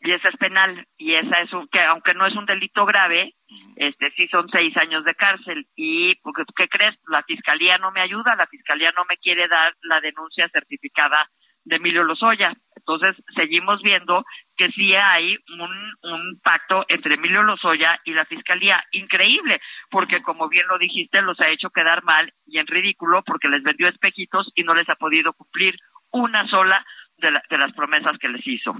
Y 0.02 0.10
esa 0.10 0.28
es 0.28 0.36
penal, 0.36 0.86
y 0.96 1.14
esa 1.14 1.40
es 1.40 1.52
un, 1.52 1.68
que 1.68 1.80
aunque 1.82 2.14
no 2.14 2.26
es 2.26 2.34
un 2.34 2.46
delito 2.46 2.84
grave, 2.84 3.34
este 3.76 4.10
sí 4.10 4.28
son 4.28 4.48
seis 4.50 4.76
años 4.76 5.04
de 5.04 5.14
cárcel. 5.14 5.66
Y, 5.74 6.14
porque, 6.16 6.44
¿qué 6.56 6.68
crees? 6.68 6.94
La 7.08 7.22
fiscalía 7.22 7.78
no 7.78 7.90
me 7.90 8.00
ayuda, 8.00 8.36
la 8.36 8.46
fiscalía 8.46 8.92
no 8.92 9.04
me 9.08 9.16
quiere 9.18 9.48
dar 9.48 9.74
la 9.82 10.00
denuncia 10.00 10.48
certificada 10.48 11.28
de 11.64 11.76
Emilio 11.76 12.04
Lozoya. 12.04 12.52
Entonces, 12.86 13.16
seguimos 13.34 13.82
viendo 13.82 14.24
que 14.56 14.68
sí 14.70 14.94
hay 14.94 15.36
un, 15.58 15.92
un 16.02 16.40
pacto 16.40 16.84
entre 16.88 17.14
Emilio 17.14 17.42
Lozoya 17.42 18.00
y 18.04 18.12
la 18.12 18.24
Fiscalía. 18.24 18.84
Increíble, 18.92 19.60
porque 19.90 20.22
como 20.22 20.48
bien 20.48 20.68
lo 20.68 20.78
dijiste, 20.78 21.20
los 21.20 21.40
ha 21.40 21.48
hecho 21.48 21.70
quedar 21.70 22.04
mal 22.04 22.32
y 22.46 22.58
en 22.58 22.66
ridículo 22.68 23.22
porque 23.24 23.48
les 23.48 23.64
vendió 23.64 23.88
espejitos 23.88 24.52
y 24.54 24.62
no 24.62 24.72
les 24.74 24.88
ha 24.88 24.94
podido 24.94 25.32
cumplir 25.32 25.80
una 26.12 26.48
sola 26.48 26.86
de, 27.18 27.32
la, 27.32 27.42
de 27.50 27.58
las 27.58 27.72
promesas 27.74 28.16
que 28.18 28.28
les 28.28 28.46
hizo. 28.46 28.76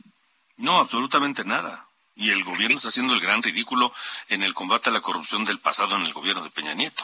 No, 0.56 0.78
absolutamente 0.78 1.44
nada. 1.44 1.84
Y 2.14 2.30
el 2.30 2.44
gobierno 2.44 2.76
está 2.76 2.90
haciendo 2.90 3.12
el 3.12 3.20
gran 3.20 3.42
ridículo 3.42 3.90
en 4.28 4.44
el 4.44 4.54
combate 4.54 4.88
a 4.88 4.92
la 4.92 5.00
corrupción 5.00 5.44
del 5.44 5.58
pasado 5.58 5.96
en 5.96 6.02
el 6.02 6.12
gobierno 6.12 6.44
de 6.44 6.50
Peña 6.50 6.74
Nieto. 6.74 7.02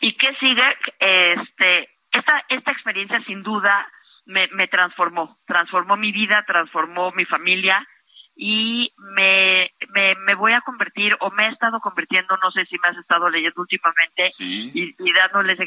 ¿Y 0.00 0.12
qué 0.14 0.34
sigue? 0.40 0.76
Este, 0.98 1.88
esta, 2.10 2.44
esta 2.48 2.72
experiencia 2.72 3.22
sin 3.24 3.44
duda 3.44 3.88
me, 4.26 4.48
me 4.48 4.68
transformó, 4.68 5.38
transformó 5.46 5.96
mi 5.96 6.12
vida, 6.12 6.44
transformó 6.46 7.12
mi 7.12 7.24
familia 7.24 7.86
y 8.34 8.92
me, 9.14 9.72
me, 9.94 10.14
me, 10.16 10.34
voy 10.34 10.52
a 10.52 10.60
convertir 10.60 11.16
o 11.20 11.30
me 11.30 11.46
he 11.46 11.52
estado 11.52 11.80
convirtiendo, 11.80 12.36
no 12.42 12.50
sé 12.50 12.66
si 12.66 12.76
me 12.78 12.88
has 12.88 12.98
estado 12.98 13.30
leyendo 13.30 13.62
últimamente 13.62 14.28
y, 14.38 14.94
y, 14.98 15.12
dándoles 15.14 15.58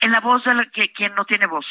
en 0.00 0.12
la 0.12 0.20
voz 0.20 0.44
de 0.44 0.54
la 0.54 0.66
que 0.66 0.92
quien 0.92 1.14
no 1.14 1.24
tiene 1.24 1.46
voz. 1.46 1.66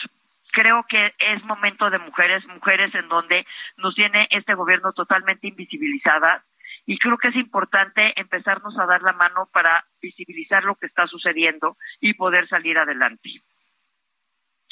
Creo 0.51 0.85
que 0.89 1.13
es 1.19 1.43
momento 1.43 1.89
de 1.89 1.99
mujeres, 1.99 2.45
mujeres 2.47 2.93
en 2.95 3.07
donde 3.09 3.45
nos 3.77 3.93
tiene 3.93 4.27
este 4.31 4.55
gobierno 4.55 4.91
totalmente 4.93 5.47
invisibilizada 5.47 6.43
y 6.85 6.97
creo 6.97 7.17
que 7.17 7.29
es 7.29 7.35
importante 7.35 8.19
empezarnos 8.19 8.77
a 8.77 8.85
dar 8.85 9.03
la 9.03 9.13
mano 9.13 9.47
para 9.51 9.85
visibilizar 10.01 10.63
lo 10.63 10.75
que 10.75 10.87
está 10.87 11.07
sucediendo 11.07 11.77
y 12.01 12.13
poder 12.13 12.47
salir 12.47 12.77
adelante. 12.77 13.41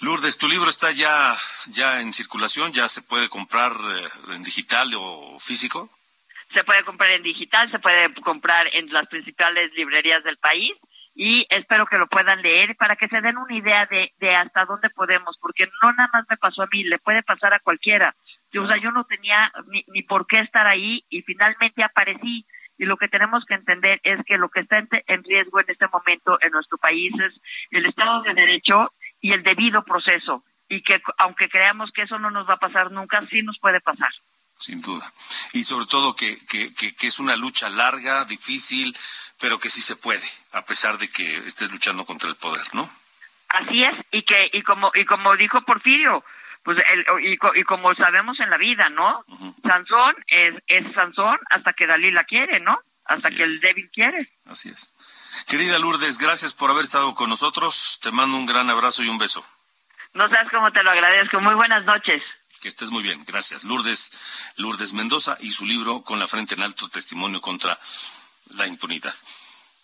Lourdes, 0.02 0.39
tu 0.39 0.49
libro 0.49 0.68
está 0.68 0.91
ya, 0.91 1.36
ya 1.68 2.02
en 2.02 2.12
circulación, 2.12 2.72
ya 2.72 2.88
se 2.88 3.04
puede 3.04 3.30
comprar 3.30 3.74
eh, 3.74 4.34
en 4.34 4.41
digital 4.41 4.91
o 4.95 5.38
físico. 5.38 5.91
Se 6.52 6.64
puede 6.64 6.84
comprar 6.84 7.12
en 7.12 7.22
digital, 7.22 7.70
se 7.70 7.78
puede 7.78 8.12
comprar 8.16 8.66
en 8.74 8.91
las 8.91 9.08
principales 9.08 9.72
librerías 9.76 10.24
del 10.24 10.38
país 10.38 10.74
y 11.14 11.45
espero 11.52 11.86
que 11.86 11.99
lo 11.99 12.08
puedan 12.08 12.41
leer 12.41 12.76
para 12.78 12.95
que 12.95 13.08
se 13.10 13.22
den 13.22 13.38
una 13.38 13.56
idea 13.56 13.86
de, 13.86 14.12
de 14.18 14.36
hasta 14.36 14.66
dónde 14.66 14.89
podemos, 14.89 15.38
porque 15.39 15.70
no 15.84 15.93
nada 15.93 16.10
más 16.12 16.26
me 16.28 16.38
pasó 16.38 16.64
a 16.64 16.70
mí, 16.72 16.84
le 16.84 16.97
puede 16.97 17.22
pasar 17.22 17.54
a 17.54 17.60
cualquiera. 17.60 18.16
Yo, 18.52 18.64
o 18.64 18.68
sea, 18.68 18.78
yo 18.78 18.91
no 18.91 19.04
tenía 19.04 19.54
ni, 19.68 19.86
ni 19.88 20.02
por 20.02 20.26
qué 20.26 20.39
estar 20.39 20.66
ahí 20.66 21.06
y 21.10 21.22
finalmente 21.22 21.84
aparecí 21.84 22.43
y 22.80 22.86
lo 22.86 22.97
que 22.97 23.08
tenemos 23.08 23.45
que 23.45 23.54
entender 23.54 24.02
es 24.02 24.20
que 24.26 24.39
lo 24.39 24.49
que 24.49 24.62
está 24.62 24.80
en 24.80 25.24
riesgo 25.24 25.60
en 25.60 25.66
este 25.68 25.86
momento 25.93 26.39
en 26.41 26.52
nuestro 26.52 26.80
país 26.80 27.14
es 27.20 27.39
el 27.70 27.86
Estado 27.86 28.24
de 28.24 28.34
Derecho 28.34 28.91
y 29.22 29.32
el 29.32 29.43
debido 29.43 29.84
proceso 29.84 30.43
y 30.67 30.82
que 30.84 31.01
aunque 31.17 31.49
creamos 31.49 31.91
que 31.91 32.03
eso 32.03 32.17
no 32.17 32.32
nos 32.32 32.49
va 32.49 32.55
a 32.55 32.59
pasar 32.59 32.91
nunca, 32.91 33.26
sí 33.30 33.41
nos 33.41 33.59
puede 33.59 33.82
pasar. 33.82 34.09
Sin 34.57 34.82
duda. 34.82 35.11
Y 35.53 35.63
sobre 35.63 35.86
todo 35.86 36.15
que, 36.15 36.38
que, 36.47 36.74
que, 36.74 37.07
es 37.07 37.19
una 37.19 37.36
lucha 37.36 37.67
larga, 37.69 38.26
difícil, 38.26 38.95
pero 39.39 39.59
que 39.59 39.69
sí 39.69 39.82
se 39.82 39.95
puede, 39.95 40.26
a 40.53 40.63
pesar 40.63 40.97
de 40.97 41.09
que 41.09 41.38
estés 41.45 41.72
luchando 41.72 42.05
contra 42.05 42.30
el 42.30 42.36
poder, 42.36 42.63
¿no? 42.74 42.89
Así 43.49 43.84
es, 43.84 43.95
y 44.11 44.24
que 44.24 44.49
y 44.53 44.61
como 44.61 44.91
y 44.93 45.03
como 45.03 45.36
dijo 45.36 45.61
Porfirio, 45.63 46.24
pues 46.63 46.78
el, 46.78 47.05
y, 47.26 47.34
y, 47.34 47.63
como 47.63 47.93
sabemos 47.95 48.39
en 48.39 48.49
la 48.49 48.57
vida, 48.57 48.89
¿no? 48.89 49.26
Sansón 49.63 50.15
es, 50.28 50.55
es 50.67 50.93
Sansón 50.93 51.38
hasta 51.49 51.74
que 51.74 51.88
Dalila 51.88 52.24
quiere, 52.24 52.59
¿no? 52.59 52.80
Hasta 53.06 53.30
que 53.30 53.43
el 53.43 53.60
débil 53.60 53.89
quiere. 53.91 54.32
Así 54.45 54.70
es. 54.70 54.89
Querida 55.47 55.80
Lourdes, 55.80 56.18
gracias 56.18 56.54
por 56.54 56.70
haber 56.70 56.86
estado 56.86 57.14
con 57.16 57.30
nosotros. 57.30 57.99
Te 58.02 58.12
mando 58.12 58.38
un 58.38 58.45
gran 58.45 58.70
abrazo 58.70 59.04
y 59.04 59.10
un 59.10 59.18
beso. 59.18 59.45
No 60.14 60.30
sabes 60.30 60.49
cómo 60.52 60.72
te 60.72 60.84
lo 60.84 60.91
agradezco. 60.91 61.39
Muy 61.39 61.56
buenas 61.56 61.86
noches. 61.86 62.22
Que 62.62 62.68
estés 62.68 62.91
muy 62.91 63.02
bien. 63.02 63.24
Gracias. 63.26 63.64
Lourdes, 63.64 64.12
Lourdes 64.58 64.93
Mendoza 64.93 65.38
y 65.39 65.52
su 65.52 65.66
libro 65.66 66.04
Con 66.04 66.20
la 66.20 66.28
frente 66.28 66.56
en 66.56 66.62
alto, 66.62 66.89
testimonio 66.89 67.41
contra 67.41 67.78
la 68.56 68.68
impunidad. 68.68 69.14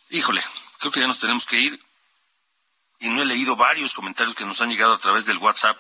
Híjole, 0.10 0.42
creo 0.80 0.92
que 0.92 1.00
ya 1.00 1.08
nos 1.08 1.20
tenemos 1.20 1.46
que 1.46 1.60
ir. 1.60 1.80
Y 3.00 3.10
no 3.10 3.22
he 3.22 3.26
leído 3.26 3.56
varios 3.56 3.94
comentarios 3.94 4.36
que 4.36 4.46
nos 4.46 4.62
han 4.62 4.70
llegado 4.70 4.94
a 4.94 5.00
través 5.00 5.26
del 5.26 5.38
WhatsApp 5.38 5.80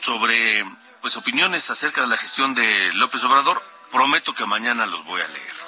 sobre 0.00 0.64
pues 1.00 1.16
opiniones 1.16 1.70
acerca 1.70 2.02
de 2.02 2.06
la 2.06 2.16
gestión 2.16 2.54
de 2.54 2.92
López 2.94 3.22
Obrador. 3.24 3.62
Prometo 3.90 4.34
que 4.34 4.46
mañana 4.46 4.86
los 4.86 5.04
voy 5.04 5.20
a 5.20 5.28
leer 5.28 5.67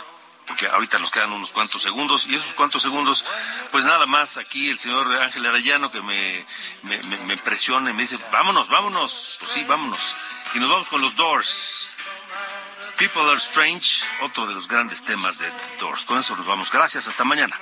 porque 0.51 0.67
ahorita 0.67 0.99
nos 0.99 1.13
quedan 1.13 1.31
unos 1.31 1.53
cuantos 1.53 1.81
segundos, 1.81 2.27
y 2.27 2.35
esos 2.35 2.55
cuantos 2.55 2.83
segundos, 2.83 3.25
pues 3.71 3.85
nada 3.85 4.05
más 4.07 4.37
aquí 4.37 4.69
el 4.69 4.81
señor 4.81 5.07
Ángel 5.23 5.47
Arayano 5.47 5.93
que 5.93 6.03
me, 6.03 6.45
me, 6.83 7.01
me, 7.03 7.35
y 7.35 7.93
me 7.95 8.03
dice, 8.03 8.19
vámonos, 8.33 8.69
vámonos, 8.69 9.37
pues 9.39 9.53
sí, 9.53 9.63
vámonos. 9.63 10.17
Y 10.55 10.59
nos 10.59 10.69
vamos 10.69 10.89
con 10.89 11.01
los 11.03 11.15
Doors. 11.15 11.97
People 12.97 13.23
Are 13.23 13.37
Strange, 13.37 14.05
otro 14.23 14.45
de 14.49 14.55
los 14.55 14.67
grandes 14.67 15.05
temas 15.05 15.39
de 15.39 15.49
Doors. 15.79 16.05
Con 16.05 16.19
eso 16.19 16.35
nos 16.35 16.45
vamos. 16.45 16.73
Gracias, 16.73 17.07
hasta 17.07 17.23
mañana. 17.23 17.57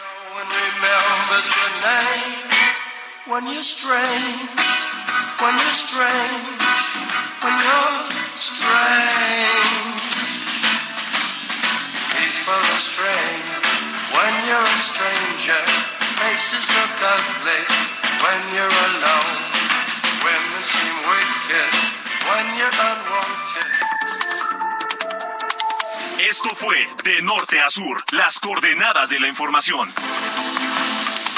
Esto 26.18 26.50
fue 26.54 26.88
De 27.04 27.22
Norte 27.22 27.60
a 27.60 27.68
Sur, 27.70 28.02
las 28.12 28.38
coordenadas 28.40 29.10
de 29.10 29.20
la 29.20 29.28
información. 29.28 29.88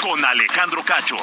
Con 0.01 0.23
Alejandro 0.25 0.83
Cacho. 0.83 1.17